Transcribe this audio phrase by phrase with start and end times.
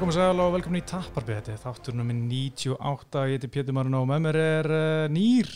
[0.00, 3.74] Já, komið sæl og velkomin í Tapparbi, þetta er þáttur nummi 98, ég heiti Pétur
[3.76, 5.48] Marun og með mér er uh, nýr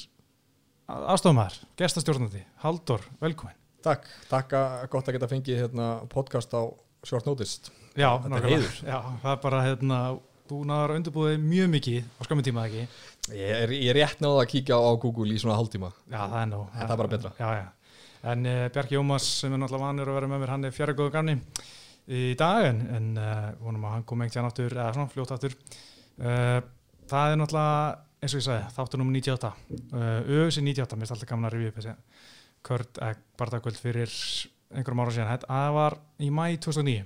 [0.92, 3.54] aðstofumæður, gestastjórnandi, Haldur, velkomin.
[3.86, 6.60] Takk, takk að gott að geta fengið hérna, podcast á
[7.08, 7.72] Short Notice.
[7.96, 8.10] Já.
[8.84, 10.00] Já, það er bara, hérna,
[10.50, 12.84] þú náður undirbúið mjög mikið á skamum tíma ekki.
[13.38, 15.88] Ég er, ég er rétt náða að kíkja á Google í svona hálftíma.
[16.04, 16.60] Já, það er nú.
[16.74, 17.32] Þetta er bara betra.
[17.40, 17.96] Já, já.
[18.34, 20.96] En uh, Bjarki Jómas sem er náttúrulega vanur að vera með mér, hann er fjara
[21.00, 21.38] góðu gamni
[22.08, 25.34] í dag en, en uh, vonum að hann kom einhvern tíðan aftur, eða svona fljótt
[25.36, 25.56] aftur.
[26.20, 26.58] Uh,
[27.10, 27.84] það er náttúrulega,
[28.20, 29.52] eins og ég sagði, þáttur nummer 98.
[29.92, 31.96] Uh, Öðs 98, mér er alltaf gaman að upp þessi
[32.64, 34.12] Kurt Egg bardagöld fyrir
[34.74, 35.44] einhverjum ára síðan.
[35.44, 37.04] Það var í mæ 2009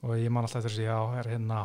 [0.00, 1.64] og ég man alltaf eftir þessi, er hérna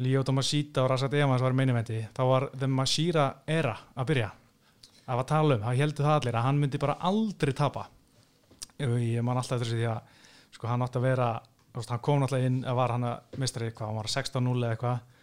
[0.00, 4.30] Líó Tomasita og Rasat Evans var meiniventi, þá var The Mashira era að byrja
[5.10, 7.86] að var tala um, það heldur það allir að hann myndi bara aldrei tapa
[8.80, 10.18] ég man alltaf eftir þessi því að
[10.54, 11.30] sko hann átti að vera,
[11.74, 14.74] veist, hann kom náttúrulega inn að var hann að mistari eitthvað, hann var 16-0 eða
[14.74, 15.16] eitthvað.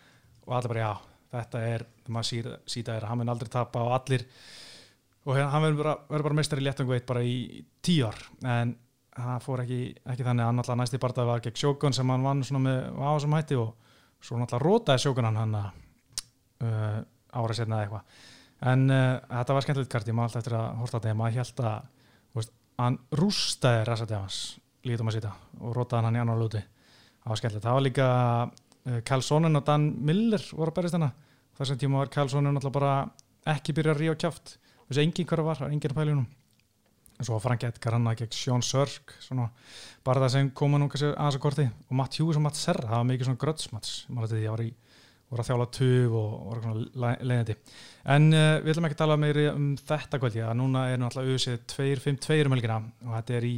[0.47, 0.92] Og allir bara já,
[1.36, 4.23] þetta er maður síta, síta er að hann myndi aldrei tapa og allir
[5.28, 8.22] og hérna, hann verður bara, bara mistari léttangveit bara í tíu ár.
[8.47, 8.78] En
[9.17, 12.23] það fór ekki, ekki þannig að hann alltaf næsti barndað var gegn Sjókun sem hann
[12.23, 13.73] vann svona með ásum hætti og
[14.23, 17.02] svo náttúrulega rótaði Sjókun hann hann uh,
[17.34, 18.23] árið setna eða eitthvað.
[18.72, 21.64] En uh, þetta var skemmtilegt kart, ég maður alltaf eftir að horta þetta, maður held
[21.66, 21.94] að
[22.78, 24.39] hann rústaði Rasa Devans
[24.88, 28.07] lítum að sýta og rótaði hann í annar lúti það var skemmtilegt, það var líka
[28.47, 31.11] uh, Karlssonin og Dan Miller voru að berist hana
[31.59, 32.95] þessum tíma var Karlssonin alltaf bara
[33.47, 34.57] ekki byrja að ríða kjáft
[34.88, 36.27] þessi engin hverja var, engin að pælunum
[37.17, 39.13] og svo var Frank Edgar hann að gegn Sjón Sörg
[40.05, 41.66] bara það sem koma nú aðeins að korti.
[41.89, 44.63] Og Matt Hughes og Matt Serra það var mikið svona grötsmats þetta að ég var
[44.63, 44.69] í
[45.28, 47.56] voru að þjála tuf og voru svona leiðandi
[48.13, 51.33] en uh, við ætlum ekki að tala meiri um þetta kvöldi að núna er náttúrulega
[51.33, 52.78] auðvitað 2-5-2 um helgina.
[53.03, 53.56] Og þetta er í,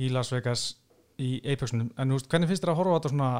[0.00, 0.64] í Las Vegas
[1.22, 1.92] í Apexunum.
[1.98, 3.30] En þú veist, hvernig finnst þér að horfa á þetta svona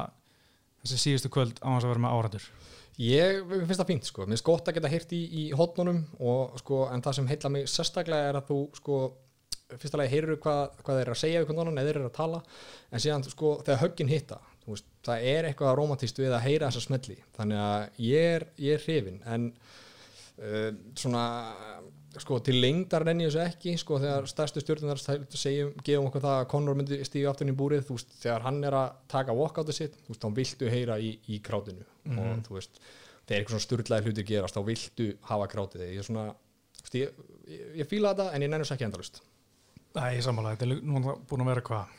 [0.85, 2.49] þessi síðustu kvöld á þess að vera með árandur
[3.01, 4.23] Ég finnst það fínt, sko.
[4.23, 7.51] Mér finnst gott að geta heyrt í, í hotnunum og, sko, en það sem heitla
[7.51, 8.99] mig sérstaklega er að þú, sko,
[9.73, 12.39] fyrsta lagi heyrur hvað, hvað þeir eru að segja við hvernig þeir eru að tala
[12.93, 16.69] en síðan sko þegar höggin hitta þú veist, það er eitthvað romantist við að heyra
[16.69, 17.17] þessa smelli.
[17.35, 21.25] Þannig að ég er, ég er hrifin en uh, svona
[22.23, 26.47] sko til lengdar renni þessu ekki sko þegar stærstu stjórnunar segjum, gefum okkur það að
[26.53, 29.99] Conor myndi stíga aftur í búrið þú veist, þegar hann er að taka walkoutið sitt
[30.05, 31.85] þú veist, þá viltu heyra í, í krátinu.
[32.15, 32.81] Og þú veist,
[33.25, 36.27] þegar eitthvað svona sturlaði hlutir gerast, þá viltu hafa krátið ég er svona,
[36.81, 39.23] veist, ég, ég, ég fíla þetta en ég nennus ekki endalust
[39.95, 41.93] ég sammála, þetta er nú búin að vera hvað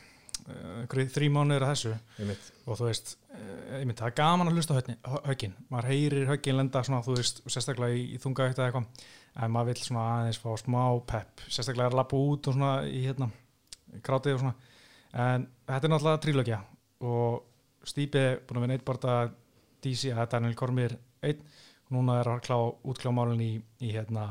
[0.53, 1.93] uh, þrý mánuður að þessu.
[2.19, 4.81] Ég mitt og þú veist, ég myndi, það er gaman að hlusta
[5.27, 9.07] höggin, maður heyrir höggin lenda svona, þú veist, sérstaklega í, í þunga eitt eða eitthvað,
[9.37, 13.03] en maður vill svona aðeins fá smá pepp, sérstaklega að lappa út og svona í
[13.05, 13.29] hérna,
[14.05, 14.55] krátið og svona,
[15.13, 16.59] en þetta er náttúrulega trílögja
[17.07, 17.45] og
[17.87, 19.15] Stípi búin að vinna eitt barða
[19.85, 21.43] DC að Daniel Kormir einn.
[21.87, 24.25] Og núna er að klá, útklá málun í, í hérna,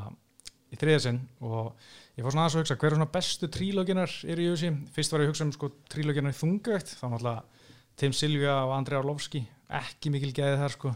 [0.69, 1.71] í þriðasinn og
[2.13, 5.13] ég fór svona aðeins að hugsa hver er svona bestu trílóginar eru í þessi fyrst
[5.13, 7.65] var ég að hugsa um sko trílóginar í þungavegt þá náttúrulega
[7.97, 9.41] Tim Silvia og Andrei Arlovski
[9.79, 10.93] ekki mikil gæði þar sko.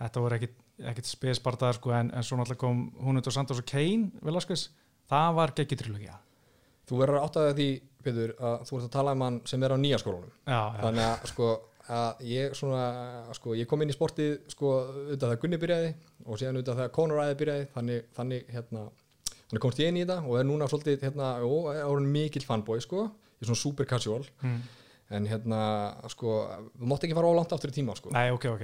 [0.00, 0.54] Þetta voru ekkit,
[0.90, 4.68] ekkit spesbardaðar sko en, en svo náttúrulega kom hún og Santos og Kane Velasquez,
[5.10, 6.18] það var geggi trílógia
[6.90, 7.70] Þú verður átt að því,
[8.02, 11.26] Pétur, að þú ert að tala um hann sem er á nýja já, þannig að
[11.30, 11.50] sko
[11.90, 12.82] að ég svona,
[13.36, 15.92] sko, ég kom inn í sportið sko, auðvitað þegar Gunni byrjaði
[16.26, 17.68] og síðan auðvitað þegar Conor æði byrjaði.
[17.74, 18.84] Þannig, þannig hérna,
[19.40, 22.82] þannig komst ég inn í þetta og er núna svolítið, hérna, ó, er mikill fanboy,
[22.84, 23.08] sko,
[23.40, 24.22] ég er svona super casual.
[24.44, 24.60] Mm.
[25.10, 25.60] En hérna,
[26.12, 26.34] sko
[26.78, 28.62] þú mátt ekki fara ólangt aftur í tíma, sko Nei, ok, ok,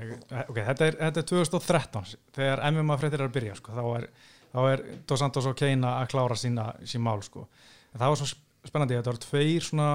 [0.48, 3.72] ok, þetta er, þetta er 2013 þegar MMA fréttir er að byrja sko.
[3.74, 4.08] þá er,
[4.52, 7.48] þá er Dos Santos og Kane að klára sína, sín mál sko.
[7.94, 8.28] en það var svo
[8.66, 9.90] spennandi, þetta voru tveir svona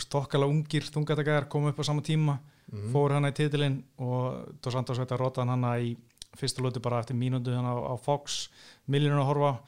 [0.00, 2.38] stokkala ungir þungatækjar komu upp á sama tíma
[2.70, 2.92] Mhm.
[2.92, 5.96] fór hana í titilinn og Dos Santos veit að rota hana í
[6.38, 8.48] fyrstu lötu bara eftir mínútu hana á, á Fox
[8.88, 9.58] miljónu að horfa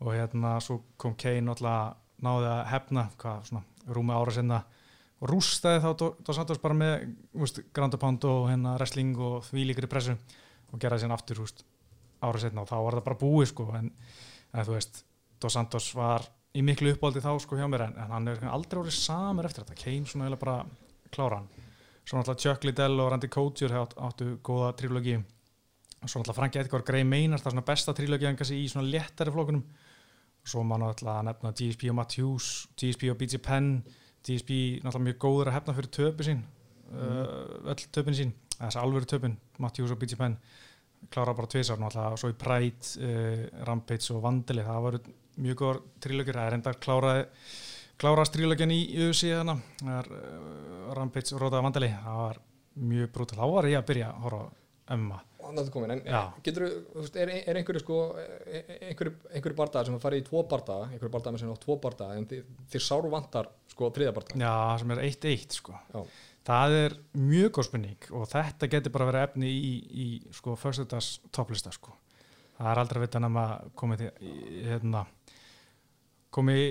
[0.00, 3.62] og hérna svo kom Kane náttúrulega náði að hefna hvað svona
[3.94, 4.64] rúmi ára sinna
[5.18, 7.08] og rústaði þá Do- Dos Santos bara með
[7.42, 11.64] úst, Grand Pound og hérna wrestling og því líkri pressu og geraði síðan aftur úst,
[12.22, 13.88] ára setna og þá var það bara búið sko en,
[14.54, 15.02] en þú veist
[15.42, 16.24] Dos Santos var
[16.58, 19.62] í miklu uppáldi þá sko hjá mér en, en hann er aldrei orðið samur eftir
[19.62, 19.76] þetta.
[19.78, 20.56] Kane svona eiginlega bara
[21.14, 21.48] klára hann.
[22.08, 25.18] Svo náttúrulega Chuck Liddell og Randy Couture átt, áttu góða trílogi.
[25.18, 28.66] Og svo náttúrulega Frank Edgar Grey Maynard það er svona besta trílogi en kannski í
[28.72, 29.62] svona léttari flokkunum.
[30.48, 32.48] Svo má náttúrulega nefna GSP og Matt Hughes,
[32.80, 33.70] GSP og BJ Penn
[34.28, 36.42] GSP náttúrulega mjög góður að hefna fyrir töpu sín
[36.92, 40.36] uh, öll töpun sín, þess alvöru töpun Matt Hughes og BJ Penn
[41.12, 45.00] klára bara tvisar náttúrulega svo í Pride uh, Rampage og Vandali, það var
[45.38, 47.26] mjög góður trílökir, það er enda kláraði
[47.98, 52.44] klárast trílögin í UFC þannig það er uh, Rampage og Róða Vandali það var
[52.78, 54.46] mjög brútal, þá var ég að byrja að horfa
[55.48, 56.20] er komin, en Já.
[56.44, 57.98] getur þú er, er einhverju sko
[58.88, 62.18] einhverju, einhverju bardaðar sem að fara í tvo bardaða einhverju bardaðar sem á tvo bardaða
[62.18, 63.48] en þið sáru vantar
[63.78, 65.78] sko þriða bardaða Já, sem er 1-1 sko.
[65.94, 66.02] Já.
[66.48, 71.18] Það er mjög góð spurning og þetta getur bara verið efni í, í sko föstudags
[71.34, 71.92] topplista sko.
[72.56, 73.44] Það er aldrei að vita nema
[73.78, 74.30] komið til,
[74.64, 75.04] hérna,
[76.34, 76.64] komið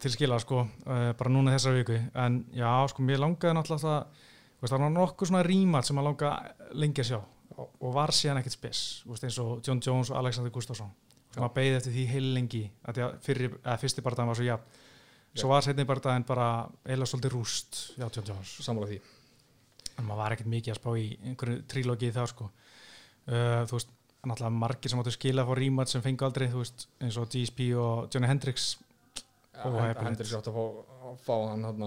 [0.00, 1.98] til skila sko uh, bara núna þessar viku.
[2.16, 4.22] En já sko mér langaði náttúrulega það
[4.62, 6.32] veist, það var nokkuð svona rímat sem að langa
[6.72, 7.60] lengi að sjá Já.
[7.62, 10.94] og var síðan ekkert spes veist, eins og John Jones og Alexander Gustafsson
[11.34, 14.80] sem að beigði eftir því heil lengi að að fyrsti bardaðan var svo jafn
[15.34, 16.48] svo var setni bardaðan bara
[16.86, 19.00] eila svolítið rúst já John Jones sammála því.
[19.98, 22.48] En maður var ekkert mikið að spá í einhverju trílógi í það sko.
[23.24, 23.92] Uh, þú veist,
[24.24, 27.68] náttúrulega margir sem áttu skila fór rímat sem fengu aldrei, þú veist, eins og GSP
[27.78, 28.74] og Johnny Hendrix.
[29.54, 30.08] Já, Og hend- heppilegt.
[30.08, 30.64] hendur sér átt að fá,
[31.10, 31.84] að fá hann hann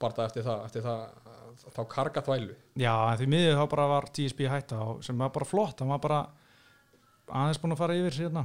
[0.00, 2.56] bardaða eftir það, eftir það þá karga þvælu.
[2.82, 5.98] Já, en því miður þá bara var GSP hætta sem var bara flott, hann var
[6.02, 6.18] bara
[7.30, 8.42] aðeins búin að fara yfir hérna.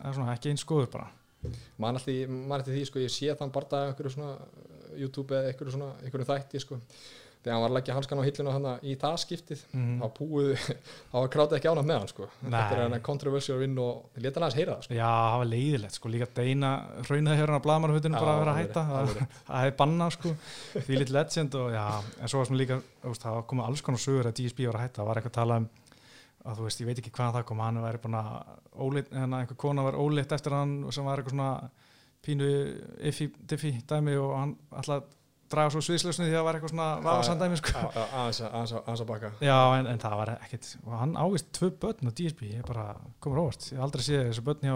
[0.00, 1.10] Eða svona, ekki eins góður bara
[1.76, 5.76] mann alltaf, eftir því sko, ég sé þann bardaða einhverju svona uh, YouTube eða einhverju
[5.76, 6.80] svona, einhverju þætti sko.
[7.46, 9.90] Þegar hann var að leggja hanskan á hilluna hann í það skiptið mm.
[10.00, 10.64] þá búið,
[11.12, 12.26] þá var krátið ekki ánað með hann sko.
[12.40, 12.48] Nei.
[12.56, 14.96] þetta er hann controversial vinn og leta hann aðeins heyra það sko.
[14.98, 16.72] Já, það var leiðilegt sko, líka Deina
[17.06, 19.14] raunaði hérna á blaðmarhutinu Já, bara að vera að hætta það,
[19.60, 20.34] hefði bannað sko.
[20.74, 21.86] Því lit legend og já,
[22.18, 22.82] en svo var sem líka
[23.22, 24.98] það komið alls konar sögur að GSP var að hætta.
[25.04, 25.70] Það var eitthvað að tala um
[26.46, 28.30] að þú veist, ég veit ekki hvað það kom hann væri búin að
[29.10, 31.70] hérna einhver kona var óleitt eftir hann sem var eitthvað svona
[32.26, 32.48] pínu
[33.10, 35.04] iffi, diffi dæmi og hann alltaf
[35.50, 37.82] draga svo sviðslösni því að það var eitthvað svona vafasan dæmi sko.
[38.18, 42.12] Aðeins að- baka Já, en, en það var ekkert og hann ávist tvö börn á
[42.18, 42.86] DSP ég bara
[43.22, 44.74] komur óvart, ég aldrei séð þessu börn hjá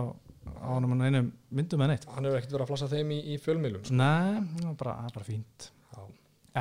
[0.62, 3.18] á honum en einum myndum með neitt hann hefur ekkert verið að flassa þeim í,
[3.34, 3.98] í fjölmiðlum sko.
[3.98, 6.04] Nei, það var bara, er bara fínt Já.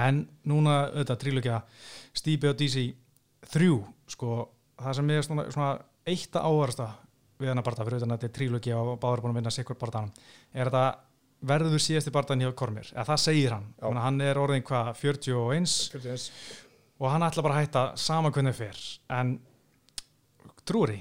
[0.07, 1.59] En núna auðvitað trílökja
[2.17, 2.87] Stípi og DC
[3.53, 3.77] þrjú,
[4.09, 4.33] sko,
[4.79, 5.69] það sem ég er svona, svona
[6.09, 6.87] eitt að ávarsta
[7.39, 9.79] við hennar barða, fyrir auðvitað að þetta er trílökja og báður búin að vinna sikkur
[9.79, 10.23] barðanum,
[10.53, 10.85] er þetta
[11.49, 13.67] verður síðasti barðan hjá Kormir, eða það segir hann.
[13.79, 16.25] Menna, hann er orðin hvað, 41 41.
[16.99, 18.81] og hann ætla bara að hætta sama hvernig fyrr,
[19.15, 19.37] en
[20.67, 20.99] trúri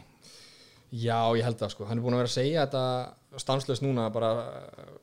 [0.88, 2.84] Já, ég held það sko, hann er búin að vera að segja þetta
[3.36, 4.28] stanslöst núna bara,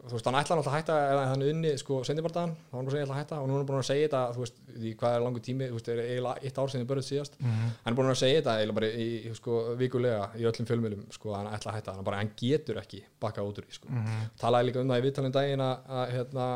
[0.08, 2.88] þú veist, hann ætla náttúrulega að hætta eða hann unni, sko, sendibardagan þá var hann
[2.88, 4.42] bara að segja ætla að hætta og nú er hann búin að segja þetta þú
[4.42, 7.08] veist, því hvað er langur tími, þú veist, er eiginlega eitt ár sem þið börjuð
[7.10, 7.70] síðast, mm -hmm.
[7.84, 11.04] hann er búin að segja þetta eiginlega bara í, í, sko, vikulega í öllum fjölmjölum,
[11.12, 13.88] sko, hann ætla að hætta hann bara, hann getur ekki bakkað út úr því, sko
[13.90, 14.30] Mhm.
[14.42, 15.78] talaði líka um það í viðtalin daginn að,
[16.16, 16.48] hérna,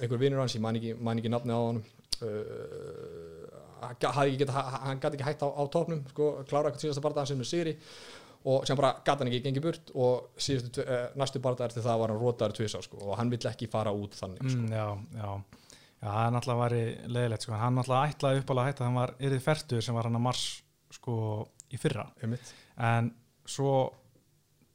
[0.00, 1.82] einhver vinnur hans, ég man ekki, man ekki nafni á hann
[2.22, 3.42] uh,
[3.82, 7.74] hann gæti ekki hægt á, á topnum sko, klára eitthvað síðasta bardaðan sem er sigri
[8.44, 11.98] og sem bara gæti hann ekki gengið burt og síðustu, eh, næstu bardaðar til það
[12.02, 14.58] var hann rótaður tvisar sko, og hann vill ekki fara út þannig sko.
[14.58, 14.86] mm, Já,
[15.18, 15.32] já
[16.02, 16.72] Já, það náttúrulega var
[17.14, 17.52] leðilegt sko.
[17.54, 20.46] hann náttúrulega ætlaði uppalega að hætta hann var yrðið færtur sem var hann að mars
[20.90, 21.14] sko
[21.72, 22.52] í fyrra Einmitt.
[22.76, 23.12] en
[23.46, 23.74] svo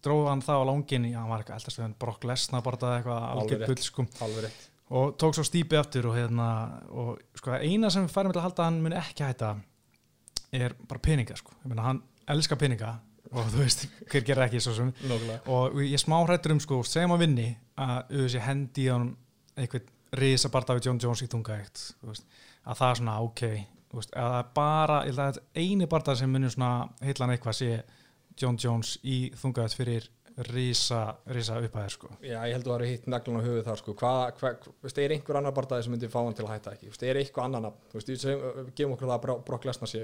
[0.05, 2.95] dróði hann það á langin hann var eitthvað eldast við hann Brock Lesnar bara það
[2.97, 6.47] eitthvað Alveg bull sko alveg rétt og tók svo stípi aftur og hérna
[6.95, 9.49] og sko eina sem mig til að halda hann muni ekki hætta
[10.55, 12.93] er bara peninga sko ég meina hann elskar peninga
[13.31, 14.91] og þú veist hver gerir ekki svo sem.
[15.09, 15.39] Nógulega.
[15.51, 19.07] og ég smá hrættur um sko segjum að vinni að auðvitað hendi í hann
[19.57, 23.41] einhvern risa barða við John Jones í þungaægt að það er svona ok
[23.97, 27.57] veist, að það er bara, ég held að eini barða sem munir svona heillan eitthvað
[27.59, 27.71] sé
[28.39, 30.07] John Jones í þungaægt fyrir
[30.53, 32.07] risa, risa upphæðir sko.
[32.21, 33.93] Já, ég held að það eru hitt naglan á höfuð þar sko.
[33.97, 36.91] hvað, hvað, veist, er einhver annar bardaði sem myndi fá hann til að hætta ekki,
[36.91, 40.03] veist, er eitthvað annan þú veist, við gefum okkur það að Bro- Brock Lesnar sé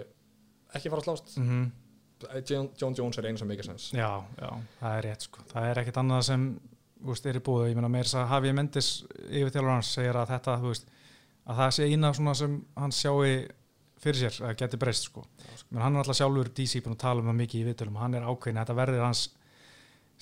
[0.74, 1.36] ekki fara að slást.
[1.38, 1.68] Mm John,
[2.50, 5.42] John Jones er einu sem mikið sens Já, já, það er rétt sko.
[5.50, 6.46] Það er ekkert annað sem
[7.04, 7.70] úst, er í búið.
[7.72, 8.92] Ég meina meira þess að Hafi Mendes
[9.28, 10.88] yfir þjálfur hans segir að þetta þú veist,
[11.44, 13.20] að það sé eina svona sem hann sjáu
[14.04, 15.24] fyrir sér að geti breyst sko.
[15.70, 18.28] Menn hann er alltaf sjálfur búin að tala um það mikið í viðtölum hann er
[18.28, 19.24] ákveðin að þetta verður hans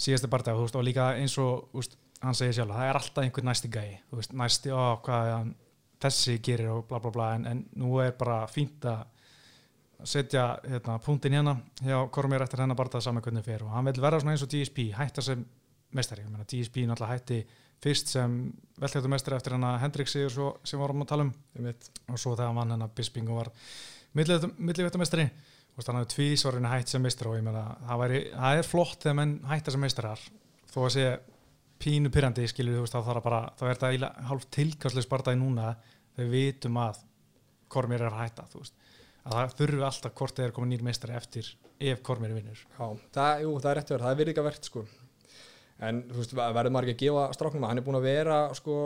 [0.02, 2.90] síðasti barndag og, þú veist, og líka eins og þú veist, hann segir sjálf það
[2.90, 5.54] er alltaf einhvern næsti gæi þú veist, næsti, ó, hvað
[6.02, 9.04] þessi gerir og bla bla bla en, en nú er bara fínt að
[10.08, 14.02] setja hérna, punktin hérna hjá Kormir eftir hennar barndað saman hvernig fyrir og hann vil
[14.02, 15.44] vera svona eins og GSP hætta sem
[15.96, 17.42] mestari, ég meina GSP náttúrulega hætti
[17.82, 18.36] fyrst sem
[18.82, 21.32] velhjóttumestari eftir hennar Hendrik Sigur svo, sem vorum að tala um.
[22.14, 23.52] Og svo þegar hann hennar Bisping og var
[24.14, 25.26] millivættumestari
[25.72, 29.06] og þannig að tvísvarinn hætt sem meistari og ég meina það, væri, það er flott
[29.06, 30.26] þegar menn hætta sem meistarar.
[30.72, 31.06] Þó að sé
[31.82, 35.74] pínu pyrrandi skilur þú veist þá þarf bara þá er þetta hálf tilkastlega spartaði núna
[36.14, 37.02] þegar við vitum að
[37.72, 38.81] Kormir er að hætta þú veist
[39.26, 41.50] að það þurfi alltaf hvort þeir koma nýr meistari eftir
[41.82, 42.86] ef Kormir vinnur Já,
[43.16, 44.86] það, jú, það er rétt að vera, það er virðinga verðt sko.
[45.88, 48.40] en þú veist, verður maður ekki að gefa stráknum að hann er búin að vera
[48.58, 48.78] sko,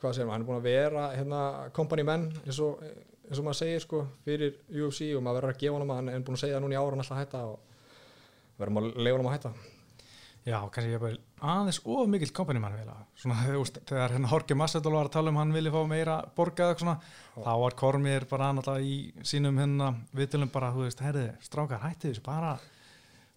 [0.00, 1.42] hvað segir maður, hann er búin að vera hérna,
[1.76, 5.60] company menn eins og eins og maður segir sko fyrir UFC og maður verður að
[5.62, 7.22] gefa honum að hann er búin að segja það núna í ára hann alltaf að
[7.22, 9.52] hætta og verður maður að leiða honum að hætta
[10.42, 11.18] Já, kannski ég bara
[11.52, 12.96] aðeins of mikill kompanimann vilja.
[13.22, 13.44] Svona,
[13.78, 17.14] þegar hérna Jorge Masvidal var að tala um hann vilja fá meira borgað eitthvað svona,
[17.36, 22.10] þá var Kormir bara náttúrulega í sínum hérna viðtölum bara, þú veist, herði, strákar, hætti
[22.10, 22.56] þessu, bara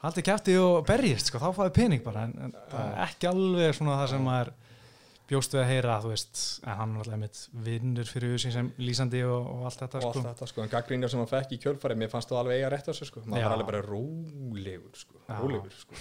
[0.01, 3.77] haldið kæfti og berjist, sko, þá fáið pening bara, en, en það er ekki alveg
[3.77, 4.53] svona það sem maður
[5.29, 8.67] bjóst við að heyra, þú veist, en hann var alltaf mitt vinnur fyrir auðvitað sem
[8.81, 10.21] lýsandi og, og allt þetta, og sko.
[10.21, 12.69] allt þetta sko, en gaggrínjar sem hann fekk í kjölfari mér fannst þú alveg eiga
[12.75, 13.25] rétt á sig sko.
[13.25, 15.97] Maður var alveg bara rólegur sko, rólegur sko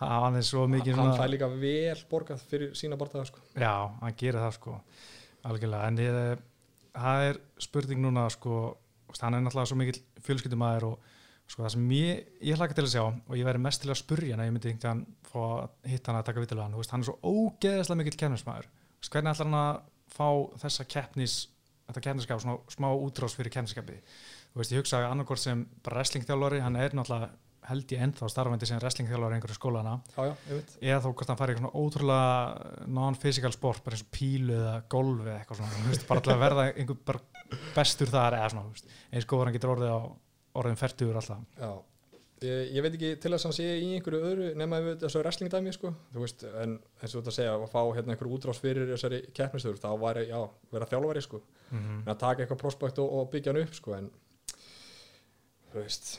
[0.00, 3.42] Hann er svo mikið hann fær líka vel borgað fyrir sína bortaða sko.
[3.54, 4.78] Já, hann gerir það sko.
[5.44, 6.44] Algjörlega, en ég,
[6.96, 8.62] það er spurning núna sko,
[9.20, 11.12] hann er náttúrulega svo mikill fjölskyldumæður og
[11.50, 14.00] sko það sem ég, ég hlaka til að sjá og ég væri mest til að
[14.00, 17.04] spurja að ég myndi einhvern veginn fá að hitta hann að taka vitilega hann, hann
[17.04, 19.82] er svo ógeðislega þú veist, hvernig ætlar hann að
[20.14, 20.28] fá
[20.62, 21.34] þessa keppnis
[21.84, 26.00] þetta keppniskap, svona smá útrás fyrir keppniskapi þú veist, ég hugsa að annarkort sem bara
[26.00, 27.28] wrestlingþjálfari, hann er náttúrulega
[27.68, 29.94] held ég ennþá starfandi sem wrestlingþjálfari í einhverju skólana.
[30.14, 34.04] Já, já, ég eða þó hvort hann fari í svona ótrúlega non-physical sport, bara eins
[34.04, 37.22] og pílu eða golf eða eitthvað svona, veist, bara að verða einhver
[37.76, 40.00] bestur þar eða svona, veist, eins góður hann getur orðið á
[40.60, 41.42] orðin færtugur alltaf.
[41.58, 41.74] já.
[42.44, 45.20] Ég, ég veit ekki til þess að hann sé í einhverju öðru nema við þessu
[45.22, 48.60] wrestling dæmi sko þú veist, en eins og að segja að fá hérna einhverju útrás
[48.60, 50.40] fyrir þessari keppnistöður þá væri, já,
[50.74, 51.40] vera þjálfari sko.
[51.70, 52.02] Mm -hmm.
[52.02, 54.10] en að taka eitthvað prospekt og, og byggja hann upp sko en
[55.72, 56.10] þú veist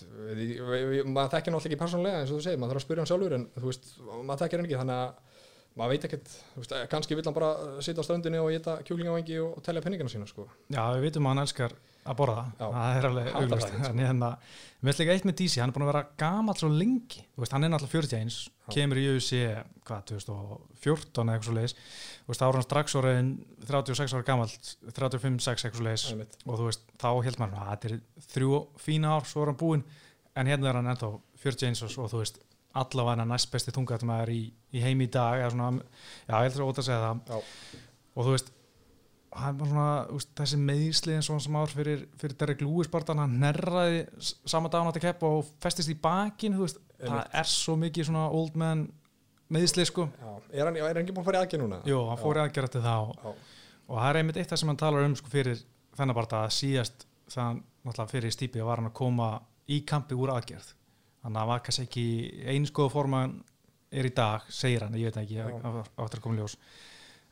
[0.00, 0.06] veist,
[0.40, 2.86] við, við, við, maður þekkir náttúrulega ekki persónulega eins og þú segir, maður þarf að
[2.86, 5.38] spyrja hann sjálfur en þú veist, maður þekkir hann ekki þannig að
[5.78, 7.50] maður veit ekkert, þú veist, kannski vill hann bara
[7.84, 11.28] sitja á ströndinni og geta kjúklingavengi og, og telja penningina sína sko Já, við vitum
[11.28, 12.66] að hann elskar að borða, Já.
[12.74, 13.92] það er alveg auglust, það sko.
[13.92, 14.30] en hérna,
[14.80, 17.44] mér ætla ekki eitt með DC, hann er búin að vera gamall svo lengi, þú
[17.44, 18.59] veist, hann er náttúrulega 41, Já.
[18.74, 19.40] Kemur í UFC,
[19.88, 21.74] hvað, 2014 eða eitthvað svo leiðis,
[22.24, 23.30] þú veist, þá er hann strax orðin
[23.70, 24.52] 36 ára gamall,
[24.98, 26.06] 35-6 eitthvað svo leiðis,
[26.46, 27.98] og þú veist, þá held maður að þetta er
[28.34, 29.84] þrjú fína ár, svo er hann búinn.
[30.38, 31.10] En hérna er hann ennþá
[31.42, 32.38] 41 og, og þú veist,
[32.80, 34.40] allavega næst besti þungaðumæður í,
[34.78, 35.82] í heimi í dag eða svona,
[36.28, 37.22] já, ég heldur að óta að segja það.
[37.26, 37.80] Já.
[38.14, 38.52] og þú veist
[39.40, 42.88] hann var svona, veist, þessi meðsli eins og hann sem ár fyrir, fyrir Derek Lewis
[42.90, 46.80] bara hann nerraði s- sama dag hann átti kepp og festist í bakin, þú veist
[47.00, 48.86] það er svo mikið svona old man
[49.50, 51.80] meðsli sko, Já, er hann, er hann ekki búin að fara í aðgjör núna?
[51.88, 53.38] jú, hann fór í aðgerð eftir það og,
[53.90, 55.62] það er einmitt eitt það sem hann talar um sko fyrir
[55.98, 59.30] þennan bara að síðast þannig náttúrulega fyrir stípi var hann að koma
[59.70, 60.68] í kampi úr aðgerð.
[61.22, 62.04] Þannig að hann var kannski ekki
[62.52, 63.34] eins góða forma hann
[63.90, 65.46] er í dag, segir hann, ég veit það ekki Já.
[65.48, 66.56] á á- á eftir að koma í ljós.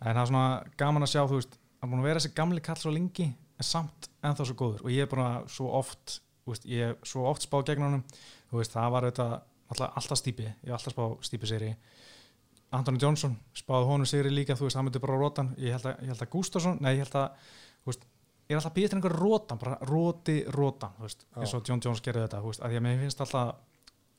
[0.01, 2.35] En það er svona gaman að sjá, þú veist hann er búin að vera þessi
[2.35, 4.83] gamli kall svo lengi en samt ennþá svo góður.
[4.85, 8.03] Og ég er bara svo oft veist, ég hef svo oft spáð gegn
[8.53, 9.29] veist, það var þetta
[9.73, 11.73] alltaf, stípi, ég hef alltaf spáð stípi seri
[12.77, 16.03] Anthony Johnson spáði honum sigri líka, þú veist, hann myndi bara rótan ég held að,
[16.05, 18.03] ég held að Gustafsson, nei, ég held að þú veist,
[18.49, 21.81] ég er alltaf býða til einhver rótan bara róti rótan, þú veist, eins og John
[21.85, 23.55] Jones gerði þetta, þú veist, að að mér finnst alltaf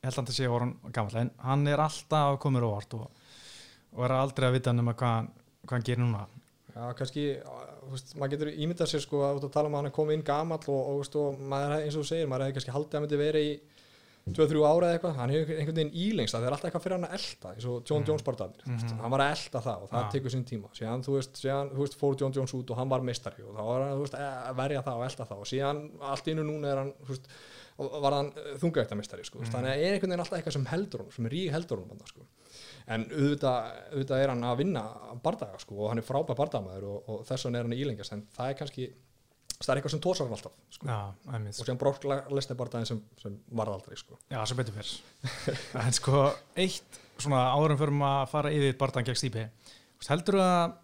[0.00, 2.94] ég held að hann sé orðan gammal en hann er alltaf að koma mér óvart
[2.98, 3.06] og,
[3.94, 5.32] og er aldrei að vita nema hvað, hann-
[5.66, 6.26] hvað hann gerir núna.
[6.70, 7.24] Já, kannski,
[7.82, 10.24] þú veist, maður getur ímyndað sér sko að tala um að hann er komið inn
[10.26, 13.06] gamall og, og, og maður, eins og þú segir, maður hefði kannski haldið að hann
[13.08, 13.54] myndi verið í
[14.30, 17.06] 2-3 ára eða eitthvað, hann hefur einhvern veginn ílengst það er alltaf eitthvað fyrir hann
[17.08, 18.06] að elta, eins og John Mhm.
[18.10, 18.98] Jones barðanir, mm Mhm.
[19.00, 20.10] hann var að elta það og það Já.
[20.12, 22.88] tekur sín tíma, síðan þú veist, síðan, þú veist fór John Jones út og hann
[22.88, 25.46] var meistari og þá var hann, þú veist, að verja það og elta það og
[25.50, 27.26] síðan allt innu núna er hann, þú veist
[27.80, 29.50] var hann þungaðekta meistari, sko, mm.
[29.50, 32.06] þannig að er einhvern veginn alltaf eitthvað sem heldur honum, sem er rík heldur þarna,
[32.06, 32.26] sko
[32.90, 33.58] en auðvitað,
[33.94, 34.82] auðvitað er hann að vinna
[35.22, 38.12] bardaga sko og hann er frábær bardagamaður og, og þess vegna er hann í ílengjast
[38.12, 38.92] en það er kannski
[39.66, 40.88] það er eitthvað sem tósar hann alltaf sko.
[40.88, 40.98] Já,
[41.36, 44.16] og sem Brock Lesnar bardagin sem, sem varð aldrei sko.
[44.32, 44.92] Já, sem betur fyrr.
[45.84, 46.24] En sko,
[46.56, 49.44] eitt svona áðurum fyrir að fara yfir barðan gegn Stípi
[50.00, 50.78] Þú heldur að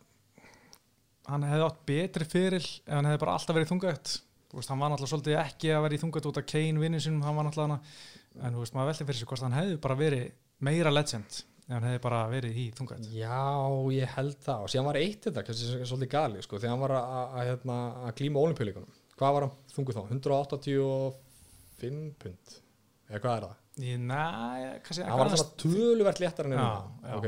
[1.30, 3.72] hann hefði átt betri fyrir ef hann hefði bara alltaf verið
[4.46, 7.02] Þú veist, hann var náttúrulega svolítið ekki að vera í þungætt út af Kane vinnin
[7.02, 7.80] sinum, hann var náttúrulega
[8.46, 10.28] en þú veist, maður veldi fyrir sig hvort hann hefði bara verið
[10.64, 13.40] meira legend ef hann hefði bara verið í þungætt Já,
[13.96, 14.62] ég held það.
[14.62, 17.50] Og síðan var eitt þetta, kannski svolítið gali sko, þegar hann var að, að, að,
[17.50, 20.02] hérna, að glíma olimpíuleikunum, hvað var hann þungu þá?
[20.14, 22.56] 185 pund?
[23.10, 23.62] Eða hvað er það?
[23.76, 24.22] Næ,
[24.86, 26.68] kannski hann var alltaf töluvert léttar en já.
[27.18, 27.26] ok,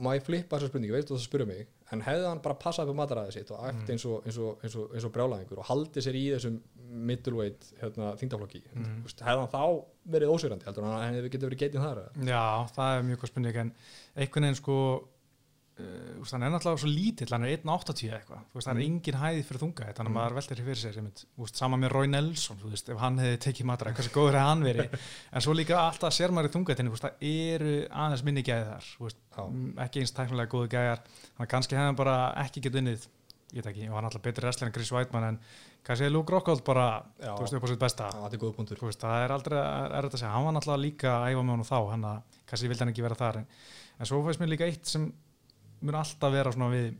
[0.00, 2.96] má ég flippa þessar spurningi, veistu það spyrja mig en hefði hann bara passað upp
[2.96, 3.90] á mataræðið sitt og æft Mm.
[3.92, 6.60] eins og, og, og, og brjálæðingur og haldið sér í þessum
[6.92, 9.02] middleweight hérna, þingdaflokki Mm.
[9.04, 9.84] hefði hann þá
[10.16, 12.00] verið ósýrandi heldur hann að hefði getið verið getið þar?
[12.32, 12.44] Já,
[12.76, 13.72] það er mjög spurning en
[14.16, 14.76] einhvern veginn sko
[15.82, 18.78] uh, úst, hann er náttúrulega svo lítill, hann er 1.80 eða eitthvað, þú veist, hann
[18.78, 18.88] er Mm.
[18.92, 20.18] engin hæði fyrir þunga þannig að Mm.
[20.18, 20.98] maður veltir fyrir sér
[21.58, 24.62] sama með Roy Nelson, þú veist, ef hann hefði tekið matra, hversu góður hefði hann
[24.62, 24.98] verið?
[25.32, 28.86] En svo líka alltaf sér maður í þungatinni, það eru aðeins minni gæði þar,
[29.50, 31.02] mm, ekki eins tæknilega góðu gæjar,
[31.36, 33.06] þannig að kannski hefði hann bara ekki getið unnið
[33.52, 35.38] ég veit ekki, hann var alltaf betri wrestler en Chris Weidman en
[35.84, 37.34] kannski er Luke Rockhold bara Já.
[37.36, 38.06] þú veist, upp á sitt besta.
[38.08, 38.30] Er
[39.02, 41.68] það er aldrei er þetta að segja, hann var náttúrulega líka að æfa með honum
[41.68, 43.46] þá, hann að kannski vildi hann ekki vera þar en,
[44.00, 45.04] en svo fæst mér líka eitt sem
[45.82, 46.92] mun alltaf vera svona við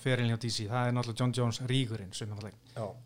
[0.00, 2.32] ferilin hjá DC, það er náttúrulega John Jones ríkurinn sem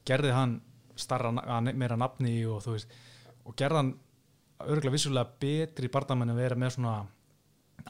[0.06, 0.58] gerði hann
[1.00, 1.32] starra,
[1.72, 2.96] meira nafni og þú veist,
[3.44, 3.92] og gerði hann
[4.64, 6.94] örgulega vissulega betri bardamenn að vera með svona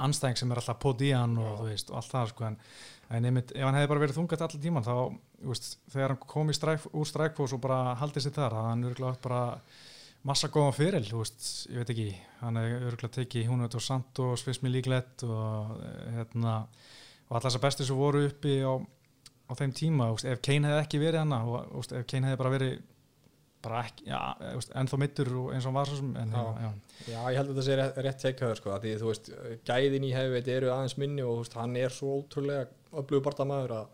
[0.05, 2.61] anstæðing sem er alltaf pót í hann og þú veist, og allt það sko en,
[3.15, 4.95] en einmitt, ef hann hefði bara verið þungat allir tíman þá,
[5.51, 9.23] veist, þegar hann kom stræk, úr strækfós og bara haldið sér þar, það hann örgulega
[9.27, 9.43] bara
[10.25, 12.09] massa góðan fyrir, þú veist, ég veit ekki.
[12.41, 15.75] Hann hefði örgulega tekið hún og Santos, fyrst mér líklegt og
[16.17, 16.55] hérna,
[17.35, 18.73] og allar þessar bestu sem voru uppi á,
[19.51, 22.41] á þeim tíma, veist, ef Kane hefði ekki verið hana og veist, ef Kane hefði
[22.45, 22.75] bara verið
[23.65, 24.19] bara ekki, já,
[24.55, 26.43] veist, ennþá mittur eins og hann var svo sem, en Já.
[26.45, 26.73] já, já,
[27.09, 29.31] Já, ég held að þetta sé rétt, rétt teikaður sko, því þú veist,
[29.67, 33.89] gæðin í hefveit eru aðeins minni og hann er svo ótrúlega öflugur barndamaður að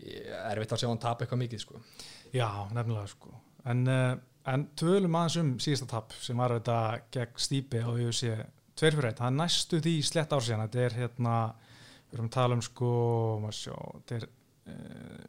[0.00, 1.80] er erfitt að sjá hann tapa eitthvað mikið sko.
[2.32, 3.34] já, nefnilega sko.
[3.68, 4.14] En, uh,
[4.48, 6.78] en tölum aðeins um síðasta tap sem var þetta
[7.12, 8.32] gegn Stípi á UFC
[8.80, 11.34] 2 fyrir 1, það er næstu því slett ár síðan, þetta er hérna
[12.10, 12.92] við erum að tala um sko
[13.54, 14.26] sjá, þetta er
[14.72, 15.28] uh,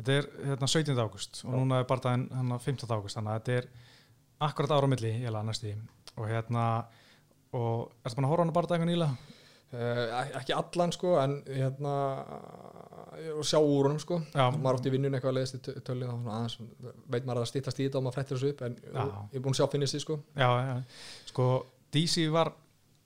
[0.00, 0.96] þetta er hérna 17.
[0.96, 2.88] águst og núna er barndaginn hérna 15.
[2.96, 3.68] águst þannig að þetta er
[4.48, 5.74] akkurat ára á milli ég laði næstu því
[6.16, 6.64] og hérna
[7.56, 9.36] og ertu búin að horfa á hana barndaginn nýlega?
[9.70, 11.92] Uh, ekki allan sko, en hérna
[13.36, 14.48] og sjá úr honum sko Já.
[14.50, 16.56] maður átti í vinnun eitthvað að leiðast í tölju aðeins,
[17.06, 19.04] veit maður að það stýttast í þetta og maður frettir þessu upp en Já.
[19.04, 20.48] ég er búin að sjá finnist því sko já,
[21.30, 21.46] sko
[21.94, 22.52] DC var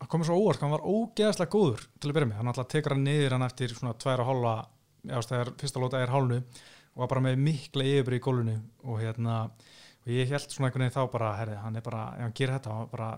[0.01, 2.97] hann komið svo óvart, hann var ógeðslega góður til að byrja með, hann alltaf tekur
[2.97, 4.55] hann niður hann eftir svona tvær og hálfa
[5.05, 6.41] þegar fyrsta lóta er hálnu
[6.95, 9.39] og var bara með mikla yfirbyrði í gólfinu og hérna,
[10.05, 12.57] og ég held svona einhvern veginn þá bara, herri, hann er bara, ef hann gerir
[12.59, 13.11] þetta hann bara,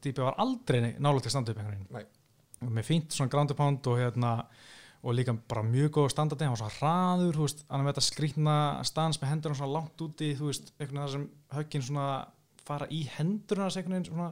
[0.00, 2.12] Stípi var aldrei nálega til standa upp einhvern veginn.
[2.64, 4.30] Og með fínt svona ground and pound og hérna
[5.00, 7.94] og líka bara mjög góð standardi, hann var svona hraður þú veist, hann er með
[7.94, 8.56] þetta skrýtna
[8.88, 12.08] stans með hendur svona langt úti, þú veist, einhvern veginn það sem höggin svona
[12.68, 14.28] fara í hendurna þessi einhvern veginn svona,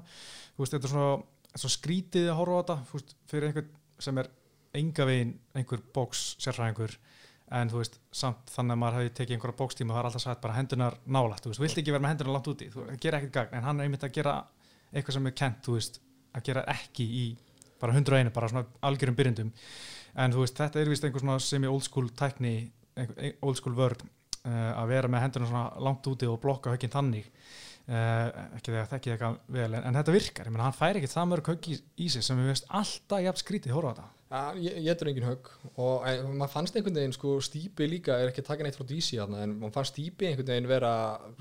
[0.56, 1.14] þú veist, þetta er svona,
[1.54, 4.30] svona skrítið að horfa á þetta, þú veist, fyrir einhvern sem er
[4.78, 6.98] enga veginn einhver bóks sérfræðingur,
[7.58, 10.24] en þú veist samt þannig að maður hefði tekið einhverja bókstíma og það er alltaf
[10.26, 13.20] sagt bara hendunar nálægt, þú veist, vilt ekki vera með hendunar langt úti, þú gera
[13.22, 14.34] ekkert gagn, en hann er einmitt að gera
[14.92, 16.00] eitthvað sem er kent, þú veist,
[16.36, 17.24] að gera ekki í
[17.80, 19.52] bara 101, bara svona algjörum byrjendum.
[20.18, 22.54] En þú veist, þetta er vist einhver svona semi-old school tækni,
[23.40, 27.28] old school vörd uh, að vera með hendurna svona langt úti og blokka högginn þannig
[27.88, 31.28] ekki þegar þekki eitthvað vel en, en þetta virkar, ég menn hann fær ekki það
[31.30, 34.08] mörg högg í, í sig sem við veist alltaf jafn skrítið horfa á þetta.
[34.28, 35.46] Ja, ég, ég er engin högg.
[35.80, 38.84] Og e, maður fannst einhvern veginn sko stípi líka er ekki að taka neitt frá
[38.90, 40.90] DC þarna en maður fannst stípi einhvern veginn vera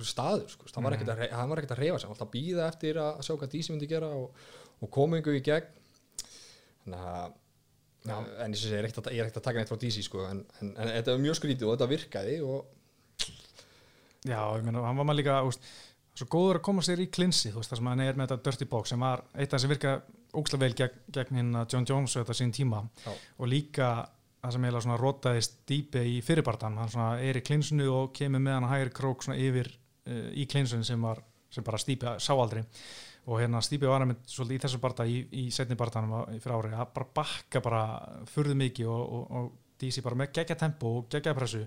[0.07, 2.69] staður sko, hann var ekkert að, re- hann var ekkert að reyfa sig, alltaf býða
[2.71, 4.47] eftir að sjá hvað DC myndi gera og,
[4.79, 5.67] og koma einhver í gegn.
[6.85, 7.35] Þannig að
[8.07, 8.15] Já.
[8.45, 10.93] en ég, er ekkert að, ekkert að taka neitt frá DC sko en, en, en
[10.93, 12.73] þetta var mjög skrítið og þetta virkaði og
[14.27, 15.67] Já, ég meina, hann var maður líka úst,
[16.17, 18.49] svo góður að koma sér í klinsi þú veist, þar sem hann er með þetta
[18.49, 19.95] dirty box sem var eitt af það sem virka
[20.37, 22.83] ógslag vel gegn, gegn hinn John Jones þetta sín tíma.
[23.05, 23.11] Já.
[23.37, 23.89] og líka
[24.41, 28.43] það sem eiginlega svona rotaðist dýpi í fyrirbartan, hann svona er í klinsinu og kemur
[28.43, 32.17] með hann að hægri krók svona yfir uh, í klinsun sem var sem bara Stípi
[32.19, 32.63] sá aldrei.
[33.27, 36.75] Og hérna Stípi var einmitt svolítið í þessu barta í, í setni bartanum fyrir ári
[36.75, 37.81] að bara bakka bara
[38.29, 41.63] furðu mikið og, og, og DC bara með geggja tempo og geggja pressu.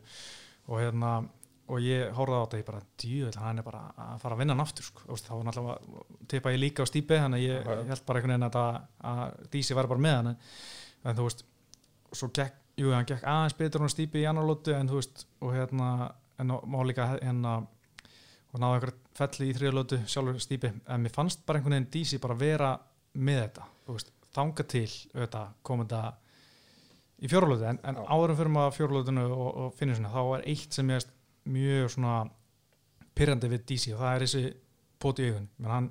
[0.71, 1.19] Og hérna
[1.71, 4.55] og ég horfði á þetta ég bara djúvel hann er bara að fara að vinna
[4.57, 5.05] hann aftur sko.
[5.15, 8.35] Þá var náttúrulega tippa ég líka á Stípi þannig að ég, ég held bara einhvern
[8.35, 11.45] veginn að, þetta- að DC var bara með hann en, þú veist
[12.21, 15.27] svo gekk, jú, hann gekk aðeins betur hún Stípi í annar lótu en þú veist
[15.41, 15.91] og hérna,
[16.43, 17.55] en má líka hérna
[18.51, 22.19] og náðu einhver felli í þriðalótu sjálfur Stípi, en mér fannst bara einhvern veginn DC
[22.23, 22.73] bara vera
[23.15, 26.13] með þetta þú veist, þanga til þetta
[27.21, 30.73] í fjóralótu en, en áðurum fyrir maður fjóralótunu og, og finnir svona, þá er eitt
[30.77, 31.11] sem ég veist
[31.49, 32.19] mjög svona
[33.17, 34.45] pyrrandi við DC og það er þessi
[35.01, 35.91] pót í augun, menn hann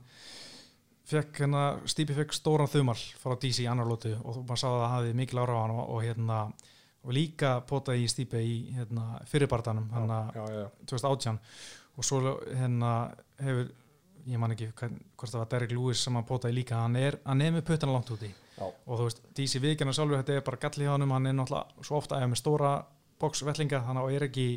[1.10, 4.82] fekk hérna, Stípi fekk stóran þumall frá DC í annar lótu og maður sá að
[4.84, 6.40] það hafði mikil ára á hann og, og hérna
[7.00, 11.40] og líka potaði í Stípi í hérna, fyrirbartanum hann já, 2018
[12.00, 12.94] og svo hérna
[13.42, 13.72] hefur
[14.30, 17.42] ég man ekki hvort það var Derek Lewis sem hann potaði líka, hann er, hann
[17.42, 18.30] er með puttana langt úti.
[18.30, 21.38] Já, og þú veist, DC Vikina sjálfur þetta er bara galli hjá honum, hann er
[21.38, 22.74] náttúrulega svo ofta eða með stóra
[23.20, 24.48] boxvellinga, þannig að er ekki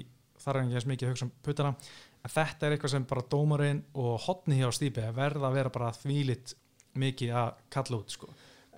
[0.42, 1.74] þar er ekki eins mikið að hugsa um puttana
[2.22, 5.92] en þetta er eitthvað sem bara dómarinn og hotni hjá Stípi verða að vera bara
[5.96, 6.54] þvílitt
[7.02, 8.30] mikið að kalla út sko.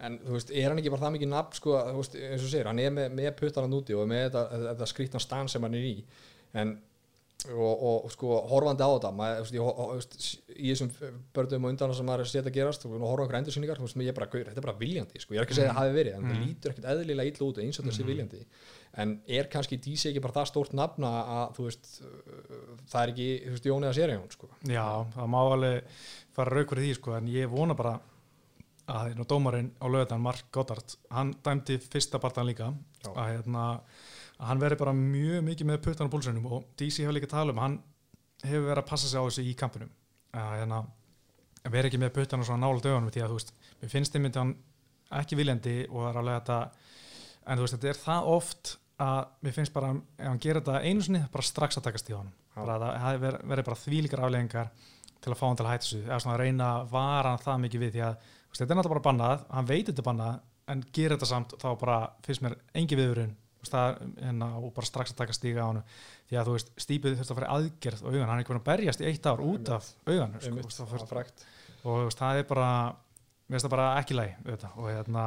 [0.05, 2.50] En þú veist, er hann ekki bara það mikið nafn sko, þú veist, eins og
[2.50, 5.77] segir, hann er með, með puttaran úti og með þetta, þetta skrítna stan sem hann
[5.79, 5.94] er í
[6.61, 6.74] en
[7.52, 10.92] og, og sko horfandi á þetta maður, þú veist, ég, þú veist, í þessum
[11.37, 13.38] börnum og undan sem maður er setja að gerast og horfa okkur
[13.85, 15.35] veist, ég er bara, gaur, þetta er bara viljandi sko.
[15.35, 17.48] ég er ekki að segja að það hafi verið, en það lítur ekkert eðlilega illa
[17.48, 18.42] út eins og þetta sé viljandi
[19.02, 23.12] en er kannski DC ekki bara það stórt nafna að þú veist uh, það er
[23.14, 24.50] ekki, veist, Jón eða Serjón sko.
[24.70, 26.02] Já, það má alveg
[26.37, 27.96] fara raukur í því sko, en ég vona bara
[28.85, 33.11] að hérna dómarinn á lögutan Mark Goddard, hann dæmdi fyrsta barndan líka Já.
[33.14, 33.64] að, hérna,
[34.38, 37.55] að hann veri bara mjög mikið með puttan á púlsunum og DC hefur líka talað
[37.55, 37.81] um hann
[38.44, 39.90] hefur verið að passa sig á þessu í kampinum.
[40.35, 40.81] Að hérna,
[41.70, 44.38] veri ekki með puttan á svona nála dögunum því að þú veist, mér finnst einmitt
[44.40, 44.55] hann
[45.20, 46.59] ekki viljandi og það er alveg þetta
[47.44, 48.73] en þú veist, þetta er það oft
[49.05, 52.16] að mér finnst bara, ef hann gerir þetta einu sinni bara strax að takast í
[52.16, 52.35] honum.
[52.55, 54.75] Að það hafi verið, bara þvílíkar afleggingar
[55.25, 57.42] til að fá hann til að hætta þessu eða svona að reyna að vara hann
[57.42, 60.37] það mikið við því að veist, þetta er náttúrulega bara bannað, hann veit þetta bannað
[60.75, 63.33] en gerir þetta samt þá bara finnst mér engi viðurinn
[63.72, 65.83] hérna, og bara strax að taka stíga á hann
[66.29, 68.61] því að þú veist, stípið þurft að fara aðgerð á augan, hann er ekki búin
[68.62, 70.55] að berjast í eitt ár út af augan sko,
[71.85, 72.68] og það er bara
[73.70, 74.37] bara ekki læg
[74.77, 75.24] og, hérna,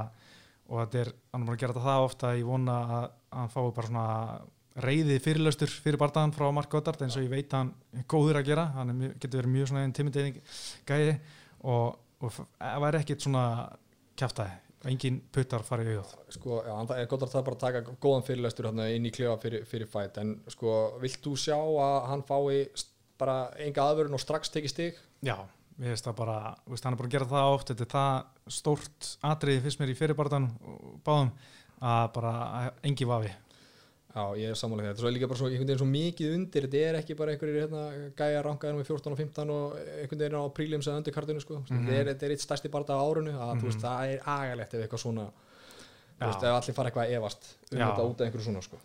[0.67, 2.31] og þetta er, hann er búin að gera þetta það ofta.
[2.35, 4.05] Ég vona að, hann fái bara svona
[4.77, 8.49] reyði fyrirlöstur fyrir bardaðan frá Mark Goddard eins og ég veit hann er góður að
[8.51, 8.65] gera.
[8.75, 10.41] Hann mjög- getur verið mjög svona intimidating
[10.89, 11.15] gæði
[11.63, 12.33] og, og
[12.83, 13.43] væri ekkit svona
[14.17, 18.25] kjaftaði engin puttar farið auðvitað sko, já, það er gott að það bara taka góðan
[18.27, 22.25] fyrirlestur hérna inn í klefa fyrir, fyrir fæt en sko, vilt þú sjá að hann
[22.27, 22.67] fái
[23.17, 24.99] bara enga aðvörun og strax tekið stig?
[25.25, 25.35] Já,
[25.79, 26.37] mér finnst það bara,
[26.69, 29.93] veist, hann er búin að gera það oft, þetta er það stórt atriði fyrst mér
[29.93, 30.47] í fyrirbartan
[31.07, 31.33] báðum
[31.81, 32.33] að bara
[32.85, 33.33] engi vafi.
[34.17, 36.65] Já, ég er samanlega þetta, svo er líka bara svo, einhvern veginn svo mikið undir.
[36.65, 37.81] Þetta er ekki bara einhverjir hérna,
[38.17, 41.59] gæja rankaðir með 14 og 15 og einhvern veginn á prílims eða undirkartinu sko.
[41.61, 44.31] mm þetta, er, þetta er eitt stærsti barða á árunu að þú veist, það er
[44.33, 45.27] agalegt ef eitthvað svona
[46.21, 47.85] veist, ef allir fara eitthvað að efast um Já.
[47.85, 48.79] þetta út af einhverju svona sko.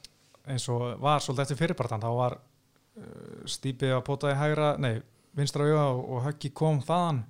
[0.52, 4.94] eins og var svolítið eftir fyrirbartan, þá var uh, stípið að pótaði hægra, nei,
[5.38, 7.22] vinstra auga og, og höggi kom þaðan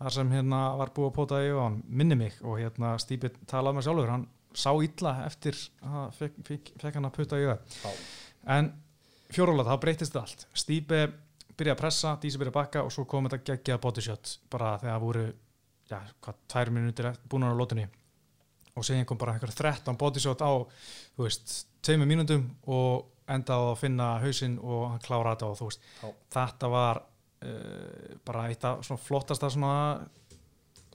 [0.00, 3.80] þar sem hérna var búið að pótaði auga hann minni mig og hérna stípið talaði
[3.80, 7.58] með sjálfur, hann sá illa eftir að fekk, hann að putta auga.
[7.84, 7.90] Já.
[8.56, 8.72] En
[9.30, 10.46] fjórulega þá breytist allt.
[10.56, 11.04] Stípe
[11.60, 14.94] byrja að pressa, Dísi byrja að bakka og svo kom þetta geggjað bodyshot bara þegar
[14.94, 15.24] það voru,
[15.90, 17.86] já, hvað, tvær minútur búin á lótunni
[18.78, 20.52] og síðan kom bara einhver 13 bodyshot á,
[21.16, 25.58] þú veist, tveimur mínútum og enda á að finna hausinn og hann klára þetta og
[25.58, 26.08] þú veist, Já.
[26.38, 29.74] þetta var uh, bara eitt af svona flottasta svona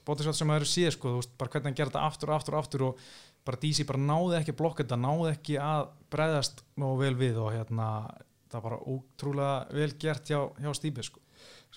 [0.05, 2.57] bodyshot sem maður séð, sko, þú veist, bara hvernig hann gerði þetta aftur og aftur
[2.57, 3.05] og aftur og
[3.45, 7.41] bara DC bara náði ekki að blokka þetta, náði ekki að bregðast nógu vel við
[7.41, 7.89] og hérna
[8.51, 11.21] það var bara ótrúlega vel gert hjá, hjá Stíbi sko.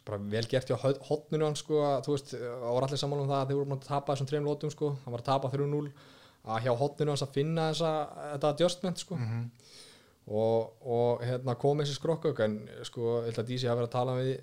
[0.07, 0.77] bara vel gert hjá
[1.09, 3.69] hotninu hann sko, að, þú veist, það var allir saman um það að þeir voru
[3.69, 5.91] búin að tapa þessum trefn lótum sko, hann var að tapa 3-0
[6.49, 7.93] að hjá hotninu hans að finna þessa,
[8.33, 9.19] þetta adjustment sko.
[9.19, 9.51] Mm
[10.29, 13.95] og, og hérna kom þessi skrokkauk en sko, ég held að Dísi hafa verið að
[13.97, 14.35] tala við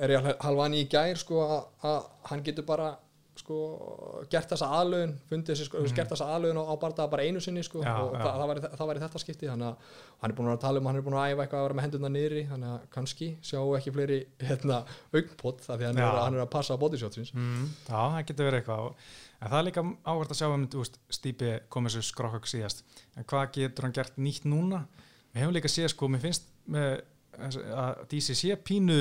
[0.00, 2.00] er ég halvani í gær sko að, að
[2.30, 2.90] hann getur bara
[3.40, 3.58] sko
[4.30, 5.96] gert þessa aðlögun fundið þessi sko, mm.
[5.96, 8.20] gert þessa aðlögun á, bardaða bara einu sinni sko Já, og já.
[8.22, 10.82] það, það, var, það var í þetta skipti þannig að hann er búin að tala
[10.82, 13.30] um hann er búin að æfa eitthvað að vera með hendurna niðri þannig að kannski
[13.50, 17.34] sjá ekki fleiri hérna augnpott það því hann, er, hann er að passa á bodyshotsins
[17.40, 18.88] Mm, já, það getur verið eitthvað.
[19.40, 20.66] En það er líka áhvert að sjá um
[21.16, 22.82] Stíbi komið sér skrokkak síðast.
[23.16, 24.84] En hvað getur hann gert nýtt núna?
[25.30, 27.00] Við hefum líka séð sko, mér finnst með,
[27.40, 28.98] að DC sé pínu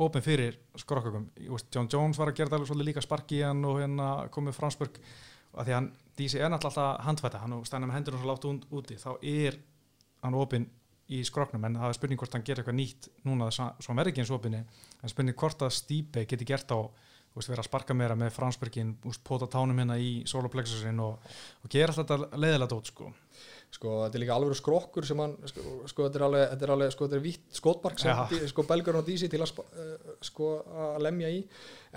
[0.00, 1.28] opin fyrir skrokkakum
[1.74, 5.00] John Jones var að gera það alveg líka sparki hann og hérna komið framspörk
[5.50, 8.30] og því hann, DC er náttúrulega alltaf að handfæta hann og stænum með hendurinn svo
[8.30, 9.58] látt út- úti þá er
[10.22, 10.68] hann opin
[11.10, 13.98] í skroknum en það er spurning hvort hann gerir eitthvað nýtt núna svo svo hann
[13.98, 14.60] verði ekki eins opinni.
[15.02, 16.78] En spurning hvort að Stíbe geti gert á
[17.34, 18.92] veist, vera að sparka meira með fransbergin
[19.26, 21.32] pota tánum hérna í soloplexusin og,
[21.64, 23.10] og gera alltaf þetta leiðilega dót sko.
[23.70, 26.72] Sko þetta er líka alveg skrokkur sem hann sko, sko þetta er alveg, þetta er
[26.74, 30.08] alveg sko þetta er vitt skotbark sem dí- sko belgurinn og dísi til að eh,
[30.26, 30.48] sko
[30.86, 31.38] að lemja í.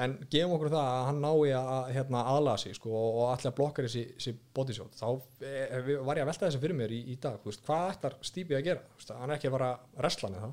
[0.05, 3.55] En gefum okkur það að hann nái að hérna aðlaða sig sko og allir að
[3.57, 5.07] blokka þessi, þessi bodyshot þá
[5.49, 8.57] eh, var ég að velta þessi fyrir mér í, í dag veist, hvað ættar Stíbi
[8.59, 8.85] að gera?
[8.97, 9.71] Veist, hann er ekki að fara
[10.05, 10.51] reslan eða?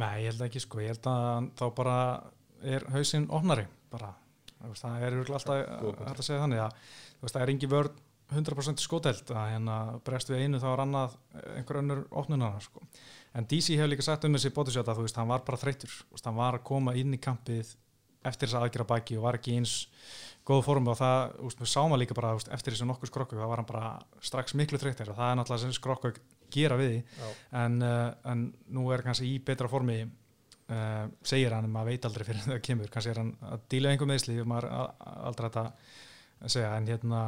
[0.00, 1.96] Nei, ég held ekki sko, ég held að þá bara
[2.64, 4.14] er hausinn opnari bara,
[4.80, 6.80] það er alltaf hægt að segja þannig að
[7.28, 8.00] það er engi vörð
[8.34, 12.82] 100% skoteld að hérna bregst við einu þá er annað eh, einhver önnur opnunar sko.
[13.34, 16.26] en DC hefur líka sagt um þessi að þú veist, hann var bara þreytur, veist,
[16.26, 17.74] hann var að koma inn í kampið
[18.22, 19.88] eftir þess aðgjara baki og var ekki eins
[20.46, 23.10] góð formi og það, þú veist, við sáum að líka bara veist, eftir þessi nokkuð
[23.10, 23.92] skrokku, það var hann bara
[24.22, 26.12] strax miklu þreytur og það er náttúrulega sem skrokku
[26.52, 26.98] gera við
[27.56, 32.26] en, uh, en nú er kannski í betra formi uh, segir hann, maður veit aldrei
[32.28, 34.68] fyrir það kemur, kannski er hann að díla einhver meðsli og maður
[35.30, 35.70] aldrei að
[36.50, 37.22] segja, en hérna,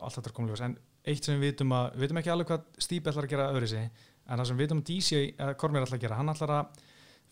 [0.00, 2.62] allt þetta er komlega en eitt sem við vitum að, við vitum ekki alveg hvað
[2.78, 3.90] Stíbi ætlar að gera öðru sig
[4.24, 6.84] en það sem við veitum um DC að Kormir ætla að gera, hann ætlar að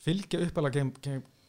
[0.03, 0.38] fylgja
[0.75, 0.92] game,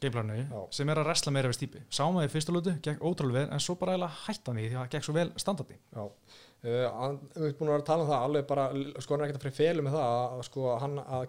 [0.03, 0.61] gameplanu Já.
[0.71, 3.53] sem er að resla meira við stípi sáum við í fyrsta lútu, gekk ótrúlega vel
[3.55, 6.87] en svo bara eiginlega hætta því því að það gekk svo vel standardi Já, uh,
[6.99, 8.65] hann- við erum búin að vera að tala um það alveg bara,
[9.03, 11.27] sko hann er ekkert að fyrir felu með það að, að sko hann, að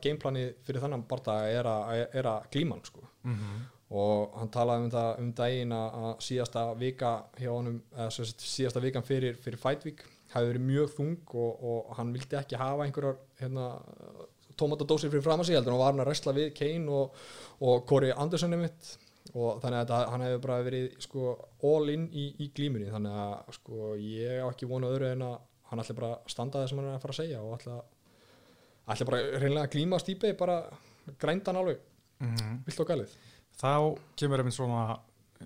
[3.95, 4.33] mm -hmm.
[4.35, 9.03] og hann talaði um það um daginn að síðasta vika hjá honum, eða síðasta vikan
[9.03, 10.05] fyrir, fyrir Week
[10.35, 13.69] hafi verið mjög þung og, og hann vildi ekki hafa einhverjar hérna,
[14.59, 17.15] tómatadósir fyrir fram að sig heldur hann var hann að resla við Kane og,
[17.61, 18.99] og Corey Anderson mitt
[19.35, 22.91] og þannig að hann hefur bara verið sko, all in í, í glímunni.
[22.93, 25.37] Þannig að sko, ég á ekki vonu öðru en að
[25.71, 27.79] hann ætla bara að standa það sem hann er að fara að segja og ætla,
[28.95, 30.59] ætla bara reynilega að glíma stípi bara
[31.21, 31.81] grændan alveg,
[32.67, 33.17] vilt og galið
[33.61, 33.73] þá
[34.19, 34.99] kemur einmitt svona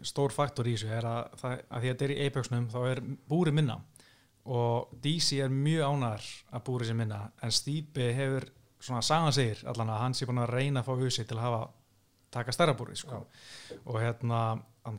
[0.07, 2.79] stór faktor í þessu er að, það, að því að þetta er í Apexnum þá
[2.91, 3.79] er búri minna.
[4.49, 8.47] Og DC er mjög ánæður að búri sér minna en Stípi hefur
[8.81, 11.45] svona sagan segir allan að hann sé búin að reyna að fá husi til að
[11.49, 11.67] hafa
[12.33, 13.25] taka stærra búri sko.
[13.85, 14.41] og hérna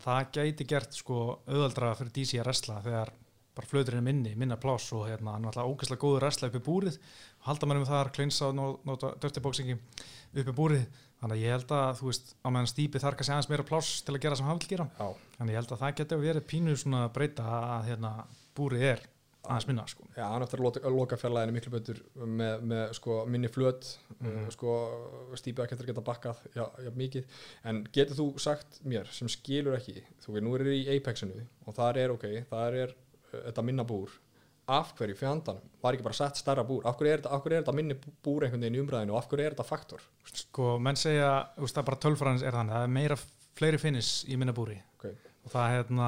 [0.03, 3.11] það gæti gert sko auðaldra fyrir DC að resla þegar
[3.55, 6.55] bara flöturinn er minni, minna pláss og hérna hann er alltaf ógeðslega góður resla upp
[6.59, 6.99] í búrið.
[7.47, 10.85] Halda mann um það, kleinsa og nó- nota dörtibóksingi upp í búrið
[11.19, 14.01] þannig að ég held að þú veist á meðan Stípi þarf kannski aðeins meira pláss
[14.07, 16.45] til að gera sem hann vil gera Já, Þannig ég held að það getur verið
[16.51, 18.11] pínu svona breyta að hérna,
[18.55, 19.01] búrið er
[19.49, 20.03] aðeins minna sko.
[20.17, 23.87] Já, hann eftir að loka, fjarlæðinu miklu betur með, með sko, minni flöt
[24.19, 24.33] Mhm.
[24.43, 24.73] uh, sko,
[25.39, 27.25] stípi að geta bakkað já, já, mikið,
[27.71, 31.73] en getur þú sagt mér sem skilur ekki, þú veist, nú er í Apexinu og
[31.79, 32.93] þar er ok þar er
[33.33, 34.11] uh, þetta minna búr
[34.75, 36.85] af hverju fjandanum, var ekki bara sett stærra búr?
[36.87, 39.29] Af hverju er þetta, hverju er þetta minni búr einhvern veginn í umræðinu og af
[39.31, 40.05] hverju er þetta faktor?
[40.29, 43.19] Sko, menn segja, þú veist, það er bara tölfræðins er þannig, það er meira
[43.59, 44.77] fleiri finnis í minna búri.
[44.99, 45.15] Okay.
[45.47, 46.07] og það hérna,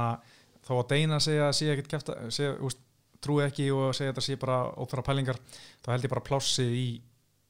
[0.67, 2.81] þó að Deina segja ekkert segja, þú veist,
[3.21, 5.39] trúi ekki og segja þetta sé bara óþvara pælingar
[5.83, 6.85] þá held ég bara plássið í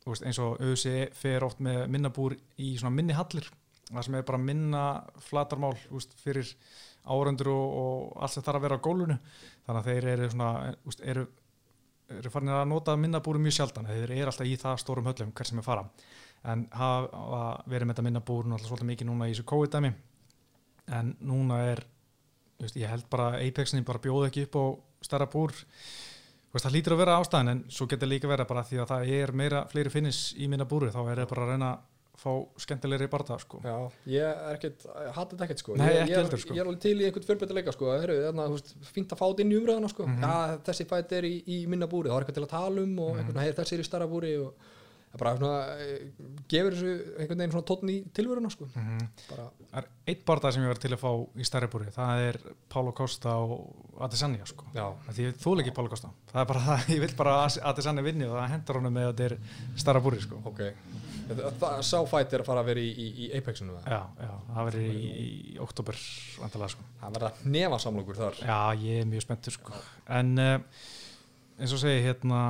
[0.04, 3.48] þú veist, eins og auðvitað fer oft með minna búr í svona minni hallir
[3.92, 4.86] það sem er bara minna
[5.28, 6.54] flatarmál þú veist, fyrir
[7.06, 9.18] árundur og, og allt sem þarf að vera á gólfinu.
[9.66, 10.52] Þannig að þeir eru svona
[10.86, 11.26] veist, eru,
[12.18, 13.90] eru farin að nota minna búri mjög sjaldan.
[13.90, 15.88] Þeir eru alltaf í það stórum höllum hver sem er fara.
[16.52, 19.92] En hafa verið með þetta minna búr náttúrulega svolítið mikið núna í þessu COVID-dæmi.
[20.98, 21.84] En núna er
[22.62, 24.66] veist, ég held bara Apexin bara bjóð ekki upp á
[25.06, 25.54] stærra búr.
[26.52, 29.14] Veist, það hlýtur að vera ástæðan en svo getur líka vera bara því að það
[29.18, 31.72] er meira fleiri finnis í minna búri þá er það bara að reyna
[32.18, 33.62] fá skemmtilegri barða sko.
[33.64, 34.84] Já, ég er ekkert,
[35.16, 36.54] hata þetta ekkert sko Nei, ekki er- heldur, sko.
[36.54, 39.52] ég er alveg til í einhvern fjölbreytileika sko þú veist, fínt að fá þetta inn
[39.56, 40.22] í umræðuna sko Mhm.
[40.22, 43.00] Já, þessi fætt er í, í minna búri, það er eitthvað til að tala um
[43.00, 43.20] og Mhm.
[43.20, 44.54] einhvern veginn þessi er í starra búri og
[45.12, 46.12] það er bara svona, eh,
[46.48, 49.08] gefur þessu einhvern veginn svona tónn í tilvöruna sko mm -hmm.
[49.30, 52.30] bara, Það er eitt barða sem ég var til að fá í stærri búri það
[52.30, 52.38] er
[52.70, 54.64] Pálo Costa og Adesanya sko.
[54.76, 58.02] já, Því ég þúl ekki Pálo Costa það er bara það, ég vil bara Adesanya
[58.04, 59.38] vinni og það hendur honum með að þetta er
[59.76, 60.36] stærra búri sko.
[60.46, 60.74] ok
[61.62, 63.78] það, sá fætt er að fara að vera í, í, í Apexinu?
[63.86, 65.12] Já, já, það verður í,
[65.54, 66.86] í oktober sko.
[67.02, 69.82] það verða nefasamlokur þar Já, ég er mjög spenntur sko.
[70.20, 70.86] en uh,
[71.60, 72.44] eins og segi hérna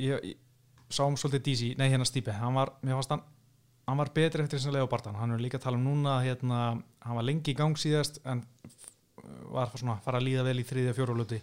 [0.00, 3.26] ég, ég sáum svolítið DC, nei hérna Stípe hann var, mér fannst hann
[3.88, 6.18] hann var betri eftir þess að lega barðan, hann er líka að tala um núna
[6.20, 6.58] hérna,
[7.04, 8.42] hann var lengi í gang síðast en
[9.48, 11.38] var svona að fara að líða vel í þriðja fjóru luti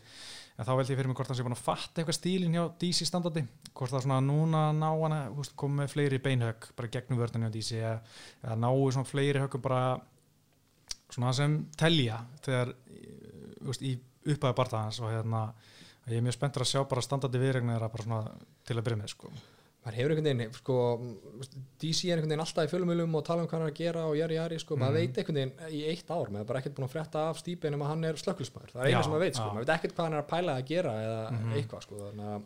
[0.56, 2.64] en þá veldi ég fyrir mig hvort hann sé búin að fatta eitthvað stílinn hjá
[2.80, 3.44] DC standardi,
[3.76, 7.56] hvort það svona núna ná hann að koma með fleiri beinhögg bara gegnum vörðinu hjá
[7.56, 9.82] DC eða, náu svona fleiri höggum bara
[11.12, 12.72] svona sem telja þegar
[13.66, 15.44] veist, í upphæðu barðaðans og hérna
[16.08, 18.24] ég er mjög spenntur að sjá bara standardi viðregna þeirra bara svona
[18.66, 19.36] til að byrja með sko.
[19.86, 20.76] Maður hefur einhvern veginn, sko
[21.80, 24.06] DC er einhvern veginn alltaf í fjölumölum og tala um hvað hann er að gera
[24.10, 25.00] og jari jari, sko, maður Mhm.
[25.00, 27.66] veit einhvern veginn í eitt ár, maður er bara ekkert búin að frétta af stípi
[27.68, 29.94] en að hann er slökkulsmaður, það er eina sem maður veit, sko maður veit ekkert
[29.96, 31.54] hvað hann er að pæla að gera eða Mhm.
[31.54, 32.42] eitthvað, sko, þannig að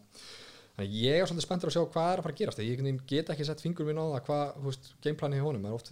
[0.75, 3.07] þannig að ég er svolítið spenntur að sjá hvað er að fara að gerast ég
[3.07, 4.47] get ekki sett fingur minn á það hvað,
[5.03, 5.91] gameplanið í honum, maður oft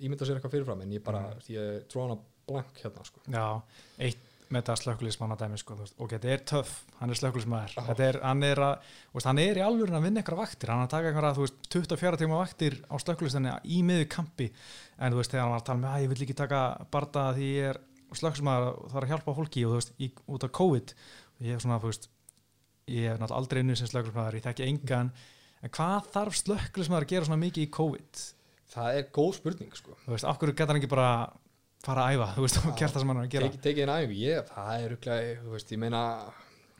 [0.00, 1.38] ímynda sér eitthvað fyrirfram, en ég bara Mhm.
[1.50, 1.82] ég
[4.44, 8.44] er með þetta slökkulismanna dæmi sko, og þetta er töff, hann er þetta er, hann
[8.46, 8.92] er að,
[9.24, 11.72] hann er í alvöru að vinna eitthvað vaktir, hann er að taka eitthvað, þú veist
[11.74, 14.50] 24 tíma vaktir á slökkulistinni í miður kampi,
[14.98, 16.62] en þú veist, þegar hann var að tala með að ég vil ekki taka
[16.94, 17.82] barda því ég er
[18.18, 19.64] slökkulismæður og það er að hjálpa fólki.
[19.64, 20.94] Og þú veist, í, út af COVID
[21.44, 22.10] ég er svona, þú veist
[22.90, 25.12] ég hef náttúrulega aldrei unnið sem slökkulismæður, ég þekki engan.
[25.64, 28.24] En hvað þarf slökkulismæður að gera svona mikið í COVID?
[28.74, 29.96] Það er góð spurning, sko.
[30.04, 31.08] Þú veist, af hverju geta hann ekki bara
[31.84, 33.84] fara að æfa, þú veist, og gert það sem hann er að gera Teki, tekið
[33.84, 36.02] einn æfingu, ég, það er rúglega, þú veist, ég meina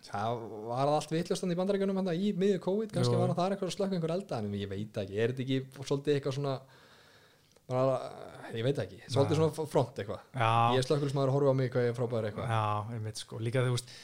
[0.05, 3.21] það var allt vitlustan í bandarækjunum hann í miður COVID, kannski Jú.
[3.21, 6.19] var það eitthvað að slökka einhver elda, en ég veit ekki, er þetta ekki svolítið
[6.19, 6.57] eitthvað svona
[7.71, 7.95] bara,
[8.53, 11.73] ég veit ekki, svolítið svona front eitthvað, Já, ég er slökkulismæður að horfa á mig
[11.73, 13.95] hvað ég er frábæður eitthvað, Já, einmitt sko, líka þú veist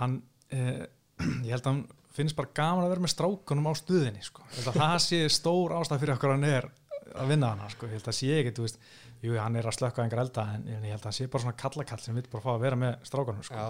[0.00, 0.18] hann,
[0.50, 0.82] eh,
[1.46, 1.84] ég held að hann
[2.16, 4.44] finnst bara gaman að vera með strákunum á stuðinni sko.
[4.56, 6.68] Ég það sé stór ástæð fyrir okkur hann er
[7.16, 7.88] að vinna hana sko.
[7.88, 8.80] ég held að sé ekki, þú veist
[9.24, 11.56] jú, hann er að slökka einhver elda en, ég held að það sé bara svona
[11.62, 13.64] kallakall sem vil bara fá að vera með strákunum sko.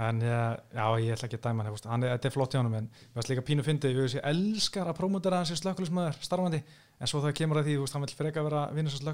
[0.00, 2.62] En eh, já, ég ætla ekki að dæma hann, hann er, þetta er flott hjá
[2.62, 6.62] hann en við varst líka pínu fyndið, ég elskar að prómutera hans sem slökkulismæður starfandi
[6.96, 9.04] en svo það kemur að því, veist, hann vil freka vera að vinna sem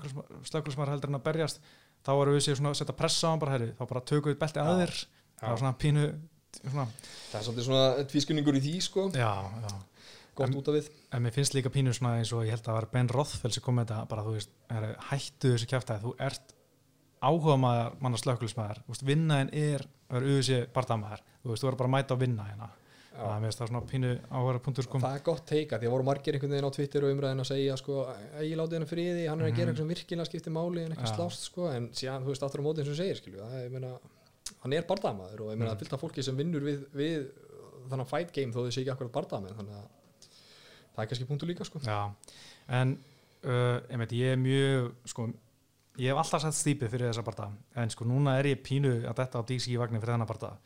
[0.53, 1.59] slökkulismæður heldur en að berjast
[2.07, 4.39] þá erum við svona að setja pressa á hann bara, herri, þá bara tökum við
[4.45, 4.69] belti Já.
[4.69, 4.95] að þér.
[5.41, 6.07] Það var svona pínu
[6.59, 6.87] svona,
[7.33, 9.33] það er svolítið svona tvískunningur í því sko, já,
[9.67, 9.75] já
[10.39, 10.89] gott En- út af við.
[11.13, 13.53] en mér finnst líka pínu svona eins og ég held að það var Ben Rothfell
[13.53, 16.55] sem kom með þetta bara þú veist, er, hættu þessu kjæftæði þú ert
[17.23, 18.19] áhuga maður manna
[18.89, 22.21] veist, vinnaðin er að vera auðvitað barndamaður, þú veist, þú verður bara að mæta að
[22.23, 22.69] vinna hérna,
[23.19, 26.05] það er það svona pínu áhuga punktur sko, Það er gott teika, því að voru
[26.07, 29.25] margir einhvern veginn á Twitter og umræðin að segja sko, að ég láti henni friði,
[29.29, 29.75] hann er að gera Mhm.
[29.75, 31.17] eitthvað virkilega skiptir máli en ekki Já.
[31.19, 33.67] slást sko, en síðan, þú veist, aftur á móti eins og segir, skilju, það er,
[33.67, 33.99] ég meina,
[34.63, 37.31] hann er bardamaður og ég meina, það fylgta fólki sem vinnur við, við
[40.99, 41.81] það er kannski punktu líka, sko.
[41.87, 42.01] já,
[42.81, 42.97] en
[43.47, 45.29] uh, veit, ég er mjög sko,
[45.99, 49.23] ég hef alltaf sett stípið fyrir þessa barnda, en sko núna er ég pínu að
[49.23, 50.57] detta á DC í vagnin fyrir þennan barnda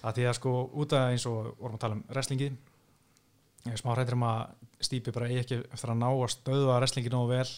[0.00, 3.80] að því að sko út af eins og vorum að tala um wrestlingi ég er
[3.80, 7.48] smá hrættur um að stípi bara ekki eftir að ná að stöðva wrestlingi nógu vel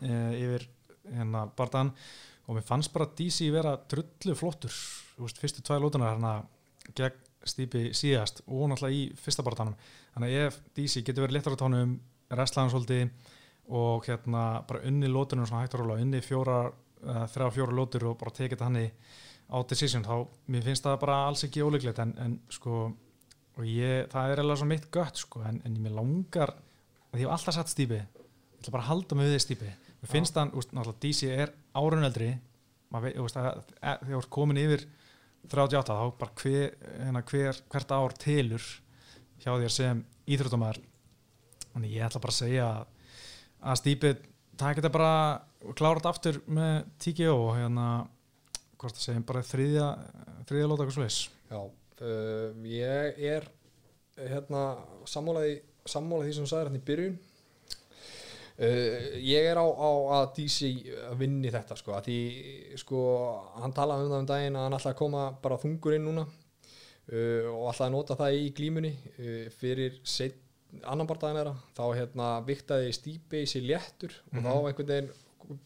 [0.00, 0.66] e, yfir
[1.10, 1.92] hérna barndan
[2.46, 6.38] og mér fannst bara DC vera trullu flottur þú veist, fyrstu tvæ lótunar hérna
[6.96, 9.76] gegn stípi síðast og náttúrulega í fyrsta barndanum
[10.14, 11.96] þannig að ef DC getur verið léttar á tónum
[12.30, 13.34] wrestlaðan svolítið
[13.80, 18.08] og hérna bara unni lótunum svona hægt að róla unni fjóra, uh, þrjá fjóra lótur
[18.10, 18.80] og bara tekið hann
[19.50, 22.88] á decision þá mér finnst það bara alls ekki óleiklegt en, en sko
[23.58, 26.54] og ég, það er alveg svo mitt gött sko en, en ég mér langar
[27.10, 29.72] að ég hef alltaf satt stípi ég ætla bara að halda mig við því stípi
[30.00, 32.30] mér finnst úst, náttúrulega DC er árun eldri.
[32.90, 34.86] Maður veit, að, að, þegar þú ert komin yfir
[35.48, 38.66] 38 þá bara hver, hérna, hver, hvert ár telur
[39.40, 40.82] hjá þér sem íþróttumæður
[41.70, 42.90] þannig ég ætla bara að segja að,
[43.60, 44.12] að stípi
[44.60, 45.14] taka þetta bara
[45.64, 47.86] og klára þetta aftur með TKO og hérna
[48.80, 49.88] hvort það segjum bara þriðja
[50.48, 51.18] þriðja lóta eitthvað slis
[51.50, 53.48] Já, uh, ég er
[54.20, 54.64] hérna
[55.08, 57.18] sammálaði sammálaði því sem þú sagðir hérna í byrjun
[58.60, 60.70] uh, ég er á, á að DC
[61.20, 62.20] vinni þetta sko, að því
[62.80, 63.00] sko,
[63.62, 67.48] hann talaði um það um daginn að hann að koma bara þungur inn núna uh,
[67.54, 69.98] og að nota það í glímunni uh, fyrir
[70.86, 71.56] annan barndaginn þeirra.
[71.74, 75.10] Þá hérna viktaði stípi sér léttur og þá einhvern veginn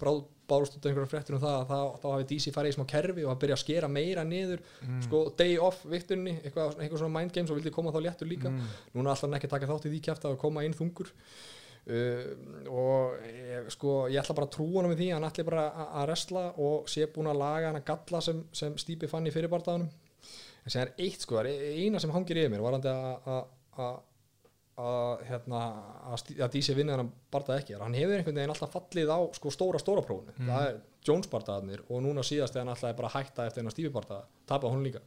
[0.01, 2.77] bráð bárust út af einhverjum fréttur um það að þá, þá hafi DC farið í
[2.77, 4.61] smá kerfi og að byrja að skera meira niður
[5.07, 8.53] sko day off viktunni eitthvað, eitthvað svona mind games og vildi koma þá léttur líka.
[8.53, 8.75] Mm.
[8.97, 11.13] núna ætla hann ekki taka þátt í því kjæft að koma inn þungur
[11.89, 15.93] uh, og sko ég ætla bara að trúa hann með því hann ætla bara að-
[16.01, 19.33] að resla og sé búin að laga hann að galla sem, sem Stípi fann í
[19.35, 19.91] fyrirbardaðanum
[20.65, 23.47] en sem er eitt sko, er eina sem hangir yfir mér varandi að að-
[23.85, 24.03] að
[24.75, 25.59] að hérna
[26.11, 29.53] að, að DC vinna hann barndað ekki hann hefur einhvern veginn alltaf fallið á sko
[29.55, 30.49] stóra stóra prófunu Mm.
[30.51, 33.61] það er Jones bardaðarnir og núna síðast þegar hann alltaf er bara að hætta eftir
[33.63, 34.99] hennar Stífi bardaða tapa hún líka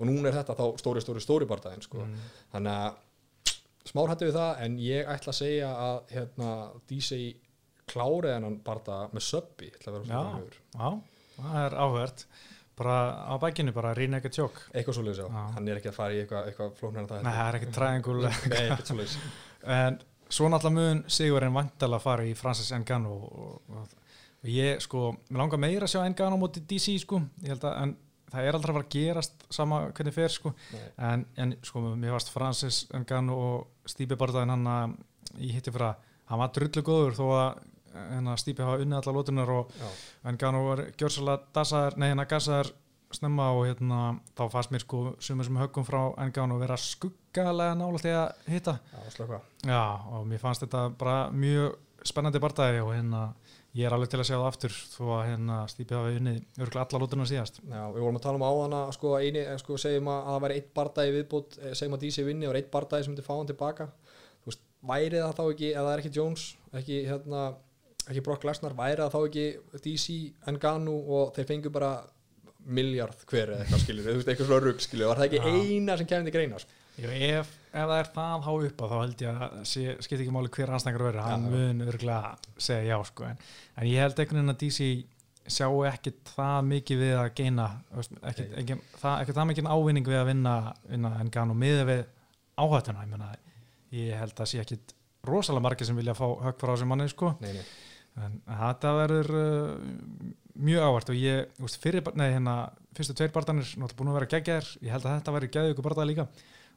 [0.00, 1.98] og núna er þetta þá stóri stóri stóri bardaðin sko.
[2.02, 2.16] Mm.
[2.52, 2.96] þannig að
[3.86, 6.50] smár hættu við það en ég ætla að segja að hérna,
[6.90, 7.20] DC
[7.86, 9.70] klárið hennan bardaða með söppi
[11.36, 12.26] það er áhvert
[12.76, 15.44] bara á bækinu, bara rýna ekki tjók eitthvað já, Já.
[15.54, 17.68] hann er ekki að fara í eitthvað, eitthvað flóknar en það Nei, er ekki
[18.58, 19.14] eitthvað svoleiðis.
[19.76, 23.94] En svo náttúrulega mun Sigurinn vantala að fara í Francis Ngannou og, og,
[24.42, 27.78] og ég sko, mér langar meira að sjá Ngannou móti DC sko, ég held að
[27.84, 27.96] en
[28.32, 30.52] það er aldrei að fara að gerast sama hvernig fer sko,
[30.96, 34.96] en, en sko mér varst Francis Ngannou og Stípi Bardaðin hann að
[35.42, 37.60] ég hitti fyrir að hann var drullu góður þó að
[37.96, 39.86] hérna, Stípi hafa unnið alla lótunar og Já.
[40.26, 42.72] en Ngannou var gjörsalega dasaður, nei hérna gasaður
[43.14, 44.00] snemma og hérna
[44.36, 48.78] þá fannst mér sko sumir sem höggum frá Ngannou vera skuggalega nála til að hitta.
[48.90, 53.28] Já, Já, og mér fannst þetta bara mjög spennandi barndagi og hérna
[53.76, 56.84] ég er alveg til að sjá það aftur þó að hérna Stípi hafi unnið örgulega
[56.86, 59.78] alla lútuna síðast Já, við vorum að tala um áðan að sko, eini, eh, sko,
[59.80, 62.72] segjum að, að það væri eitt bardagi viðbútt eh, segjum að DC vinni og eitt
[62.72, 66.04] bardagi sem myndi fá hann tilbaka þú veist, væri það þá ekki ef það er
[66.04, 66.46] ekki Jones,
[66.80, 67.44] ekki hérna
[68.06, 69.46] ekki Brock Lesnar, væri það þá ekki
[69.84, 70.18] DC,
[70.56, 71.92] Ngannou og þeir fengu bara
[72.66, 75.62] miljard hver eða eitthvað skiljur, þú veist, eitthvað svona rugg skiljur, var það ekki Já.
[75.76, 76.82] eina sem kemur til greina sko?
[76.96, 80.32] Jú, ef, ef það er það há upp á þá held ég að skipt ekki
[80.32, 81.52] máli hver anstæðingar verður, hann Já.
[81.52, 83.42] mun örgulega segja já sko, en,
[83.76, 84.88] en ég held einhvern veginn að DC
[85.56, 88.46] sjáu ekkit það mikið við að geina Nei.
[88.62, 90.54] ekki, það, það mikið ávinning við að vinna,
[90.88, 92.02] vinna en gana og miða við
[92.56, 93.28] áhættuna, ég menna
[93.94, 97.34] ég held að sé ekkit rosalega margir sem vilja fá högg frá þessum manni sko
[97.44, 97.62] Nei, nei,
[98.24, 100.34] en þetta verður uh,
[100.66, 102.56] mjög ávart og ég, veist, fyrir, nei, hérna,
[102.96, 105.88] fyrstu tveir barðanir náttúrulega búin að vera geggjaðir, ég held að þetta verður geggjaðu ykkur
[105.90, 106.28] barðað líka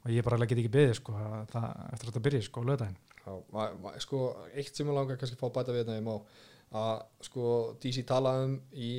[0.06, 1.16] og ég bara get ekki beðið sko,
[1.52, 2.66] það, eftir að þetta byrja sko,
[3.84, 4.22] ma- sko,
[4.56, 6.16] eitt sem ég langar kannski að fá bæta við þetta ég má
[6.80, 7.48] að sko
[7.82, 8.92] DC talaði um í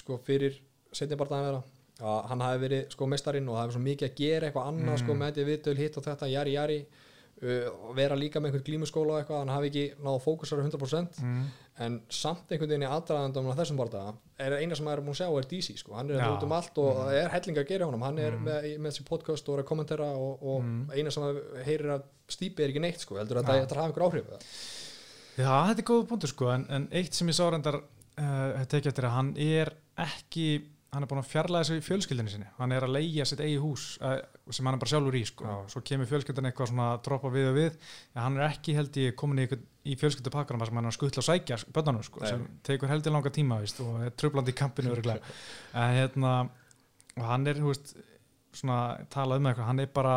[0.00, 0.56] sko fyrir
[0.96, 1.62] setjabardaðan þeirra
[2.00, 5.00] að hann hafi verið sko mestarinn og það hefði svo mikið að gera eitthvað annað
[5.02, 7.66] sko með þetta viðtöl hitt og þetta jari jari uh,
[7.98, 11.42] vera líka með einhvern glímuskóla eitthvað hann hafi ekki náðu að fókusara 100% mm.
[11.80, 15.16] En samt einhvern veginn í aðdraðandum á þessum bardaða er eina sem maður er búin
[15.16, 16.26] að sjá er DC sko, hann er Já.
[16.34, 19.06] út um allt og það er helling að gera honum, hann er með, með þessi
[19.08, 22.84] podcast og er að kommentera og, og eina sem maður heyrir að stípi er ekki
[22.84, 23.62] neitt sko, heldur að Já.
[23.62, 24.34] þetta hafa einhver áhrif?
[25.40, 28.92] Já, þetta er góð punktur sko en, en eitt sem ég sá reyndar uh, tekið
[28.92, 29.72] eftir að hann er
[30.04, 30.50] ekki
[30.90, 33.60] hann er búin að fjarlæða sig í fjölskyldinu sinni hann er að leigja sitt eigi
[33.62, 34.16] hús uh,
[34.50, 35.56] sem hann er bara sjálfur í sko Já.
[35.70, 36.88] svo kemur fjölskyldan eitthvað svona
[39.96, 43.14] að í, þar sem hann er að skuttla og sækja bönnanum sko sem tekur heldur
[43.14, 44.94] langa tíma víst, og er tröflandi í kampinu
[45.80, 46.34] en hérna
[47.16, 47.94] og hann er, veist,
[48.54, 48.80] svona
[49.12, 50.14] talað um eitthvað, hann er bara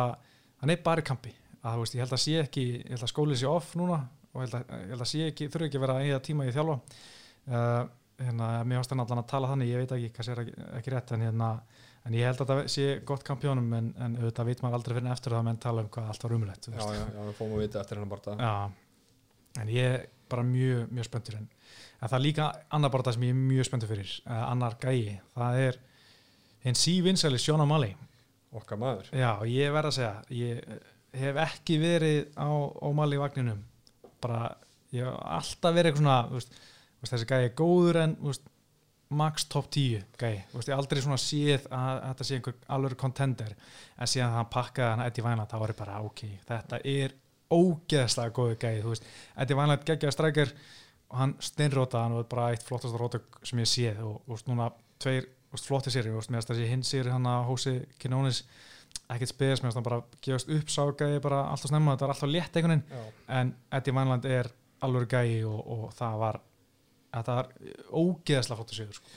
[0.62, 1.34] hann er bara í kampi.
[1.64, 4.00] Að, veist, ég held að sé ekki ég held að skólið sé off núna
[4.34, 6.24] og ég held að, ég held að sé ekki, þurfi ekki að vera að eiga
[6.24, 6.78] tíma í þjálfa.
[7.44, 7.82] Uh,
[8.20, 10.94] hérna, mér varst hann allan að tala þannig, ég veit ekki hvað sé ekki, ekki
[10.94, 11.50] rétt en, hérna,
[12.04, 15.06] en ég held að það sé gott kampjónum en, en auðvitað veit maður aldrei fyrir
[15.06, 17.56] en eftir það menn tala um hvað allt var umulett já, já, já, við fórum
[17.56, 18.83] að vita eftir hennar bardaða Já,
[19.60, 21.48] en ég er bara mjög, mjög spenntur en,
[22.00, 25.20] það er líka annar bara það sem ég er mjög spenntur fyrir uh, annar gæi,
[25.36, 25.78] það er
[26.64, 27.92] hinn sívinsæli Sjóna Mali
[28.54, 29.10] okkar maður.
[29.14, 33.60] Já, ég verð að segja ég eh, hef ekki verið á, á Mali vagninum.
[34.22, 34.46] Bara,
[34.94, 36.58] ég hef alltaf verið eitthvað svona, veist,
[37.10, 38.46] þessi gæi er góður en veist,
[39.14, 42.96] max top 10 gæi, veist, ég aldrei svona séð að, að þetta sé einhver alveg
[43.02, 43.52] contender.
[43.98, 47.18] En síðan það pakkaði hann Eddie Vænland þá var ég bara, ok, þetta er
[47.52, 49.08] ógeðslega góðu gæi, þú veist.
[49.36, 50.52] Eddie Vænland geggjaði strækjar
[51.10, 54.48] og hann steinrótaði hann og bara eitt flottasta rótök sem ég séð og, og veist,
[54.50, 54.70] núna
[55.02, 58.44] tveir þú veist, flotti séri, og meðast þessi hinn séri hann að hósi Kinónis
[59.12, 62.56] ekkert spes, meðast hann bara gefast upp ságæði bara alltaf snemma, þetta var alltaf létt
[62.58, 63.12] einhvern veginn.
[63.28, 64.50] En Eddie Vænland er
[64.84, 66.40] alveg gæi og, og það var
[67.14, 67.50] þetta var
[67.94, 69.14] ógeðslega flottu sigur sko.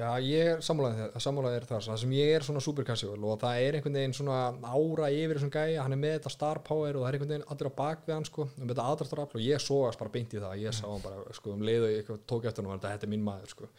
[0.00, 3.76] Já ég er sammálaðið er það, sem ég er svona super casual og það er
[3.76, 7.08] einhvern veginn svona ára yfir þessum gæja, hann er með þetta star power og það
[7.10, 10.00] er einhvern veginn allir á bak við hann sko um þetta aðdraftarafl og ég sógast
[10.00, 12.64] bara beint í það ég sá hann bara sko um leið og ég tók eftir
[12.64, 13.70] hann og þetta er minn maður sko.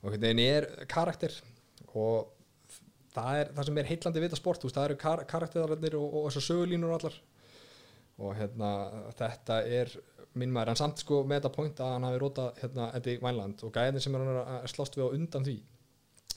[0.00, 1.36] Og einhvern veginn er karakter
[1.92, 2.30] og
[3.14, 5.98] það er það sem er heillandi við þetta sport, þú veist, það eru kar karakterarnir
[5.98, 7.18] og, og þessar sögulínur allar.
[8.20, 8.70] Og hérna
[9.18, 9.92] þetta er
[10.38, 13.64] minn maður, en samt sko með þetta point að hann hafi rótað hérna Eddie Vænland
[13.66, 15.56] og gæðin sem er hann að slást við á undan því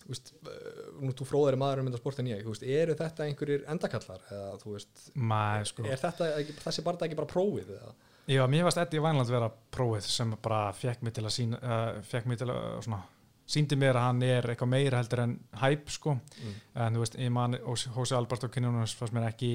[0.04, 2.96] þú veist, uh, nú þú fróðari maður um þetta sport en ég, þú veist, eru
[3.00, 5.86] þetta einhverjir endakallar eða þú veist, Mæ, sko.
[5.88, 6.32] er þetta
[6.66, 7.94] þessi bara ekki bara prófið eða?
[8.34, 12.02] Já, mér varst Eddie Vænland vera prófið sem bara fekk mig til að sína uh,
[12.08, 13.02] fekk mig til að uh, svona
[13.46, 16.54] síndi mér að hann er eitthvað meira heldur en hæp sko, Mm.
[16.86, 19.50] en þú veist ég man Hósi Albert og Kynjónus fannst mér ekki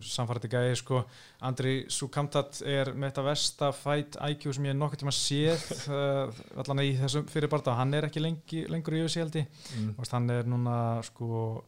[0.00, 1.00] samfærandi gæði sko.
[1.42, 6.30] Andri Sukamtat er með þetta versta fight IQ sem ég nokkuð tíma séð uh,
[6.62, 9.46] allan í þessum fyrir barða hann er ekki lengi, lengur í össi held ég.
[9.76, 9.94] Mm.
[10.12, 10.78] Hann er núna
[11.10, 11.64] sko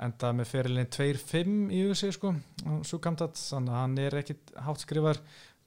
[0.00, 2.34] enda með ferilinn 2-5 í össi sko,
[2.88, 3.36] Sukamtat.
[3.40, 5.18] Þannig að hann er ekkit hátt skrifar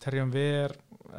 [0.04, 0.74] Terjum Ver,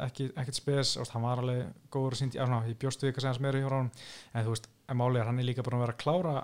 [0.05, 2.39] ekki, ekkit spes hann var alveg góður að síndi
[2.71, 3.91] ég bjóstu ekki að segja hans meira hjá hann
[4.33, 6.35] en þú veist, en er hann er líka bara að vera að klára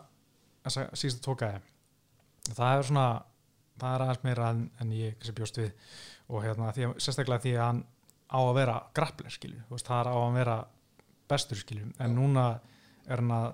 [0.65, 1.61] þessa síðustu tókaði
[2.55, 3.05] það er svona
[3.81, 5.71] það er aðeins meira en, en ég kannski bjóst við.
[6.31, 7.79] Og hérna, því, að- sérstaklega því að hann
[8.31, 10.57] á að vera grappler skilju, þú veist, það er á að vera
[11.31, 12.15] bestur skilju, en Já.
[12.15, 12.45] núna
[13.07, 13.47] er hann að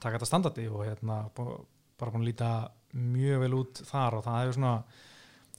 [0.00, 2.50] taka þetta standardi og hérna, bara búin að líta
[2.94, 4.16] mjög vel út þar.
[4.18, 4.74] Og það hefur svona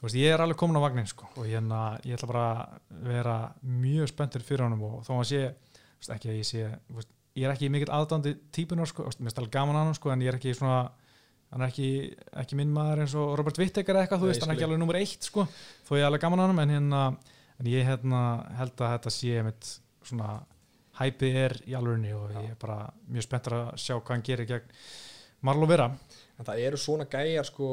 [0.06, 3.38] veist, ég er alveg komin á vagnin sko og hérna, ég ætla bara að vera
[3.62, 7.48] mjög spenntur fyrir honum og þó að sé veist, ekki að ég sé, veist, ég
[7.48, 10.32] er ekki mikill aðdándi típunar sko, mér er alveg gaman að hann sko en ég
[10.32, 10.82] er ekki svona
[11.54, 11.90] hann er ekki,
[12.42, 15.00] ekki minn maður eins og Robert eða eitthvað, þú veist, hann er ekki alveg nummer
[15.00, 15.46] eitt sko,
[15.88, 17.02] þó ég er alveg gaman að hann en hérna,
[17.60, 18.22] en ég hérna
[18.60, 19.72] held að þetta sé mitt
[20.06, 20.40] svona
[21.00, 22.40] hæpið er í alvegni og Já.
[22.44, 22.78] ég er bara
[23.12, 24.80] mjög spenntur að sjá hvað hann gerir gegn
[25.46, 27.68] Marlo Vera en það eru svona gæjar sko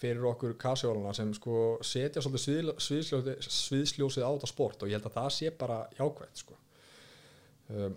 [0.00, 5.06] fyrir okkur kasjólana sem sko setja svolítið sviðsljósið, sviðsljósið á þetta sport og ég held
[5.10, 6.58] að það sé bara jákvæmt sko
[7.72, 7.94] um,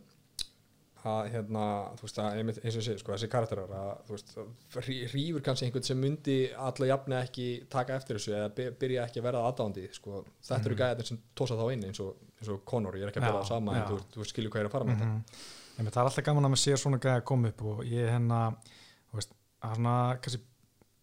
[1.10, 4.16] að hérna þú veist að einmitt, eins og ég segi sko þessi karakterar að þú
[4.18, 4.34] veist
[4.84, 9.06] hrí- hrífur kannski einhvern sem myndi alla jafni ekki taka eftir þessu eða by- byrja
[9.08, 10.82] ekki að verða aðdándi sko þetta eru Mhm.
[10.82, 13.40] gæjarnir sem tósa þá inn eins og, eins og Conor, ég er ekki að byrja
[13.44, 13.88] það sama en já.
[13.88, 15.24] þú, þú skilur hvað er að fara með þetta Mhm.
[15.80, 18.10] Einmitt, það er alltaf gaman að maður sér svona gæði að koma upp og ég
[18.12, 18.40] hérna
[19.12, 19.32] þú veist,
[19.64, 20.42] er svona kannski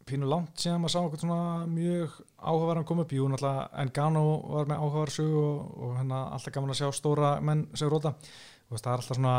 [0.06, 4.68] pínu langt síðan maður sá okkur svona mjög áhugaverðan koma upp, jú náttúrulega Engano var
[4.70, 8.84] með áhugaverð sögu og, og hérna alltaf gaman að sjá stóra menn sem róta veist,
[8.84, 9.36] það er alltaf svona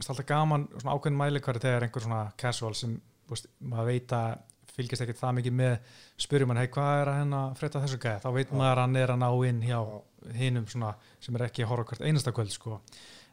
[0.00, 2.96] alltaf gaman, svona ákveðin mæli hverju þegar einhver svona casual sem
[3.28, 4.38] veist, maður veit að
[4.76, 5.76] fylgist ekkert það mikið með
[6.24, 8.98] spyrjum hann, hei hvað er að hérna frétta þessu gæði, þá veit maður að hann
[9.00, 9.78] er að ná inn hjá
[10.36, 12.80] hinum svona sem er ekki að horfa hvert einasta kvöld sko.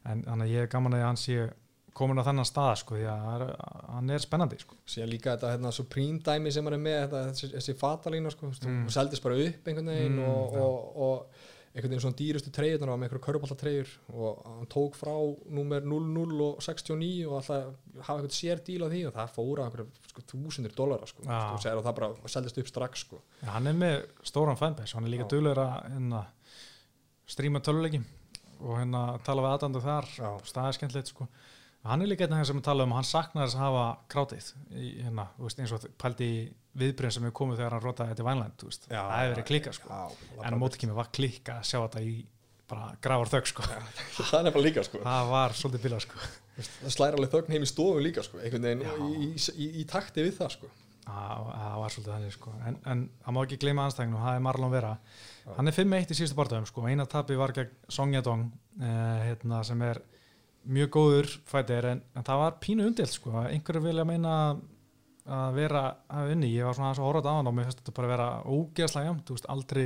[0.07, 1.49] En þannig að ég er gaman að sé
[1.93, 3.55] komin á þennan stað sko því að hann er,
[3.93, 7.49] hann spennandi sko síðan líka þetta hérna, Supreme dæmi sem hann er með þetta, þessi,
[7.57, 8.69] þessi fatalína sko, Mm.
[8.83, 8.87] mm.
[8.95, 10.61] seldist bara upp einhvern veginn Mm, og, já.
[10.63, 15.13] og, og einhvern veginn svona dýrustu treyðunar á með einhverju köruboltatreyjur og hann tók frá
[15.49, 17.71] númer 00 og 69 og alltaf
[18.07, 21.39] hafa einhvern sér díl á því og það fóra einhverju sko, þúsundir dólara sko, Já.
[21.53, 23.21] og, og það bara seldist upp strax sko.
[23.41, 26.25] ja, hann er með stóran fanbase, hann er líka duglegur að hérna,
[27.33, 28.01] stríma töluleiki
[28.63, 31.27] og hérna tala við aðdandu þar skemmtilegt sko
[31.83, 34.51] hann er líka af þeim sem við tala um hann saknar þess að hafa krátið
[34.71, 36.43] í, hérna, veist, eins og pældi í
[36.79, 39.89] viðbrinn sem við komum þegar hann rotaði þetta í veist, það hefur verið klika sko.
[39.89, 42.15] já, en á móti kemur var klika að sjá þetta í
[42.69, 43.65] bara grafar þögg sko.
[44.31, 45.01] Það líka sko.
[45.03, 46.21] það var svolítið bila sko.
[46.53, 49.85] Það slæri alveg þögn heim í stofu líka sko, einhvern veginn í, í, í, í
[49.89, 50.69] takti við það sko.
[51.03, 52.55] það það var svolítið þannig sko.
[52.69, 54.93] En, en það má ekki gleyma anstæðinu, það er Marlon Vera.
[55.43, 55.51] Já.
[55.57, 56.85] hann er 5-1 í síðustu barndöfum sko.
[56.87, 58.45] Eina tapi var gegn Song Yadong
[58.79, 59.99] eh, hérna, sem er
[60.63, 63.33] mjög góður fætir en, en það var pínu undilt sko.
[63.43, 64.35] Einhverju vilja meina
[65.23, 67.67] að vera að unni, ég var svona aðeins að horfa þetta á hann og mér
[67.69, 69.85] finnst þetta bara að vera ógeðslega jæmt þú veist, aldrei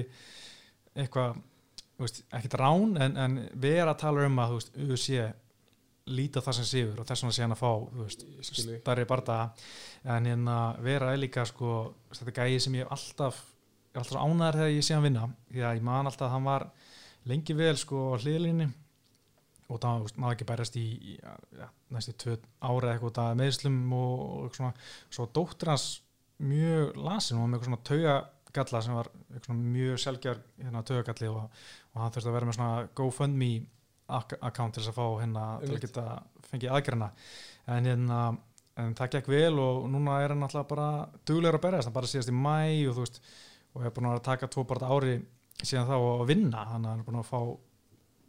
[0.98, 1.44] eitthvað
[2.38, 5.28] ekkert rán en, en vera að tala um að þú veist, UFC
[6.08, 8.26] líta það sem sigur og þess vegna sé hann að fá þú veist,
[8.64, 9.38] starri barda.
[10.08, 11.78] En hérna vera er líka sko,
[12.16, 13.44] þetta gæði sem ég alltaf
[13.98, 15.30] alltaf ánæður þegar ég sé hann vinna.
[15.50, 16.68] Því að ég man alltaf að hann var
[17.28, 18.70] lengi vel sko á hliðlinni
[19.68, 20.88] og það maður ekki bærast í,
[21.57, 24.74] ja, næstu tvö ára eitthvað meðslum og, og svona.
[25.11, 25.88] Svo dóttir hans
[26.43, 29.11] mjög lasin og var með eitthvað svona taugagalla sem var
[29.57, 31.63] mjög selgjar hérna, taugagalli og,
[31.93, 33.51] og hann þurfti að vera með svona GoFundMe
[34.07, 36.03] account til þess að fá hérna til að geta
[36.47, 37.09] fengið aðgerna
[37.74, 38.20] en hérna
[38.78, 40.88] en það gekk vel og núna er hann alltaf bara
[41.28, 42.59] duglegur að berjast, hann bara síðast í mæ
[42.89, 43.22] og þú veist,
[43.74, 45.15] og er búin að að taka tvo bara ári
[45.63, 46.65] síðan þá og vinna.
[46.74, 47.39] Hann er búin að fá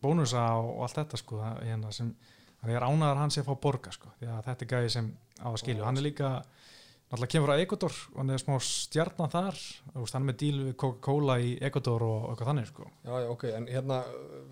[0.02, 2.12] bónusa og, og allt þetta sko hérna, sem,
[2.62, 5.12] hann er ánæður hann sé að fá borga sko, því að þetta er gæði sem
[5.42, 6.32] á að skilju, hann er líka
[7.08, 9.60] náttúrulega kemur frá Ecuador og hann er smá stjarnan þar
[9.94, 12.88] veist, hann er með díl við Coca-Cola í Ecuador og eitthvað þannig sko.
[13.06, 14.00] Já, já, ok, en hérna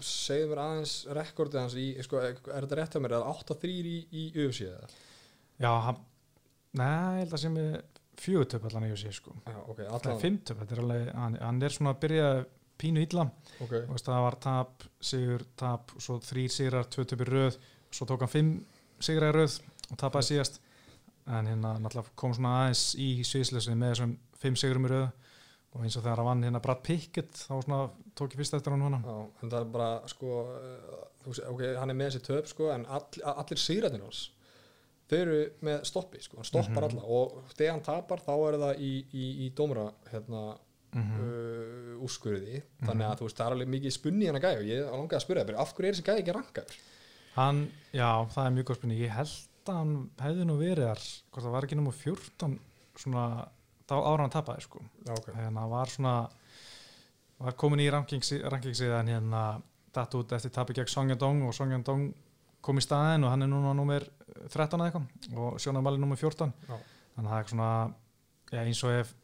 [0.01, 3.77] segðu mér aðeins rekordið hans í, sko, er þetta rétt hjá mér, er það 8-3
[3.77, 4.89] í, í UFC eða?
[5.61, 6.01] já, hann,
[6.81, 7.77] neða, ég held að sé með
[8.17, 9.37] fjögutöp allan í USA sko.
[9.45, 12.31] Já, ok, er allan, fimmtöp, þetta er alveg hann, hann er svona að byrja
[12.79, 13.25] pínu illa.
[13.61, 17.59] Ok, Þú veist, það var tap, sigur, tap svo þrýr sigrar, tvö töp í röð
[17.91, 18.51] svo tók hann fimm
[19.01, 19.61] sigrar í röð
[19.91, 20.61] og tapaði síðast.
[21.27, 25.09] En hérna náttúrulega kom svona aðeins í sviðslösinu með þessum fimm sigurum í röð.
[25.77, 27.81] Og eins og þegar hann vann hérna Brad Pickett þá svona
[28.17, 30.37] tók ég fyrst eftir hann húnna já, en það er bara, sko,
[31.27, 33.05] veist, ok, hann er með þessi töp, sko, en all,
[33.35, 34.23] allir sigræðin hans,
[35.11, 35.35] þau eru
[35.69, 36.97] með stoppi, sko, hann stoppar Mhm.
[36.97, 37.03] alla.
[37.19, 40.57] Og þegar hann tapar, þá er það í, í, í dómara, hérna,
[40.97, 41.73] mm uh,
[42.07, 44.91] úrskurði, þannig að þú veist, það er alveg mikið spunni hann að gæja og ég
[44.93, 46.77] langaði að spyrja það, af hverju er þessi gæja ekki rankaður?
[47.37, 47.61] hann,
[47.93, 49.01] já, það er mjög góð spurning.
[49.03, 52.59] Ég held að hann hefði nú verið þar hvort það var ekki nummer 14
[52.97, 53.25] svona,
[53.89, 54.83] þá ára hann tapaði sko.
[55.05, 56.15] Já, ok, hérna var svona
[57.43, 59.43] var komin í en hérna
[59.97, 62.09] datt út eftir tapi gegn Song Yadong og Song Yadong
[62.65, 64.05] kom í staðin og hann er núna nummer
[64.53, 66.77] 13 eða eitthvað og Sjónar Mali nummer 14 Já.
[67.17, 67.71] þannig að það er svona
[68.53, 69.15] ja, eins og ef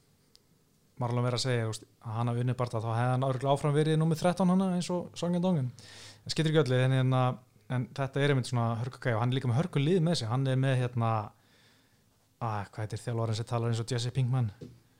[1.02, 3.76] Marlon verið að segja veist, að hann hafi unnið bara þá hefði hann áruglega áfram
[3.76, 7.22] verið nummer 13 hann eins og Song Yadong en það skiptir ekki öllu en, hérna,
[7.76, 10.30] en þetta er einmitt svona hörkugæð og hann er líka með hörkulið með sig.
[10.30, 11.12] Hann er með hérna
[12.42, 14.52] að, hvað heitir þjálfarinn sem talar eins og Jesse Pinkman?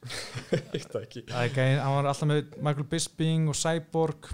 [0.73, 4.33] Gæði, hann var alltaf með Michael Bisping og Cyborg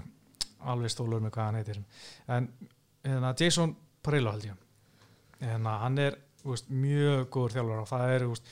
[0.69, 1.83] alveg stólur með hvað hann heitir.
[2.29, 2.49] En
[3.05, 4.65] hérna, Jason Parillo held ég.
[5.43, 8.49] Hérna, hann er veist, mjög góður þjálfur og það er veist,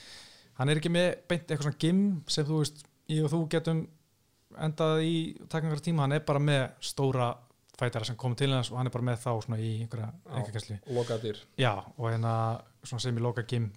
[0.60, 3.82] hann er ekki með beint eitthvað svona gim sem þú veist, ég og þú getum
[4.58, 5.14] endað í
[5.48, 7.32] takkangar tíma, hann er bara með stóra
[7.78, 10.32] fætara sem kom til hans og hann er bara með þá svona í einhverja Já.
[10.40, 11.42] engakessli Lokaðir.
[11.60, 12.32] Já, og hérna
[12.88, 13.68] sem í loka gim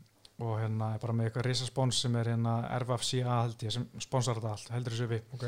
[0.42, 4.40] og hérna er bara með eitthvað risaspons sem er hérna RFFCA held ég sem sponsor
[4.40, 5.44] þetta allt, heldur þessu við Ok.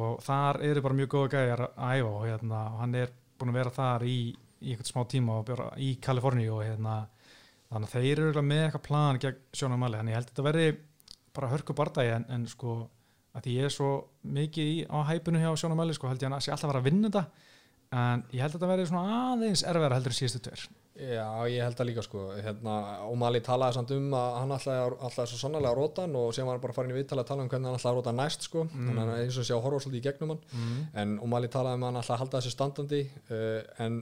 [0.00, 3.58] og þar eru bara mjög góða gæjar að æfa og hérna, hann er búin að
[3.60, 4.16] vera þar í,
[4.64, 6.96] í einhvern smá tíma og bara í Kaliforníu og hérna
[7.70, 10.48] þannig að þeir eru með eitthvað plan gegn Sjónar Mali, þannig ég held að þetta
[10.48, 10.66] verði
[11.34, 12.74] bara hörku bardagi en, en sko
[13.34, 13.90] að því ég er svo
[14.36, 16.84] mikið í, á hæpinu hjá Sjónar Mali sko held ég að sé alltaf að vera
[16.84, 17.24] að vinna þetta
[17.94, 20.64] en ég held að þetta verði svona aðeins erfæra heldur en síðustu tver
[20.94, 22.72] Já, ég held það líka sko hérna,
[23.08, 26.52] og Mali talaði samt um að hann alltaf alltaf svo sannlega að róta og síðan
[26.52, 28.62] var bara farin í viðtala að tala um hvernig hann alltaf að róta næst sko
[28.68, 28.84] Mm.
[28.92, 30.84] þannig að eins og sé að horfa svolítið í gegnum hann mm.
[31.02, 33.00] en Mali talaði um að hann alltaf að halda þessu standandi
[33.34, 33.98] uh, en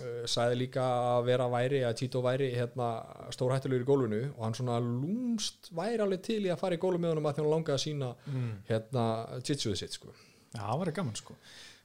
[0.00, 0.86] uh, sagði líka
[1.16, 2.90] að vera væri að Tito væri hérna,
[3.34, 7.02] stórhættulegur í gólfinu og hann svona lúmst væri alveg til í að fara í gólfu
[7.02, 8.54] með honum að því hann langaði að sína mm.
[8.70, 9.04] hérna
[9.42, 10.14] jitsuðið sitt sko.
[10.52, 11.38] Já, það var gaman sko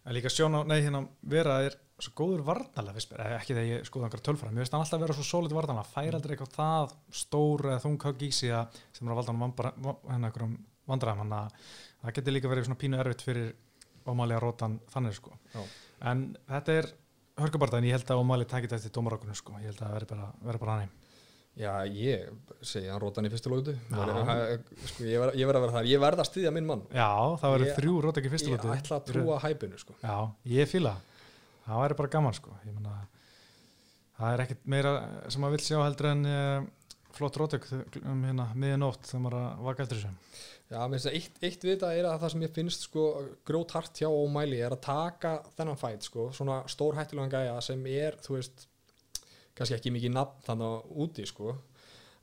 [0.07, 3.87] en líka sjón á, nei hérna vera er svo góður varnalega Eh, ekki þegar ég
[3.87, 6.93] skoða einhverja tölfara, mér finnst hann alltaf vera svo sólít varnalega, fær aldrei eitthvað það
[7.21, 7.63] stór
[8.31, 10.53] sig að sem er að valda hann hérna einhverjum
[10.87, 11.57] vandræðum, hann að
[12.03, 13.49] það getur líka verið svona pínu erfitt fyrir
[14.07, 15.61] Ómali að róta hann þannig sko Já.
[16.11, 16.89] en þetta er
[17.41, 20.61] hörkubarta en ég held að Ómali takit eftir dómarákunum sko, ég held að það veri
[20.63, 20.95] bara, hann
[21.57, 22.27] Já, ég
[22.61, 23.73] segi hann rótan í fyrstu lótu.
[23.89, 24.57] Já.
[24.91, 26.83] sko, ég verð að vera þar, ég verð að styðja minn mann.
[26.93, 27.09] Já,
[27.41, 29.95] það verður þrjú rót ekki fyrstu ég ætla að trúa hæpinu sko.
[30.03, 30.17] Já,
[30.53, 31.23] ég fíla það.
[31.65, 32.53] það væri bara gaman sko.
[32.67, 32.93] Ég meina
[34.19, 34.93] það er ekkit meira
[35.33, 36.69] sem maður vill sjá heldur en uh,
[37.15, 37.65] flott rótök
[38.03, 40.11] um hérna miðja nótt þegar maður að vaka eftir þessu.
[40.67, 43.05] Já, mér finnst að eitt, eitt við þetta er að það sem ég finnst sko,
[43.47, 47.85] grót hart hjá Ómæli er að taka þennan fæt, sko, svona stór hættulegan gæja sem
[47.87, 48.67] er, þú veist
[49.57, 51.55] kannski ekki mikið nafn þannig úti, sko.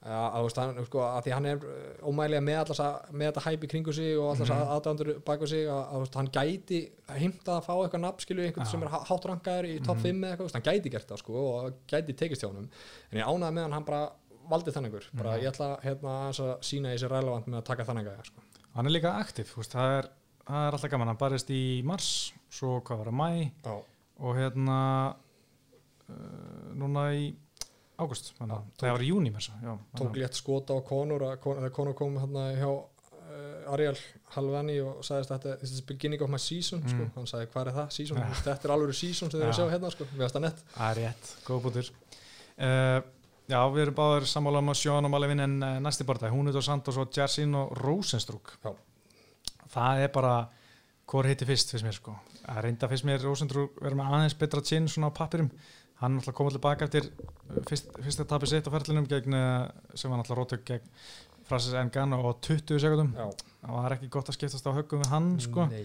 [0.05, 1.62] Að, þú veist, hann, sko, að því hann er
[2.05, 5.64] Ómæli með, allas, að- með þetta hæpi kringu sig og alltaf mm aðdæðandur baku sig
[5.64, 6.80] að, að veist, hann gæti
[7.22, 10.43] heimtað að fá eitthvað nafn, skilju, einhvern sem er hátrangaður í topp 5 eða eitthvað,
[10.45, 12.68] þú veist, hann gæti gert það, sko og gæti tekist hjá honum,
[13.09, 14.03] en ég ánaði með hann hann bara
[14.51, 18.09] valdi þannig ykkur, bara ég ætla hérna að sína sér relevant með að taka þannig
[18.11, 18.45] gæja, sko.
[18.75, 20.09] Hann er líka aktiv, veist, það er,
[20.49, 21.09] það er alltaf gaman.
[21.13, 22.09] Hann barist í mars,
[22.51, 23.29] svo hvað var að mæ
[23.65, 23.75] Já,
[24.25, 24.79] og hérna
[26.09, 27.29] uh, núna í
[28.03, 32.17] águst, það var í júni mér svo, tók létt skota á konur þegar konur kom
[32.19, 33.95] hérna hjá uh, Ariel
[34.35, 36.91] Halvani og sagðist þetta this is the beginning of my season Mm.
[36.91, 37.07] sko.
[37.21, 37.91] hann sagði hvað er það?
[37.95, 38.27] Season, Ja.
[38.43, 40.65] þetta er alveg season sem þið erum að sjá hérna sko, við varst að nett.
[40.75, 41.91] Það er rétt, góð bútur
[42.59, 43.01] uh,
[43.45, 46.57] Já, við erum báður sammála um að Sjón og Malevin en uh, næsti barða Húnut
[46.57, 48.71] og Santos og Jarsin og Rosenstrúk Já.
[49.75, 50.35] Það er bara
[51.11, 52.15] hvor heiti fyrst, finnst mér sko.
[52.49, 55.51] Að reynda fyrst mér Rosenstrúk verður með aðeins betra tjinn svona á pappirum.
[56.01, 59.93] Hann er alltaf komið tilbaka eftir uh, fyrst, fyrsta tapið sitt á ferlinum gegn, uh,
[59.93, 60.89] sem var alltaf rótök gegn
[61.45, 63.29] Francis Ngannou á 20 sekundum Já,
[63.61, 65.69] það var ekki gott að skiptast á höggum við hann sko.
[65.69, 65.85] Nei.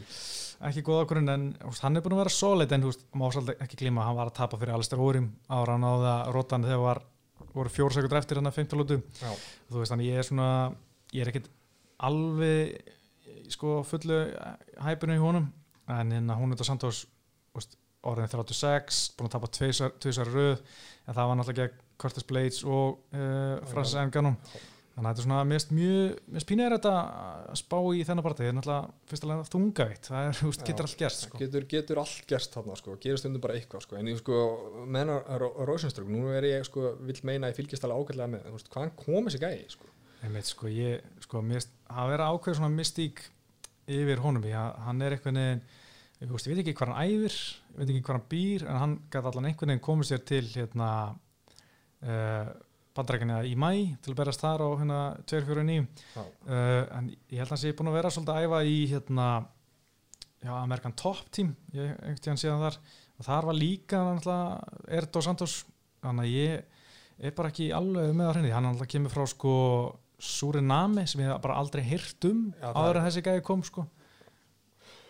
[0.70, 3.64] ekki góð ákvörðun en úst, hann er búin að vera solid en úst, má svolítið
[3.66, 4.78] ekki glíma hann var að tapa fyrir
[7.60, 9.32] Voru fjóru sekundur eftir hann að 15 lútu Já.
[9.68, 10.50] þú veist þannig ég er svona
[11.12, 11.50] ég er ekkit
[12.08, 12.96] alveg
[13.52, 14.20] sko fullu
[14.86, 15.50] hæpinu í honum.
[15.90, 17.04] En hérna hún er þetta Santos
[17.58, 20.60] úst, orðin 36, búin að tapa tveisar, tveisar röð.
[21.08, 24.38] En það var náttúrulega Curtis Blades og uh, Francis Ngannou
[25.00, 28.26] þannig að þetta er svona mest mjög, mest pínu er þetta að spá í þennan
[28.26, 31.40] partí, það er náttúrulega fyrstulega þungaveitt, það er, þú veist, getur allt gerst sko.
[31.40, 34.44] getur, getur allt gerst þarna sko, gerist undir bara eitthvað sko, en ég sko
[34.92, 35.18] menna
[35.70, 38.72] Rósenströgg, nú er ég sko vill meina að ég fylgist alveg ágætlega með, þú veist,
[38.76, 39.92] hvaðan kom þessi gæi sko?
[40.20, 43.24] Einmitt, sko, ég, sko, mér finnst að vera ákveð svona mystík
[43.90, 45.16] yfir honum að hann er
[46.20, 47.36] ég, veist, ég veit ekki hvað hann æfir,
[47.72, 50.44] ég veit ekki hvað hann býr en hann gæti allan einhvern veginn komið sér til
[50.52, 50.90] hérna
[52.04, 52.50] uh,
[53.00, 53.72] bandrækina í mæ
[54.04, 56.22] til að berast þar á hérna 249 Já.
[56.22, 59.28] uh, en ég held að hann sé búin að vera svolítið að æfa í hérna
[60.40, 61.54] já, Amerikan Top Team.
[61.76, 62.78] Ég einhvern tíðan síðan þar.
[63.20, 64.04] Og þar var líka
[65.00, 65.58] Erdo Santos.
[66.00, 68.52] Þannig að ég er bara ekki alveg með á hreinu.
[68.56, 69.54] Hann náttúrulega kemur frá sko
[70.20, 73.86] Suriname sem ég hef bara aldrei heyrt um áður er- en þessi gæði kom sko.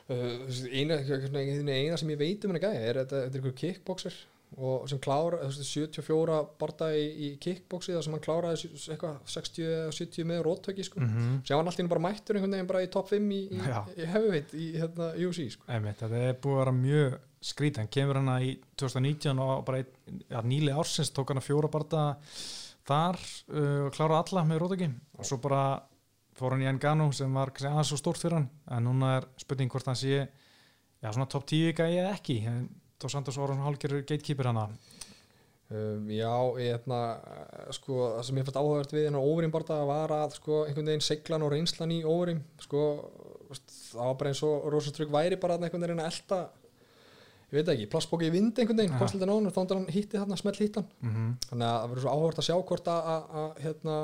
[0.10, 4.16] Uh, eina, eina, sem ég veit um henni gæði er þetta þetta er einhver kickboxer
[4.58, 9.20] og sem klára þú veist, 74 barda í, í kickboxi þar sem hann kláraði eitthvað
[9.36, 11.00] 60 eða 70 með róttöki sko.
[11.00, 11.36] mm -hmm.
[11.46, 13.60] sem hann alltaf bara mættur einhvern veginn bara í top 5 í, í,
[14.02, 15.64] í hefuveit í hérna, UFC sko.
[15.68, 19.84] Einmitt, þetta er búið að vera mjög skrítið, hann kemur hana í 2019 og bara
[20.30, 22.18] ja, nýli ársins tók hana fjóra barða
[22.90, 23.20] þar
[23.54, 25.64] uh, og kláraði alla með rótöki og svo bara
[26.40, 29.72] fór hann í Engano sem var aðeins svo stórt fyrir hann en núna er spurning
[29.72, 30.28] hvort hann sé
[31.00, 32.70] já svona top 10 gæði eða ekki en
[33.00, 34.68] Tó Santos Orðarsson hálfgerður gatekeeper hana
[35.70, 37.02] um, já, ég hérna
[37.76, 41.06] sko, það sem ég fætt áhugavert við hennar óverim barda var að sko, einhvern veginn
[41.06, 42.86] seglan og reynslan í óverim sko,
[43.52, 46.42] það var bara eins og Rosastrygg væri bara einhvern veginn að elta
[47.50, 50.60] ég veit ekki, plassbóki í vind einhvern veginn, lítið nánu, þá hann hitti þarna, smelt
[50.62, 51.32] hitt hann mm -hmm.
[51.50, 53.96] þannig að það verður svo áhugavert að sjá hvort að, að, að hérna,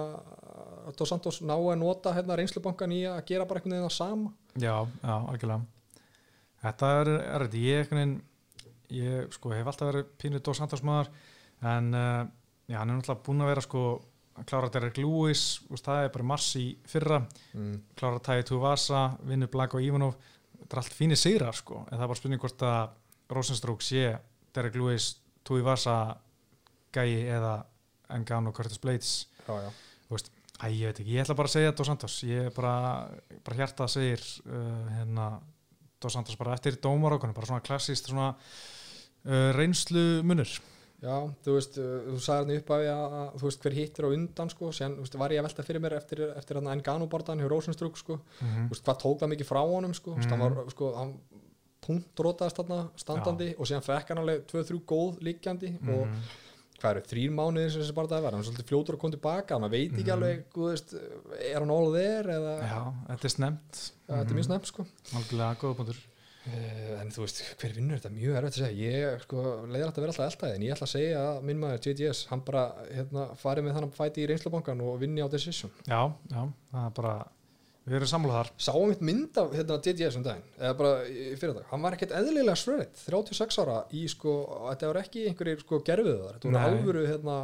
[0.97, 4.31] Dos Santos ná að nota hérna, reynslubankan í að gera bara einhvern veginn það sama.
[4.53, 5.65] Já, já, algjörlega.
[6.61, 8.15] Þetta er, er þetta, ég einhvern veginn
[8.93, 11.11] ég sko hef alltaf verið pínu Dó Santos maður
[11.65, 12.25] en uh,
[12.67, 13.85] já, hann er náttúrulega búinn að vera sko
[14.35, 17.21] að klára Derek Lewis, úst, það er bara mars í fyrra,
[17.55, 17.75] mm.
[17.95, 20.17] klára Tæði Tuvasa, vinnur Blago Ivanov
[20.59, 24.09] þetta er allt fínir sigrar sko en það er bara spurning hvort að Rosenstrúk sé
[24.55, 25.13] Derek Lewis,
[25.47, 25.97] Tuvasa
[26.95, 27.57] Gæi eða
[28.15, 29.13] Engano Curtis Blades
[29.47, 29.71] já.
[30.63, 32.75] Æ, ég veit ekki, ég ætla bara að segja Dos Santos ég er bara,
[33.43, 35.25] bara hjarta segir uh, hérna
[36.05, 38.31] Dos Santos bara eftir dómarákunum, bara svona klassist svona
[39.25, 40.49] uh, reynslu munur
[41.05, 44.09] Já, þú veist, uh, þú sagði hérna upp af að, þú veist hver hittir á
[44.15, 47.41] undan sko, sen, veist, var ég að velta fyrir mér eftir, eftir hérna Engano bordan
[47.43, 48.69] hjá Rosenstrug sko, Mhm.
[48.69, 50.29] þú veist, hvað tók það mikið frá honum sko, mm.
[50.31, 50.55] hann Mhm.
[50.55, 51.13] var, sko, hann
[51.85, 52.63] punktrótaðist
[53.03, 56.21] standandi og síðan fekk hann alveg 2-3 góð líkjandi og Mhm.
[56.85, 59.57] Hvað eru, þrýr mánuðir sem þessi bardaði var, hann er svolítið fljótur að koma tilbaka,
[59.59, 60.15] maður veit ekki Mhm.
[60.15, 60.93] alveg, þú veist,
[61.41, 64.85] er hann all there eða, Já, þetta er snemt þetta er mjög snemt sko.
[65.17, 66.03] Algjörlega góða punktur.
[66.45, 68.05] Uh, en þú veist, hver vinnur þetta?
[68.11, 68.91] Er mjög erfitt að segja.
[68.93, 71.59] Ég sko, leiðir alltaf að vera alltaf eldaði en ég ætla að segja að minn
[71.63, 75.71] maður JGS hann bara hérna, farið með þannig fæti í reynslubankan og vinni á decision.
[75.89, 77.15] Já, já, það er bara
[77.85, 78.51] Við erum samlað þar.
[78.65, 80.93] Sáum mitt mynd af hérna, JGS um daginn eða bara
[81.37, 84.35] fyrir dag, hann var ekkert eðlilega svröðið, 36 ára í sko,
[84.71, 87.35] þetta var ekki einhverjir sko gerfið þar, þetta voru alvöru hérna,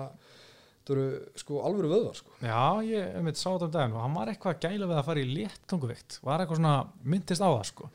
[0.79, 2.33] þetta voru sko alvöru vöðvar sko.
[2.41, 5.05] Já, ég um sá þetta um daginn og hann var eitthvað að gæla við að
[5.11, 6.17] fara í létt tunguvikt.
[6.25, 6.73] Var eitthvað svona
[7.13, 7.91] myndist á það sko.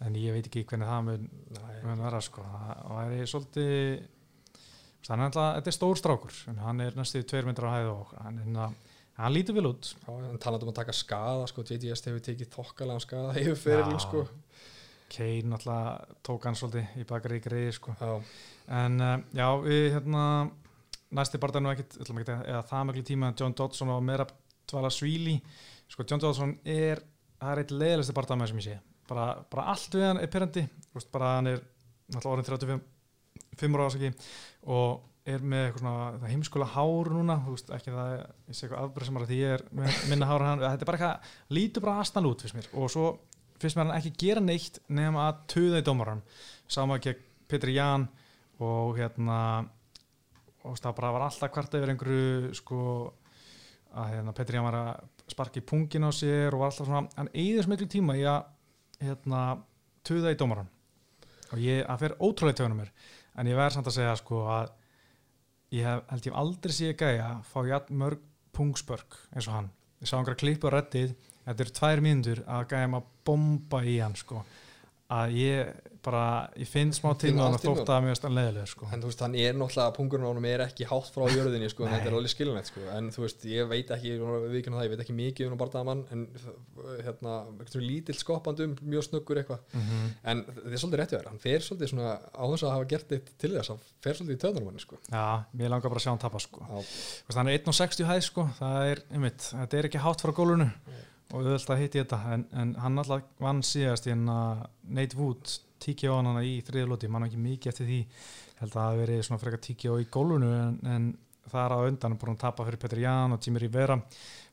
[0.00, 1.28] En ég veit ekki hvernig það mun,
[1.84, 2.46] mun vera sko.
[2.48, 4.08] Það væri svolítið
[5.06, 8.40] þannig að þetta er stór strákur hann er næstu tveir myndar á hæð og hann,
[8.44, 8.78] hann,
[9.24, 9.90] hann lítur vel út.
[10.06, 14.00] Já, en talandi um að taka skada sko, JGS hefur tekið þokkalega skada hefur fyrir
[14.02, 14.24] sko.
[15.10, 17.96] Kane náttúrulega tók hann svolítið í bakari í greiði sko.
[18.70, 20.24] En uh, já, við hérna
[21.16, 24.04] næsti barða nú ekkit, við ætlum ekki að eða það miklu tíma John Dodson og
[24.06, 24.28] meira
[24.70, 25.40] dvala svíli
[25.90, 27.02] sko John Dodson er
[27.40, 28.78] það er eitt leiðilegsti barða með sem ég sé.
[29.10, 30.66] Bara, bara allt við hann er pyrrandi
[31.10, 31.62] bara hann er
[32.10, 32.88] náttúrulega orðin 35
[33.60, 34.12] 5 ára
[34.70, 38.12] og er með eitthvað svona það heimskula hár núna þú veist, ekki það,
[38.50, 39.64] ég sé eitthvað afbreyðsamara því ég er
[40.10, 42.70] minna hár hann, þetta er bara eitthvað lítur bara aðstan út fyrst mér.
[42.76, 43.06] Og svo
[43.60, 46.24] finnst mér hann ekki gera neitt nema að tuða í dómaran
[46.70, 48.06] sama gegn Petri Ján
[48.62, 49.38] og hérna
[50.68, 52.82] og það bara var alltaf hvart yfir einhverju sko
[53.96, 57.06] að hérna, Petri Ján var að sparka í pungin á sér og var alltaf svona,
[57.16, 58.44] hann eigður svo miklu tíma í að
[59.00, 59.40] hérna,
[60.06, 60.68] tuða í dómaran
[61.50, 62.92] og ég, það fer ótrúlega tögunum mér.
[63.38, 64.70] En ég verð samt að segja sko að
[65.74, 68.22] ég hef, held ég aldrei séð gæja fá jætt mörg
[68.56, 69.70] pungspörk eins og hann,
[70.02, 71.14] ég sá einhverja klippu á reddið
[71.44, 74.42] þetta eru tvær mínútur að gæja maður bomba í hann sko
[75.10, 75.70] að ég
[76.04, 78.86] bara, ég finn smá allt að þótt að mér stann leðilega sko.
[78.88, 81.84] En þú veist, hann er náttúrulega, pungurinn á honum er ekki hátt frá jörðinni, sko,
[81.84, 84.94] en þetta er alveg skilunætt, sko, en þú veist, ég veit ekki við það, ég
[84.94, 86.24] veit ekki mikið um bardaðamann en
[87.04, 87.34] hérna,
[87.84, 89.60] lítill skoppandum, mjög snöggur eitthvað.
[89.74, 92.88] Mm en þetta er svolítið réttið þér, hann fer svolítið svona á þess að hafa
[92.92, 94.98] gert eitt til þess hann fer svolítið í töðunum hann, sko.
[95.10, 96.40] Já, mér langar bara að sjá hann tapa
[101.30, 101.56] Já, Þú veist, hann 1.60 hæð það einmitt, þetta ekki hátt frá gólunu og við
[101.56, 104.36] ætlum að hitti þetta en, en hann alltaf vann síðast í hérna
[104.82, 107.98] Nate Wood, tíkja á hann í þriðlóti, mann ekki mikið eftir því.
[108.60, 111.06] Held að það verið svona frekar tíkja á í gólunu en, en
[111.50, 113.96] það er á undan búin að tapa fyrir Petri Ján og Jimmy Rivera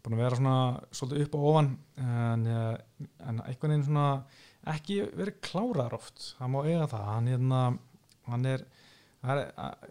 [0.03, 0.57] búin að vera svona
[0.95, 4.23] svolítið upp og ofan en, eh, en einhvern veginn svona
[4.67, 7.61] ekki verið klárar oft það má eiga það, hann, hérna,
[8.27, 8.65] hann er
[9.23, 9.41] það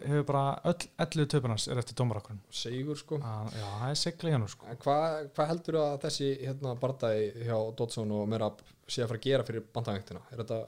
[0.03, 4.33] hefur bara öll ellu töpunars er eftir dómarakkurinn segur, sko að, já, það er segla
[4.33, 4.75] hann sko.
[4.83, 9.27] Hvað hva heldur að þessi hérna, bardagi hjá Dodson og Merab sé að fara að
[9.27, 10.23] gera fyrir bandavengtina?
[10.31, 10.61] Er þetta,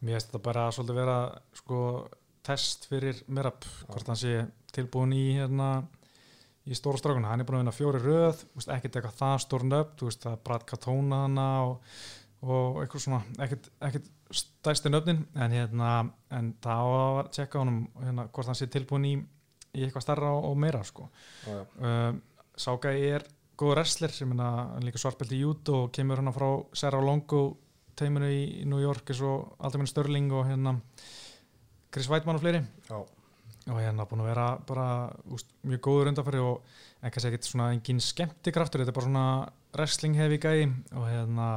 [0.00, 1.16] mér finnst þetta bara svolítið vera
[1.62, 1.80] sko,
[2.46, 4.36] test fyrir Merab hvort hann sé
[4.76, 5.72] tilbúin í hérna,
[6.68, 9.94] í stóra strákuna, hann er búin að vinna fjóri röð ekkert eitthvað það stórn upp
[10.04, 11.94] það er Brad Katona hana og,
[12.44, 15.90] og eitthvað svona, ekkert stæsti nöfnin en, hérna,
[16.30, 19.14] en það á að tjekka honum hérna, hvort hann sé tilbúin í,
[19.74, 21.08] í eitthvað starra og, og meira sko.
[21.50, 22.20] um,
[22.60, 23.24] Ságæi er
[23.60, 27.42] góð wrestler sem er hann líka svartbelti í jút og kemur hann frá Sarah Longo
[27.98, 30.76] teiminu í New York eins og Aldaminn Störling og hérna
[31.90, 32.62] Chris Weidmann og fleiri.
[32.88, 34.86] Já, og hérna búin að vera bara
[35.34, 36.62] úst, mjög góður undanfæri og
[37.00, 39.26] en kannski ekkert svona engin skemmtikraftur, þetta er bara svona
[39.74, 41.50] wrestling hefi gæi og hérna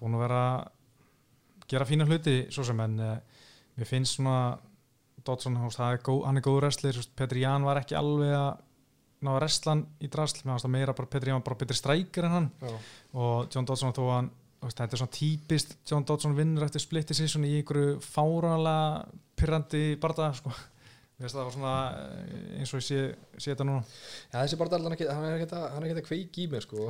[0.00, 0.44] búin að vera
[1.72, 3.16] gera fína hluti svo sem en uh,
[3.78, 4.58] mér finnst svona
[5.22, 8.52] Dodson, er góð, hann er góður wrestler Petri Ján var ekki alveg að
[9.22, 12.48] ná að wrestlan í drasl, meira bara Petri Ján var bara betri strækir en hann
[12.58, 12.72] já,
[13.14, 14.30] og John Dodson þó að
[14.70, 19.06] þetta er svona típist John Dodson vinnur eftir split decision í einhverju fáranlega
[19.38, 20.52] pyrrandi barða sko.
[21.22, 23.00] Það var svona eh, eins og ég sé,
[23.36, 26.88] sé þetta núna Já, þessi bardaði hann, er ekkert að, að kveiki í mig sko.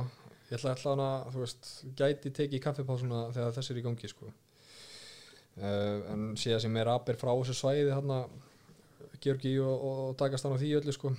[0.49, 4.31] ég ætla alltaf hann að gæti tekið í kaffipásuna þegar þessi er í gangi sko.
[5.61, 8.15] Uh, en síðan sem er abir frá þessu svæði hann
[9.23, 11.13] Georgi og, og, takast hann á því öllu sko.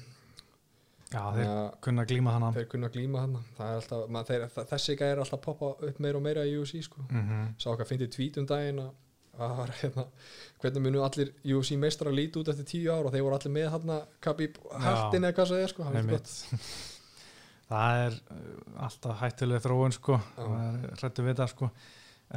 [1.14, 4.44] Já, þeir að kunna að glíma hana þeir kunna að glíma hann alltaf, mað, þeir,
[4.72, 7.04] þessi gæði er alltaf að poppa upp meira og meira í UFC sko.
[7.06, 7.52] mm -hmm.
[7.58, 8.92] sá okkar fyndið tvít um daginn að
[9.38, 10.04] að hérna
[10.62, 13.54] hvernig munu allir UFC meistrar að líti út eftir tíu ár og þeir voru allir
[13.54, 15.86] með hann Khabib hattin eða hvað það er sko,
[17.68, 20.20] það er uh, alltaf hættulega þróun sko,
[21.00, 21.70] hrættu við það sko.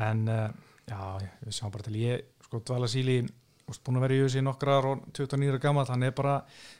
[0.07, 0.49] En uh,
[0.87, 1.01] já,
[1.43, 1.97] við sjáum bara til.
[2.01, 3.19] Ég sko dvala síli
[3.67, 6.37] búin að vera í USA í nokkrar og 29 ára gammal, hann er bara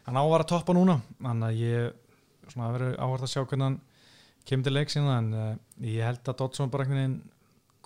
[0.08, 3.42] hann á að vera að toppa núna, þannig að ég svona verið áhvert að sjá
[3.44, 3.80] hvernig hann
[4.48, 5.50] kemur til leik sína, en uh,
[5.84, 7.18] ég held að Dodson bara einhvern veginn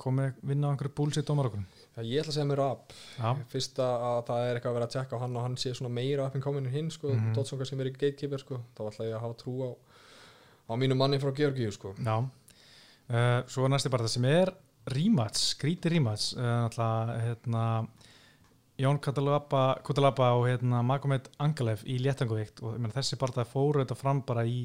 [0.01, 1.65] komi að vinna á einhverju búlsitt dómar okkur
[2.05, 2.93] ég ætla að segja mér upp.
[3.17, 5.73] Já, fyrst að það er eitthvað að vera að tjekka á hann og hann sé
[5.75, 7.33] svona meira upp en komin en hinn sko, mm Mhm.
[7.35, 9.69] Dodson er í gatekeeper sko, þá ætla ég að hafa trú á
[10.71, 11.93] á mínu manni frá Georgíu sko.
[11.99, 12.17] Já.
[13.11, 13.89] Uh, Svo er næsti
[14.89, 17.65] rímats, skríti rímats uh, náttúrulega, hérna
[18.81, 23.97] Jón Kutalaba og hérna, Magomed Angalev í léttanguvikt og meina, þessi bara það fóru þetta
[23.99, 24.63] fram bara í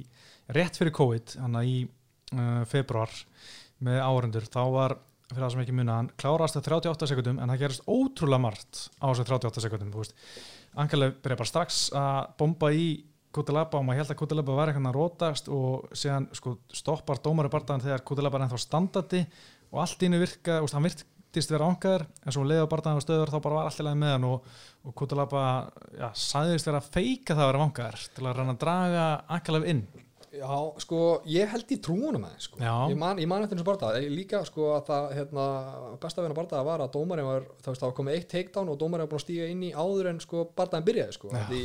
[0.57, 3.13] rétt fyrir COVID, hann í uh, februar
[3.85, 4.97] með áhundur þá var,
[5.29, 8.87] fyrir það sem ekki muna hann klárast að 38 sekundum en það gerist ótrúlega margt
[9.03, 9.93] á þessu 38 sekundum.
[10.81, 12.89] Angalev byrja bara strax að bomba í
[13.37, 17.53] Kutalaba og maður held að Kutalaba var eitthvað að rótast og síðan sko, stoppar dómari
[17.53, 19.21] bardaðan þegar Kutalaba er ennþá standandi
[19.73, 23.35] og allt innu virka, úst, hann virtist vera ángaður en svo leiða bardaðan á stöður
[23.35, 24.51] þá bara var allt í lagi með hann og,
[24.87, 25.45] og Kutalaba
[25.99, 29.07] ja, sæðist vera að feika það að vera ángaður til að reyna að draga
[29.37, 29.87] Angalev inn.
[30.37, 30.99] Já, sko,
[31.31, 32.59] ég held í trúunum aðeins sko.
[32.61, 35.47] Ég man, eftir þessu barða líka sko að það, hérna,
[36.03, 39.07] besta vegna barða var að dómarinn var, það veist, var komið eitt takedown og dómarinn
[39.07, 41.63] var búin að stíga inn í áður en sko barðaðin byrjaði sko, því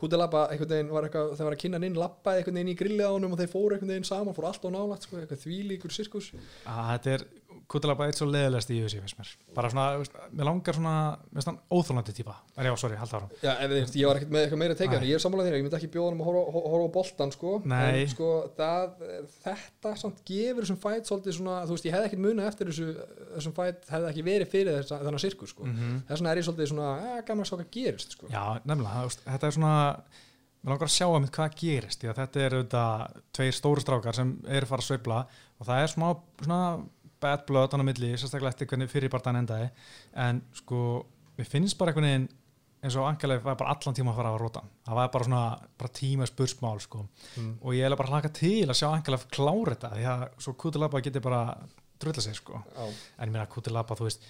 [0.00, 2.76] Kutilaba einhvern veginn var eitthvað, þegar var að kynna hann inn lappaði einhvern veginn í
[2.80, 5.44] grillið á honum og þeir fóru einhvern veginn saman, fóru allt á nálægt sko, eitthvað
[5.44, 6.30] þvílíkur sirkus.
[6.64, 7.26] Að þetta er
[7.70, 9.28] Kutalaba eitt svo leiðilegst í UFC finnst mér.
[9.56, 10.04] Bara svona,
[10.36, 10.94] mér langar svona
[11.32, 12.34] finnst hann óþólandi típa.
[12.60, 14.98] Er já, sorry, halda ára Já, ef þið, ég var ekkert með eitthvað meira teikja
[15.00, 15.06] Nei.
[15.08, 17.54] ég er sammálað þér, ég myndi ekki bjóða hann að horfa, horfa á boltan sko,
[17.64, 19.06] en sko það,
[19.46, 22.88] þetta samt gefur þessum fæt svolítið svona, þú veist, ég hefði ekkert munað eftir þessu,
[23.38, 25.96] þessum fæt hefði ekki verið fyrir þess, þennan sirkus sko, Mhm.
[26.08, 29.08] þess vegna er ég svolítið svona, að gaman að sjá hvað gerist sko, Já, nefnilega,
[29.24, 29.76] þetta er svona
[30.64, 34.14] mér langar að sjá að hvað gerist því að þetta er auðvitað tveir stóru strákar
[34.16, 35.18] sem eru fara að sveifla
[35.60, 36.06] og það er smá
[36.40, 36.60] svona
[37.24, 39.70] bad blood á milli, sérstaklega eftir hvernig fyrirbartan endaði.
[40.20, 40.80] En sko,
[41.38, 42.28] mér finnst bara einhvern veginn
[42.84, 45.44] eins og Angeleif var bara allan tíma að fara á rótan það var bara svona,
[45.80, 47.06] bara tíma spursmál sko,
[47.40, 47.54] Mm.
[47.64, 50.52] og ég er bara að hlaka til að sjá Angeleif klára þetta, því að svo
[50.60, 51.40] Kutilaba geti bara
[51.98, 52.60] drulla sig sko.
[52.76, 52.84] Já,
[53.18, 54.20] en ég meina Kutilaba, þú veist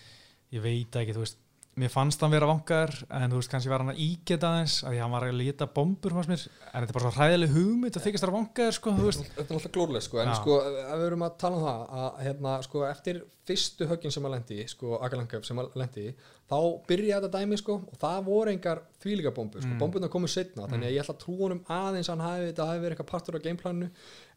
[0.55, 1.37] ég veit ekki, þú veist
[1.77, 4.95] mér fannst hann vera vangar, en þú veist kannski var hann að ígeta aðeins, að
[4.95, 7.99] því hann var að lita bombur fannst mér, en þetta er bara svo hræðileg hugmynd
[7.99, 10.35] að þykist þar vangar, sko, þetta er alltaf glórlega sko, en Já.
[10.39, 14.25] sko, ef við erum að tala um það að hérna, sko, eftir fyrstu höggin sem
[14.25, 16.07] að lendi, sko, Agalangaf sem að lendi
[16.49, 16.57] þá
[16.89, 19.79] byrjaði þetta dæmi, sko og það voru engar þvílíka bombur, sko, Mm.
[19.83, 22.67] bomburna komu setna, þannig að ég ætla að trúa honum aðeins að hann hafi, þetta
[22.71, 23.91] hafi verið eitthvað partur á gameplaninu,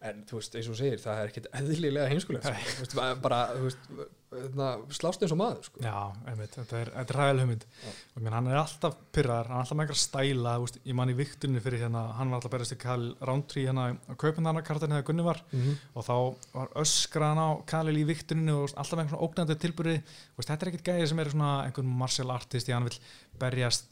[0.05, 2.47] en þú veist, eins og segir, það er ekkit eðlilega heimskulegt,
[2.85, 3.87] sko, bara, þú veist,
[4.37, 5.81] hérna, slást eins og maður, sko.
[5.81, 5.95] Já,
[6.29, 7.65] einmitt, þetta er, er hræðileg hugmynd.
[8.13, 10.97] Og menn, hann er alltaf pyrrar, hann er alltaf með einhver stæla, þú veist, ég
[10.99, 14.93] man í viktunni fyrir hérna, hann var alltaf berist í Kal Roundtree hérna á kaupindarnarkartin
[14.97, 15.41] hefði Gunni var.
[15.53, 16.15] Mm og þá
[16.53, 20.57] var öskraðan á Kalil í viktuninu og alltaf með einhvern svona ógnandi tilbúri veist, þetta
[20.57, 22.99] er ekkert gæði sem er svona einhvern martial artist í hann vil
[23.41, 23.87] berjast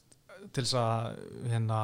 [0.54, 1.18] til þess að
[1.50, 1.80] hérna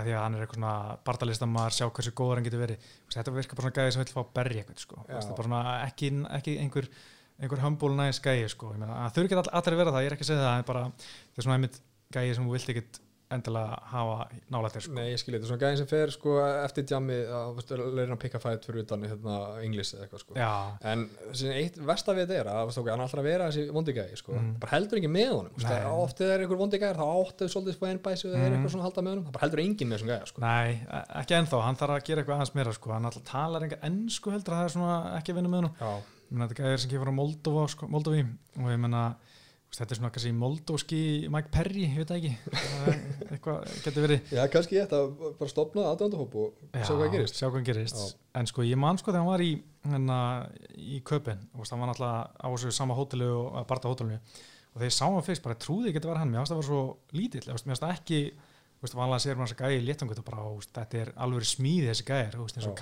[0.00, 3.34] að því að hann er eitthvað svona bardalistamar sjá hversu góður hann getur verið þetta
[3.36, 5.04] virkar bara svona gæði sem vil fá að berja eitthvað sko.
[5.08, 6.90] Það er ekki, ekki einhver
[7.36, 8.72] einhver humble nice gæði sko.
[8.76, 10.84] Þau eru ekki all, allir vera það, ég er ekki að segja það en bara,
[10.96, 11.80] það er svona einmitt
[12.16, 13.00] gæði sem þú vilt ekkit
[13.34, 14.92] endilega hafa nálættir sko.
[14.94, 17.56] Nei, ég skilja, þetta svona gæðin sem fer sko eftir djami að
[17.96, 20.36] leira hann pikka fætt fyrir utan hérna, inglis eða eitthvað sko
[20.92, 21.02] en
[21.56, 24.32] eitt versta við þetta er að veistu, ok, hann alltaf vera þessi vondi gæði sko
[24.36, 24.52] Mm.
[24.62, 25.90] bara heldur ekki með honum, veistu, Nei.
[26.04, 28.56] oft þegar er einhver vondi gæðir þá áttu svolítið spæðin bæsi og það er Mm.
[28.56, 31.06] eitthvað svona halda með honum það bara heldur enginn með þessum gæði sko Nei, e-
[31.20, 32.92] ekki ennþá, hann þarf að gera eitthvað aðeins meira sko.
[32.92, 35.62] hann alltaf talar enga ennsku heldur að það er svona ekki að vinna með
[38.78, 39.16] meina
[39.74, 40.98] þetta ég er svona kannski moldóski
[41.32, 42.32] Mike Perry, ég veit það ekki.
[42.56, 44.30] Það eitthvað getur verið.
[44.38, 45.00] Já kannski þetta
[45.40, 47.40] bara stopna aðdöndahóp og sjá hvað gerist.
[47.40, 48.02] sjá hvað gerist.
[48.38, 49.50] En sko ég man sko þegar hann var í
[49.86, 50.18] hérna,
[50.78, 51.42] í köpinn
[51.74, 54.20] hann var náttúrulega á þessu sama hótelu og að barta hótelinu.
[54.72, 56.32] Og þegar ég sá hann fyrst bara trúði ekki að vera hann.
[56.32, 56.82] Mér fannst það var svo
[57.16, 57.44] lítill.
[57.50, 58.20] Mér fannst það ekki
[59.00, 60.42] vanlega sér maður þess að gæði í léttangut og bara,
[60.76, 62.04] þetta er alveg smíði þessi
[62.44, 62.74] veist, eins og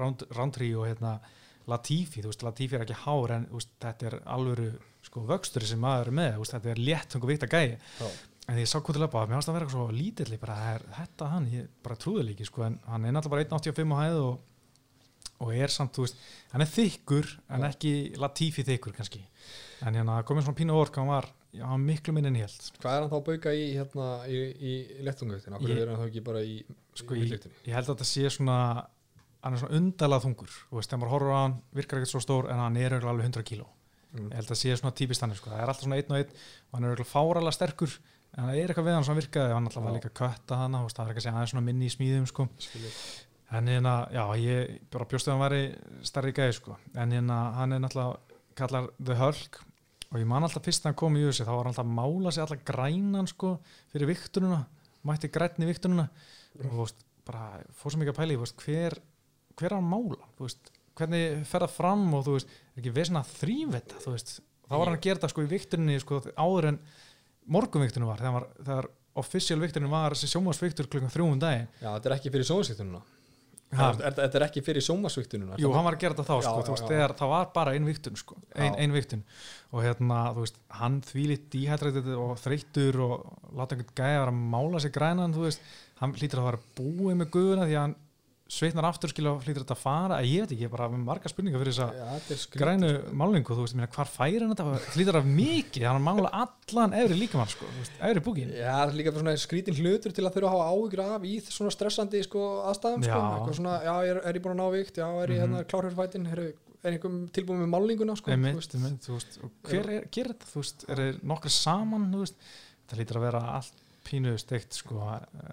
[0.00, 1.10] Round- Roundtree og hérna
[1.68, 6.10] Latifi, veist, Latifi er ekki hár en veist, þetta er alveg sko vöxtur sem maður
[6.10, 8.08] er með, þetta er létt og vita gæði, Já,
[8.50, 10.84] en ég sá hvað til að mér fannst það vera svo lítill, ég bara, er
[10.98, 14.20] þetta hann ég bara trúði líki, sko, en hann er náttúrulega bara 1.85 á hæð
[14.22, 14.36] og,
[15.46, 16.20] og er samt, þú veist,
[16.52, 19.24] hann er þykkur en ekki Latifi þykkur kannski.
[19.84, 22.94] En hérna komið svona pínu ork hann var, hann var miklu minn en held hvað
[22.94, 26.06] er hann þá að bauka í hérna í, í, í lettungautin, okkur er hann þá
[26.08, 26.58] ekki bara í,
[26.96, 27.58] Sko, í ég, vitleiktinni?
[27.68, 28.58] ég held að þetta sé svona
[29.44, 30.54] hann er svona undalað þungur.
[30.70, 33.28] Þú veist, þegar maður horfur á hann, virkar ekkert svo stór en hann er alveg
[33.28, 33.68] 100 kíló
[34.16, 34.30] Mm.
[34.32, 35.52] ég held að sé svona típist þannig, sko.
[35.52, 37.96] það er alltaf svona einn og einn og hann er örugglega fáralega sterkur
[38.36, 40.58] en það er eitthvað við hann sem virkaði og hann alltaf var líka að kötta
[40.72, 42.48] veist, það er ekki að segja aðeins svona minni í smíðum sko.
[43.56, 45.60] En hérna, já, ég bara bjóstu að hann væri
[46.08, 49.60] starri gæði, sko en hérna, hann er náttúrulega kallar The Hulk
[50.10, 51.96] og ég man alltaf fyrst að hann kom í USA þá var hann alltaf að
[52.00, 53.52] mála sig alltaf grænan sko
[53.92, 54.62] fyrir viktununa,
[55.06, 56.08] mætti grænni viktununa
[56.64, 58.98] og veist, bara fór svo mikið að pæli, hver
[59.56, 63.24] hver er hann mála, þú veist hvernig fer það fram og þú veist ekki vesna
[63.36, 64.38] þrýveta, þú veist?
[64.66, 66.80] Þá var hann að gera þetta sko í viktuninni sko áður en
[67.56, 68.88] morgunviktunum var, þegar, var, þegar
[69.22, 71.68] official viktunin var þessi sjómasviktur klukkan þrjúum daginn.
[71.78, 73.04] Já, þetta er ekki fyrir sjómasvíktununa
[73.74, 73.88] Ha.
[73.98, 76.66] Þetta er ekki fyrir sjómasvíktununa Jú, hann var að gera þetta þá, Já, sko, já,
[76.68, 78.76] þú veist, þegar það var bara ein viktun, sko, ein, Já.
[78.84, 79.24] ein viktun
[79.74, 83.24] og hérna, þú veist, hann þvílitt díhættrættið og þreyttur og
[83.58, 85.66] láta einhvern vera að mála sig grænan, þú veist,
[85.98, 87.96] hann hlýtur að fara búið með guðuna því að hann
[88.46, 91.00] sveitnar aftur skilja og hlýtur þetta að fara, ég veit ekki, ég er bara með
[91.02, 91.74] marga spurningar fyrir
[92.36, 92.60] er skrítið.
[92.62, 96.94] grænu málningu, þú veist, minna, hvar færi hann þetta, hlýtur af mikið, hann mála allan
[97.00, 97.80] efri líkamann, sko, þú
[98.10, 98.52] efri búkin.
[98.54, 101.26] Já, það er líka fyrir svona skrítin hlutur til að þurfa að hafa áhyggjur af
[101.26, 103.18] í svona stressandi sko, aðstæðum sko.
[103.34, 105.88] Eitthvað svona, já, er, er ég búin að ná vikt já, er ég hérna klár
[105.88, 106.42] fyrir fætin er,
[106.86, 108.78] er einhver tilbúin með málninguna sko, þú Einmitt, veist.
[108.78, 110.86] einmitt, þú veist, hver er, gerir þetta, þú veist,
[114.06, 115.00] er þeir nokkri saman, þú veist, það lítur að vera allt pínu steikt, sko,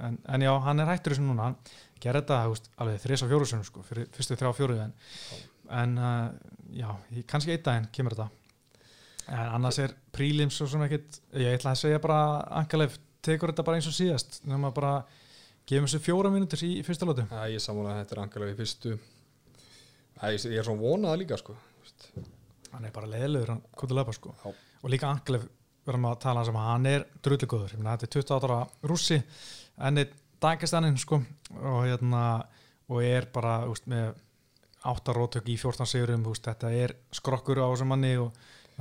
[0.07, 1.57] en, en já, hann er hættur þessu núna, hann
[2.01, 4.93] gerir þetta, veist, alveg þrís og fjóru sinni, sko, fyrir fyrstu þrjá fjóru, en,
[5.69, 6.29] en uh,
[6.73, 6.89] já,
[7.27, 8.29] kannski einn daginn kemur þetta,
[9.27, 13.63] en annars er prílims og svona ekkit, ég ætla að segja bara, Ankalef tekur þetta
[13.63, 15.03] bara eins og síðast, nema bara
[15.65, 17.23] gefum þessu fjóra mínútur í, fyrsta lótu.
[17.31, 18.97] Já, ég sammála að þetta er angalega í fyrstu
[20.23, 21.55] Æ, ég, er svona vonað líka sko.
[22.73, 24.51] hann er bara leðilegur, hann kóttu löpa sko Já.
[24.53, 25.47] og líka Anklef
[25.88, 28.59] verðum að tala um að hann er meina þetta er 28 ára
[28.89, 29.21] rússi,
[29.84, 30.05] enni
[30.43, 31.21] Dagestaninn sko
[31.61, 32.23] og hérna
[32.91, 34.13] og er bara úst, með
[34.84, 38.34] áttarótök í 14 sigurum, úst, þetta er skrokkur á þessum manni og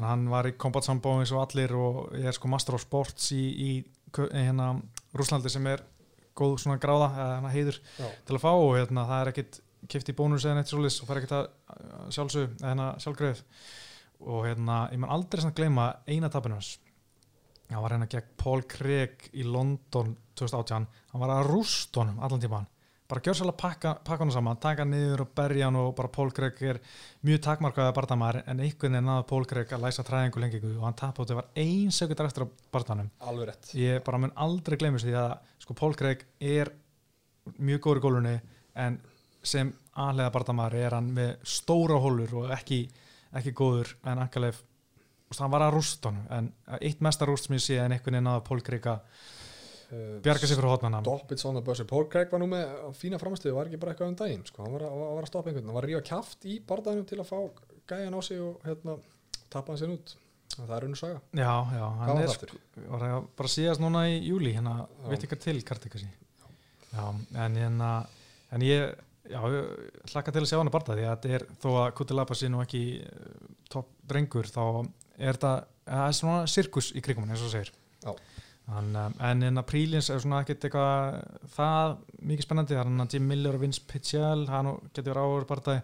[0.02, 3.42] hann var í Combat Sambo eins og allir og er sko Master of Sports í,
[3.52, 3.70] í,
[4.10, 4.72] kö- hérna
[5.14, 5.84] Rúslandi sem er
[6.34, 8.08] góð svona gráða, hérna heiður Já.
[8.26, 9.60] til að fá og hérna, það er ekkit
[9.92, 11.48] kipt í bónus eða neitt svolítið og fær ekkit að
[12.16, 13.44] sjálfsög hérna sjálfgreið
[14.32, 16.76] og hérna, ég man aldrei svona gleyma eina tapinu hans
[17.74, 22.42] hann var hérna gegn Paul Craig í London 2018, hann var að rúst honum allan
[22.42, 22.68] tímaðan,
[23.10, 26.10] bara gjör svolítið pakka, pakka hann saman, taka hann niður og berja hann og bara
[26.12, 26.80] Paul Craig er
[27.28, 30.98] mjög takmarkaði barndamæður en einhvern veginn náði Paul Craig að læsa træðingu lengingu og hann
[30.98, 33.72] tapði og þetta var ein sekundar eftir á barndanum Alveg rétt.
[33.76, 36.72] Ég bara mun aldrei gleymis því að sko Paul Craig er
[37.58, 38.34] mjög góður í gólunni
[38.80, 38.98] en
[39.42, 42.84] sem aðlega barndamæður er hann með stóra hólur og ekki,
[43.36, 44.62] ekki góður en Ankalef
[45.40, 48.28] hann var að rústa honum en eitt mesta rúst sem ég sé en einhvern veginn
[48.28, 52.32] náði Paul Craig að uh, bjarga sig fyrir hótnana Dolpits on the buzzer Paul Craig
[52.32, 54.66] var nú með fína framstöðu var ekki bara eitthvað um daginn sko.
[54.66, 57.20] hann var að, var að stoppa einhvern hann var að rífa kjaft í barðanum til
[57.22, 57.38] að fá
[57.92, 58.98] gæjan á sig og hérna,
[59.50, 60.16] tappa hann sér út.
[60.52, 61.20] Og það er unnu saga.
[61.32, 62.58] Já, já, Hvað hann var er sko,
[62.92, 64.74] var að bara síðast núna í júli hérna,
[65.08, 66.10] veit ekki til Kartikasi
[66.92, 67.06] já,
[67.44, 67.92] en hérna
[68.52, 68.92] en ég,
[69.32, 69.40] já,
[70.12, 72.50] hlakka til að sjá hann að barða því að þetta er, þó að Kutilapa sé
[72.52, 74.62] nú ekki uh, topp drengur þá
[75.22, 75.54] er þetta,
[76.02, 77.72] er svona sirkus í krigum eins og segir.
[78.02, 78.12] Já.
[78.70, 81.16] Hann, um, en en að prílins er svona ekkert eitthvað
[81.50, 85.26] það mikið spennandi, það er hann að Jim Miller og Vince Pitchell, hann getur verið
[85.26, 85.82] áður barðaði,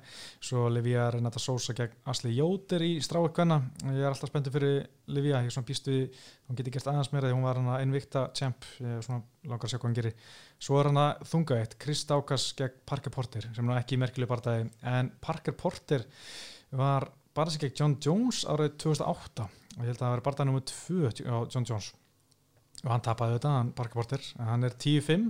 [0.49, 3.59] svo Livia Renata Sosa gegn Asli Jóter í stráið kvenna.
[3.83, 4.79] Ég er alltaf spenntið fyrir
[5.11, 5.99] Livia ég er svona býstu,
[6.47, 9.51] hún getur gert aðeins meira því hún var hann að einvikta champ, ég er svona
[9.51, 10.33] langar að sjá hvað hann gerir,
[10.69, 14.31] svo er hann að þunga eitt Chris Daukas gegn Parker Porter sem er ekki merkileg
[14.31, 16.07] barðaði, en Parker Porter
[16.79, 20.49] var bara sig gegn John Jones árið 2008 og ég held að það var barðaði
[20.49, 21.93] nummer 2 á John Jones.
[22.85, 23.73] Og hann tapaði þetta, hann
[24.39, 25.27] en hann er 10-5,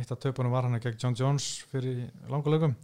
[0.00, 2.76] eitt af töpunum var hann gegn John Jones fyrir langa lögum.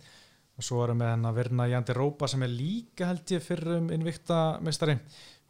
[0.56, 3.76] Og svo erum við hann að verna Jandi Rópa sem er líka held ég fyrir
[3.76, 4.96] um innvikta meistari.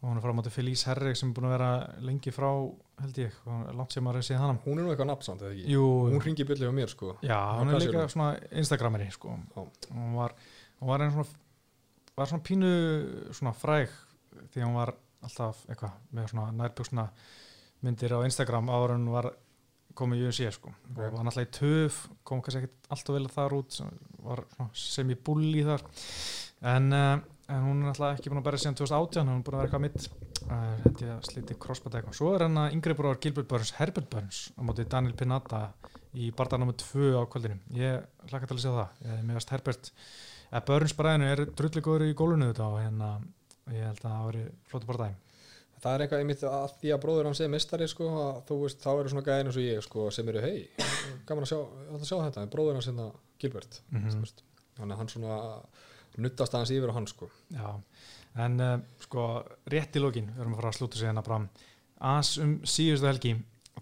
[0.02, 1.70] Og hann er frá mátu Felice Herrig sem er búin að vera
[2.06, 2.50] lengi frá
[3.02, 5.54] held ég, og er langt sem að reysi hann hún er nú eitthvað nafnsamt eða
[5.54, 5.72] ekki?
[5.72, 7.16] Jú, hún ringi á mér sko.
[7.22, 8.12] Já, hann er líka hún?
[8.12, 10.34] svona Instagrameri sko, hann var,
[10.80, 11.45] hann var einn svona
[12.16, 12.70] var svona pínu
[13.36, 13.90] svona fræg
[14.52, 14.94] því hann var
[15.26, 17.04] alltaf eitthvað með svona nærbjöksna
[17.84, 19.30] myndir á Instagram en hún var
[19.96, 20.72] komið í UFC sko.
[20.90, 20.98] Ok.
[20.98, 24.44] og var náttúrulega í töf kom kannski ekkert alltaf vel þar út sem var
[24.76, 25.84] sem í bulli þar.
[26.72, 27.16] En, uh,
[27.52, 29.68] en hún er náttúrulega ekki búin að berja síðan 2018 hún er búin að vera
[29.70, 30.08] eitthvað mitt.
[30.46, 32.18] Uh, þetta ég slíti crossbæt eitthvað.
[32.20, 35.62] Svo er hann að yngri bróðar Gilbert Burns Herbert Burns á móti Daniel Pinata
[36.16, 36.76] í barða nr.
[36.80, 37.60] 2 á kvöldinu.
[37.76, 39.04] Ég hlakka til að sjá það.
[39.04, 39.92] Ég, mér veist Herbert
[40.50, 43.12] að Burns bræðinu er drulligur í gólunu þetta og hérna
[43.74, 45.22] ég held að það veri flóti barðaði
[45.86, 48.80] það er eitthvað einmitt að því að bróður hans er mistari sko, að þú veist,
[48.82, 50.86] þá eru svona gæðin eins og ég sko, sem eru, hei,
[51.28, 51.58] gaman að sjá,
[51.94, 53.08] að sjá þetta en bróður hans hérna
[53.42, 54.42] Gilbert þú veist.
[54.78, 55.36] þannig að hann svona
[56.24, 57.28] nuttast aðeins yfir á hann sko.
[57.52, 57.68] Já,
[58.46, 58.74] en uh,
[59.04, 59.26] sko
[59.72, 61.48] rétt í lókin, við erum að fara að slúta sig hérna fram
[62.14, 63.34] as um síðustu helgi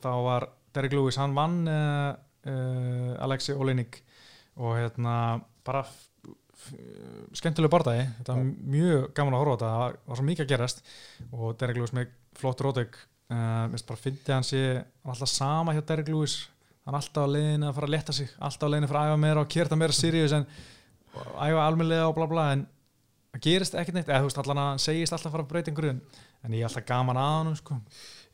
[0.02, 2.10] þá var Derek Lewis, hann vann uh,
[2.50, 4.00] uh, Alexi Olenik
[4.58, 5.84] og hérna bara
[7.38, 10.82] skemmtileg bardagi, þetta var mjög gaman að horfa þetta, það var, svo mikið að gerast
[11.30, 12.98] og Derek Lewis með flott rótök
[13.30, 16.36] uh, minnst bara fyndi hann sé hann er alltaf sama hjá Derek Lewis.
[16.84, 19.04] Hann er alltaf á leiðinu að fara að leta sig alltaf á leiðinu að fara
[19.04, 20.46] að æfa meira og kérta meira serious en
[21.14, 22.66] æfa almennilega og bla bla en
[23.34, 25.52] það gerist ekkert neitt, eða þú veist allan að hann segist alltaf að fara að
[25.52, 27.80] breyta einhverju en ég er alltaf gaman að hann sko.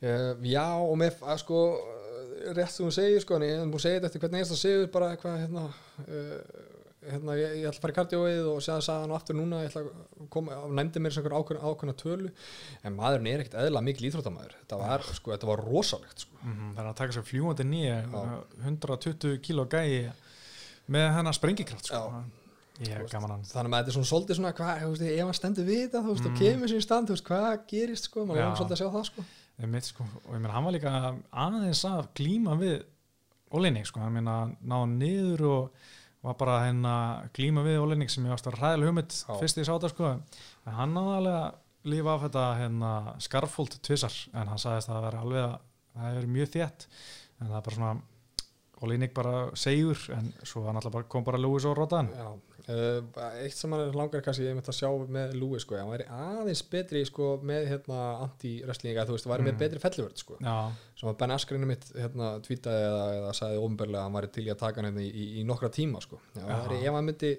[0.01, 1.61] Uh, já og með að sko
[2.55, 4.55] rétt sem þú segir sko en ég hef búin að segja þetta eftir hvernig einst
[4.55, 5.65] að segja bara eitthvað hérna,
[6.05, 9.61] uh, hérna ég, ég ætla að fara í kardjóið og segja það hann aftur núna
[9.63, 12.33] ég ætla að koma og nefndi mér svona ákveðna, ákveðna tölu.
[12.85, 16.37] En maðurinn er ekkert eðla mikil íþróttamæður þetta var, sko, þetta var rosalegt sko.
[16.41, 17.97] mm -hmm, það er að taka sér fljúandi nýja
[18.67, 20.11] 120 kíló gæi
[20.91, 22.23] með hennar sprengikraft sko.
[22.81, 23.43] ég hef gaman hann.
[23.45, 26.25] þannig að þetta er svona svolítið svona hvað, veist, ef hann stendur við það mm.
[26.25, 29.05] og kemur sér í stand, veist, hvað gerist sko, maður er svolítið að sjá það
[29.09, 29.25] sko.
[29.61, 32.81] Mitt, sko, og ég meina hann var líka aðeins að glíma við
[33.51, 35.89] Olenik sko, hann meina náða niður og
[36.21, 36.93] var bara hérna
[37.35, 40.13] glíma við Olenik sem ég ást að ræðilega hugmynd fyrst í sáta sko,
[40.65, 42.91] en hann náða alveg að lífa af þetta hérna
[43.25, 45.57] skarfult tvissar, en hann sagðist að það veri alveg að
[45.91, 46.87] það hefur verið mjög þétt.
[47.41, 47.93] En það er bara svona
[48.81, 52.29] Olenik bara segur, en svo bara kom bara Lewis og Rodan Já
[52.69, 56.61] eitt sem hann langar kannski ég myndi að sjá með Lúi sko, hann væri aðeins
[56.71, 59.49] betri sko, með hérna, anti-wrestlinga þú veist, það væri mm.
[59.49, 60.37] með betri fellivörð sko.
[60.99, 64.45] sem að Ben Askren mitt hérna, tweetaði eða, eða sagði ofnbörlega að hann væri til
[64.45, 66.21] í að taka hann hérna í, í, nokkra tíma sko.
[66.35, 67.33] já, væri, ef hann myndi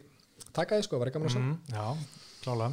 [0.50, 1.86] taka því, sko, það væri gaman að sjá mm, Já,
[2.42, 2.72] klálega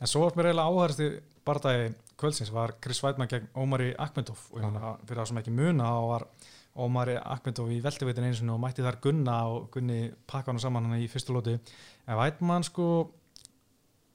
[0.00, 1.08] en svo var mér eiginlega áhæðast í
[1.46, 4.64] bardagi kvöldsins var Chris Weidmann gegn Ómari Akmendov og
[5.06, 6.26] fyrir það sem ekki muna þá var
[6.74, 11.02] Ómari Akmendov í veltevitin eins og mætti þar Gunna og Gunni pakka hann saman hann
[11.02, 12.88] í fyrstu lóti en Vætmann sko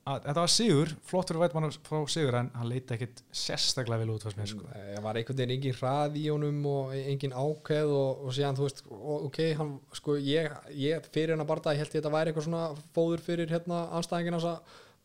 [0.10, 4.12] að, þetta var Sigur, flott fyrir Vætmann frá Sigur en hann leiti ekkit sérstaklega vel
[4.16, 4.68] út fannst mér sko.
[4.74, 8.68] Það var einhvern veginn engin hrað í honum og engin ákveð og, og síðan þú
[8.68, 8.84] veist
[9.30, 12.48] ok, hann, sko ég, ég fyrir hann að barða, ég held ég þetta væri eitthvað
[12.50, 14.48] svona fóður fyrir hérna anstæðingin að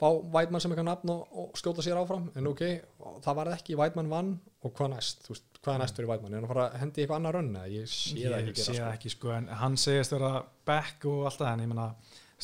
[0.01, 2.31] fá Vætmann sem eitthvað nafn og, og skjóta sér áfram.
[2.35, 2.65] En ok,
[3.25, 6.35] það var ekki, Vætmann vann og hvað næst, þú veist, hvað er næst fyrir Vætmann
[6.35, 8.89] er hann að fara að hendi eitthvað annar rönn ég sé það ekki, sé sko.
[8.91, 10.33] ekki sko, en hann segist vera
[10.69, 11.87] back og allt það en ég menna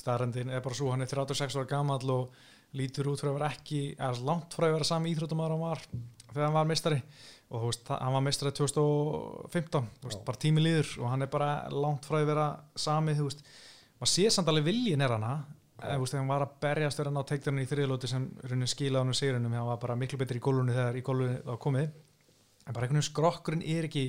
[0.00, 2.40] staðrendin er bara svo, hann er 36 ára gammal og
[2.78, 5.84] lítur út frá að vera ekki er langt frá að vera sami íþróttumar hann var
[6.30, 7.00] þegar hann var mistari
[7.50, 11.50] og þú veist, hann var mistari 2015 veist, bara tími líður og hann er bara
[11.74, 13.42] langt frá að vera sami þú veist,
[13.98, 17.28] maður sé samt alveg viljin er eða þú veist, hann var að berjast verðan á
[17.30, 20.44] teiktarinn í þriðlóti sem raunin skila hann um sigurinnum, hann var bara miklu betri í
[20.44, 21.90] gólunni þegar í gólunni þá komið
[22.70, 24.04] en bara einhvern veginn skrokkurinn er ekki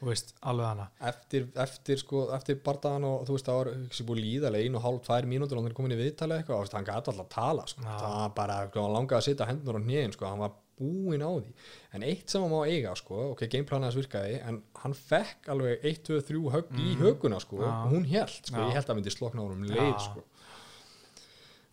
[0.00, 0.86] veist, alveg hana.
[1.10, 4.86] Eftir, eftir, sko, eftir bardaðan og þú veist, það var ekki búið líðalega einu og
[4.86, 7.30] hálf, tvær mínútur og hann er komin í viðtali eitthvað og hann gæti alltaf að
[7.34, 7.84] tala sko.
[7.84, 11.26] það var bara, sko, hann langaði að sitja hendur á nýjum, sko, hann var búinn
[11.26, 11.54] á því.
[11.98, 16.02] En eitt sem hann má eiga, sko, ok, gameplanaðis virkaði, en hann fekk alveg 1,
[16.08, 16.80] 2, 3 högg mm.
[16.80, 19.68] í höguna, sko og hún held, sko, ég held að myndi slokna á hann um
[19.68, 20.24] leið, sko.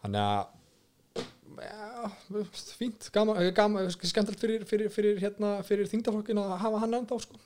[0.03, 0.56] Þannig að
[1.57, 2.11] Já,
[2.77, 7.19] fínt, gaman, gaman skemmtilegt fyrir, fyrir, fyrir, hérna, fyrir þingdaflokkin að hafa hann enda á
[7.23, 7.39] sko.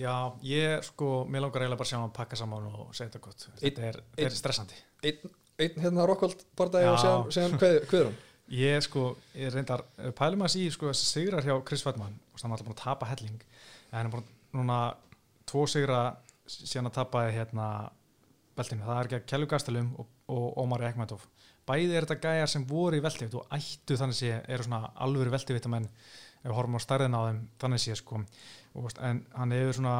[0.00, 0.14] Já,
[0.46, 3.46] ég sko, mér langar eiginlega bara að sjá hann pakka saman og segja þetta gott.
[3.60, 4.80] Þetta er, ein, er stressandi.
[5.06, 5.32] Einn,
[5.62, 8.18] ein, hérna Rokkvöld barndagi og segja hann hver hann.
[8.52, 9.04] Ég sko,
[9.38, 9.84] ég reyndar
[10.18, 12.82] pælum að síða sko þessi sigrar hjá Chris Weidmann og hann er alltaf búin að
[12.82, 13.38] tapa helling.
[13.92, 14.26] En hann er búin
[14.58, 14.80] núna
[15.48, 16.02] tvo sigra
[16.50, 17.68] síðan að tapa hérna
[18.58, 21.24] beltinu, það er ekki að Kellu Gastelum og, og Ómar Ekmæntov
[21.68, 25.32] bæði er þetta gæjar sem voru í veltevitt og ættu þannig sé eru svona alvöru
[26.42, 28.22] ef við horfum á starðin á þeim þannig sé sko.
[28.74, 29.96] Og, en hann hefur svona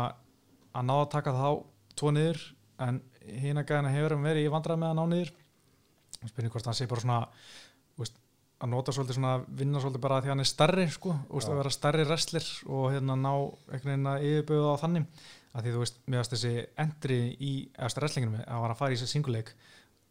[0.73, 1.49] að ná að taka þá
[1.99, 2.41] tvo niður
[2.83, 2.99] en
[3.43, 5.33] hína gæðina hefur hann verið í vandrað með að ná niður.
[6.23, 7.21] Spurning hvort hann sé bara svona
[8.01, 8.19] veist,
[8.63, 11.15] að nota svolítið svona vinna svolítið bara því hann er starri sko.
[11.31, 15.23] Og að vera starri wrestler og hérna ná einhvern veginn að yfirböða á þannig.
[15.53, 18.95] Að því þú veist, meðast þessi endri í eftir wrestlinginu með að vara að fara
[18.95, 19.51] í þessi singuleik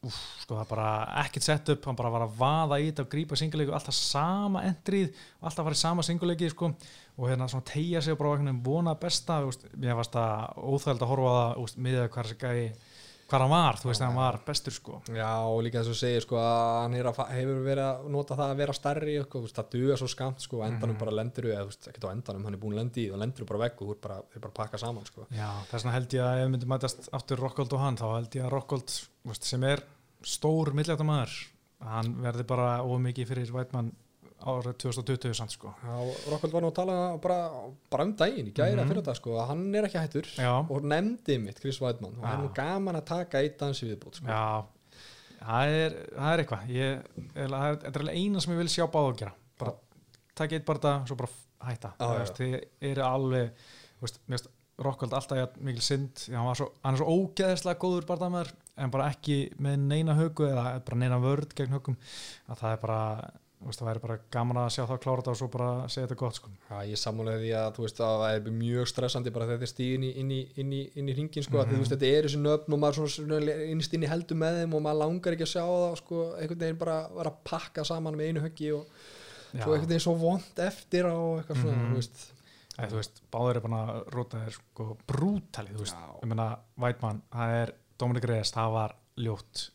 [0.02, 0.86] Úf, sko það bara
[1.22, 4.64] ekkert sett upp hann bara var að vaða í þetta og grípa singuleiki alltaf sama
[4.66, 5.12] endrið
[5.46, 6.72] alltaf farið sama singuleiki sko.
[7.20, 9.38] Og hérna svona tegja sig og bara vona besta
[9.78, 12.91] mér fannst það óþægild að horfa það miðað hvað þessi gæi
[13.32, 15.00] hvað hann var, þú veist að hann var bestur sko.
[15.16, 18.62] Já og líka þess að segja sko að hann hefur verið að nota það að
[18.62, 22.14] vera starri sko, það duða svo skamt sko endanum mm bara lendur við, ekkert á
[22.14, 24.82] endanum, hann er búin lendi og lendur bara vegg og þú er bara, bara pakka
[24.82, 25.26] saman sko.
[25.34, 28.38] Já þess vegna held ég að ef myndum mætast aftur Rokkóld og hann, þá held
[28.38, 28.94] ég að Rokkóld
[29.40, 29.82] sem er
[30.22, 31.40] stór millægtamæður
[31.90, 33.92] hann verði bara ómikið fyrir Vætmann
[34.42, 35.74] árið 2020 sann sko.
[36.32, 37.40] Rokkvöld var nú að tala bara,
[37.94, 38.92] bara um daginn í gæra mm -hmm.
[38.92, 40.54] fyrir þetta sko hann er ekki hættur Já.
[40.70, 44.28] og nefndi mitt Chris Weidmann og hann er gaman að taka eitt dansi viðbútt sko.
[44.28, 44.66] Já,
[45.40, 46.64] það er, það er eitthvað.
[47.84, 49.34] Þetta er eina sem ég vil sjá báða að gera.
[49.58, 49.74] Bara
[50.36, 51.30] taka eitt bara það og svo bara
[51.68, 51.94] hætta.
[52.00, 53.52] Það er alveg
[54.02, 54.50] veist,
[54.82, 58.52] Rokkvöld alltaf mikil synd svo, hann er svo ógeðislega góður barndamæður
[58.82, 61.98] en bara ekki með neina högu eða bara neina vörd gegn högum
[62.48, 63.02] að það er bara,
[63.70, 66.18] það væri bara gaman að sjá það að klára þetta og svo bara segja þetta
[66.22, 66.50] gott sko.
[66.70, 69.72] Já, ég sammálaði því að þú veist að það er mjög stressandi bara þegar þið
[69.72, 71.70] stíð inn í, inn í, inn í, inn í ringin sko, mm -hmm.
[71.70, 74.74] því þú veist þetta er þessi nöfn og maður innst inn í heldur með þeim
[74.76, 78.28] og maður langar ekki að sjá það sko, einhvern veginn bara að pakka saman með
[78.28, 78.86] einu höggi og
[79.54, 79.64] Já.
[79.64, 81.92] svo einhvern veginn svo vond eftir á eitthvað svona, Mhm.
[81.92, 82.32] þú veist
[82.80, 86.20] Æ, þú veist, báður er bara að róta þér sko brútali, þú veist, Já.
[86.24, 89.70] ég meina Vætmann, það er Dominik Reyes, það var ljótt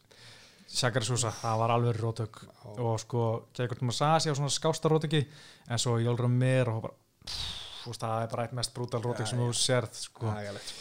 [0.66, 2.40] Shakar Sousa, það var alveg rótök
[2.82, 3.22] og sko,
[3.55, 5.22] Gekkur Tómas Sasi á svona skásta rótöki,
[5.70, 7.52] en svo Jólur Mér og bara, pff,
[7.84, 10.72] þú veist, það er bara eitt mest brútal rótök Já, sem þú sérð sko, Ægilegt.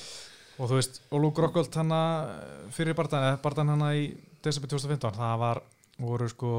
[0.57, 2.01] og þú veist, og Luke Rockhold hana
[2.73, 4.07] fyrir barðan, barðan hana í
[4.43, 5.61] desember 2015, það var
[6.01, 6.51] voru sko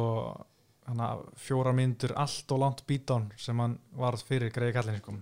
[0.86, 5.16] hana fjóra myndur allt og langt beatdown sem hann varð fyrir greiði kallin sko.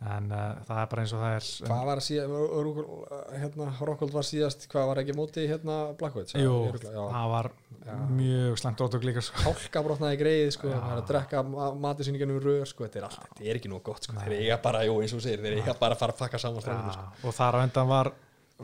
[0.00, 4.14] En uh, það er bara eins og það er Hvað var að síðast, hérna, Rokkvöld
[4.14, 6.32] var síðast, hvað var ekki móti hérna Blackwood?
[6.40, 6.54] Jú,
[6.86, 7.50] það var
[7.84, 7.92] Já.
[8.16, 9.44] mjög slæmt ótök líka sko.
[9.44, 11.44] hálka brotnaði greið sko, það er að drekka
[11.84, 14.16] mati sín í gennum rör sko, þetta er allt, þetta er ekki nú gott sko,
[14.24, 16.64] þeir eiga bara, jú eins og segir, þeir eiga bara að fara að pakka saman
[16.64, 17.28] strákunum, sko.
[17.28, 18.12] og þar á endan var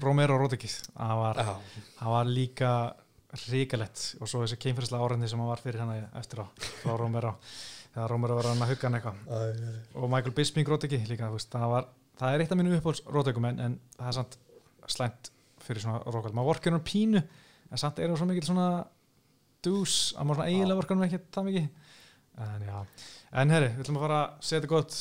[0.01, 1.43] Romero Rodriguez það var,
[2.17, 2.73] var líka
[3.51, 6.47] ríkalett og svo þessi keimfyrslega árendi sem hann var fyrir hann eftir á
[6.83, 7.35] frá Romero
[7.97, 9.23] þegar Romero var að hugga hann eitthvað.
[9.97, 11.89] Og Michael Bisping Rodriki líka það, var,
[12.21, 14.37] það er eitt af mínu uppáhalds Rodrikum en, en það er samt
[14.93, 15.31] slæmt
[15.65, 18.67] fyrir svona Rokkveld, maður vorkir hann pínu en samt er það svo mikil svona
[19.65, 21.71] dús, að maður svona eiginlega vorkir hann ekki það mikið.
[22.47, 22.77] En já,
[23.41, 24.99] en herri, við ætlum að fara að setja gott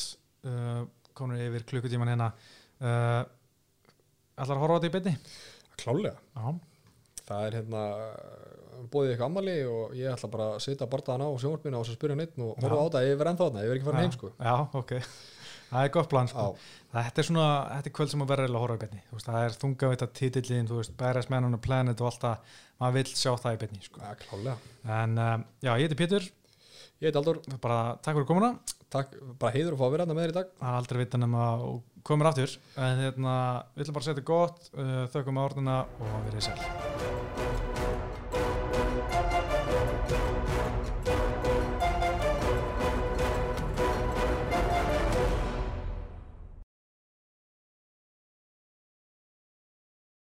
[0.47, 0.85] uh,
[1.19, 2.29] konur yfir klukkutíman hérna.
[2.79, 3.21] Uh,
[4.39, 5.15] ætlar að horfa á þetta í beinni?
[5.79, 6.55] klálega Já,
[7.27, 7.83] það er hérna
[8.91, 12.37] bóðið eitthvað ammali og ég ætla bara að sitja bardaðan á sjónvarpinu og spyrja neitt
[12.39, 12.83] og horfa Já.
[12.85, 14.31] á það, ég verð ennþá þarna, ég verð ekki farin heim sko.
[14.39, 14.95] Já, ok.
[15.65, 16.47] Það er gott plan sko.
[16.55, 19.17] Já, Þetta er svona, þetta er kvöld sem að vera að horfa í beinni, þú
[19.17, 22.53] veist, það er þungavita titillin, þú veist, Bæras Man on a Planet og allt það,
[22.79, 23.99] maður vill sjá það í beinni, sko.
[24.05, 24.55] ja, klálega.
[25.01, 26.29] En um, já, ég heiti Pétur,
[27.03, 28.53] Ég heit Aldur, bara takk fyrir komuna,
[28.93, 30.53] takk, bara heiður að fá að vera hérna með þér í dag.
[30.61, 31.65] Það er aldrei vita nema að
[32.07, 32.55] komir aftur,
[32.87, 33.35] en hérna,
[33.75, 37.74] við ætlum bara að setja gott, uh, þökkum á orðina og verið sæl.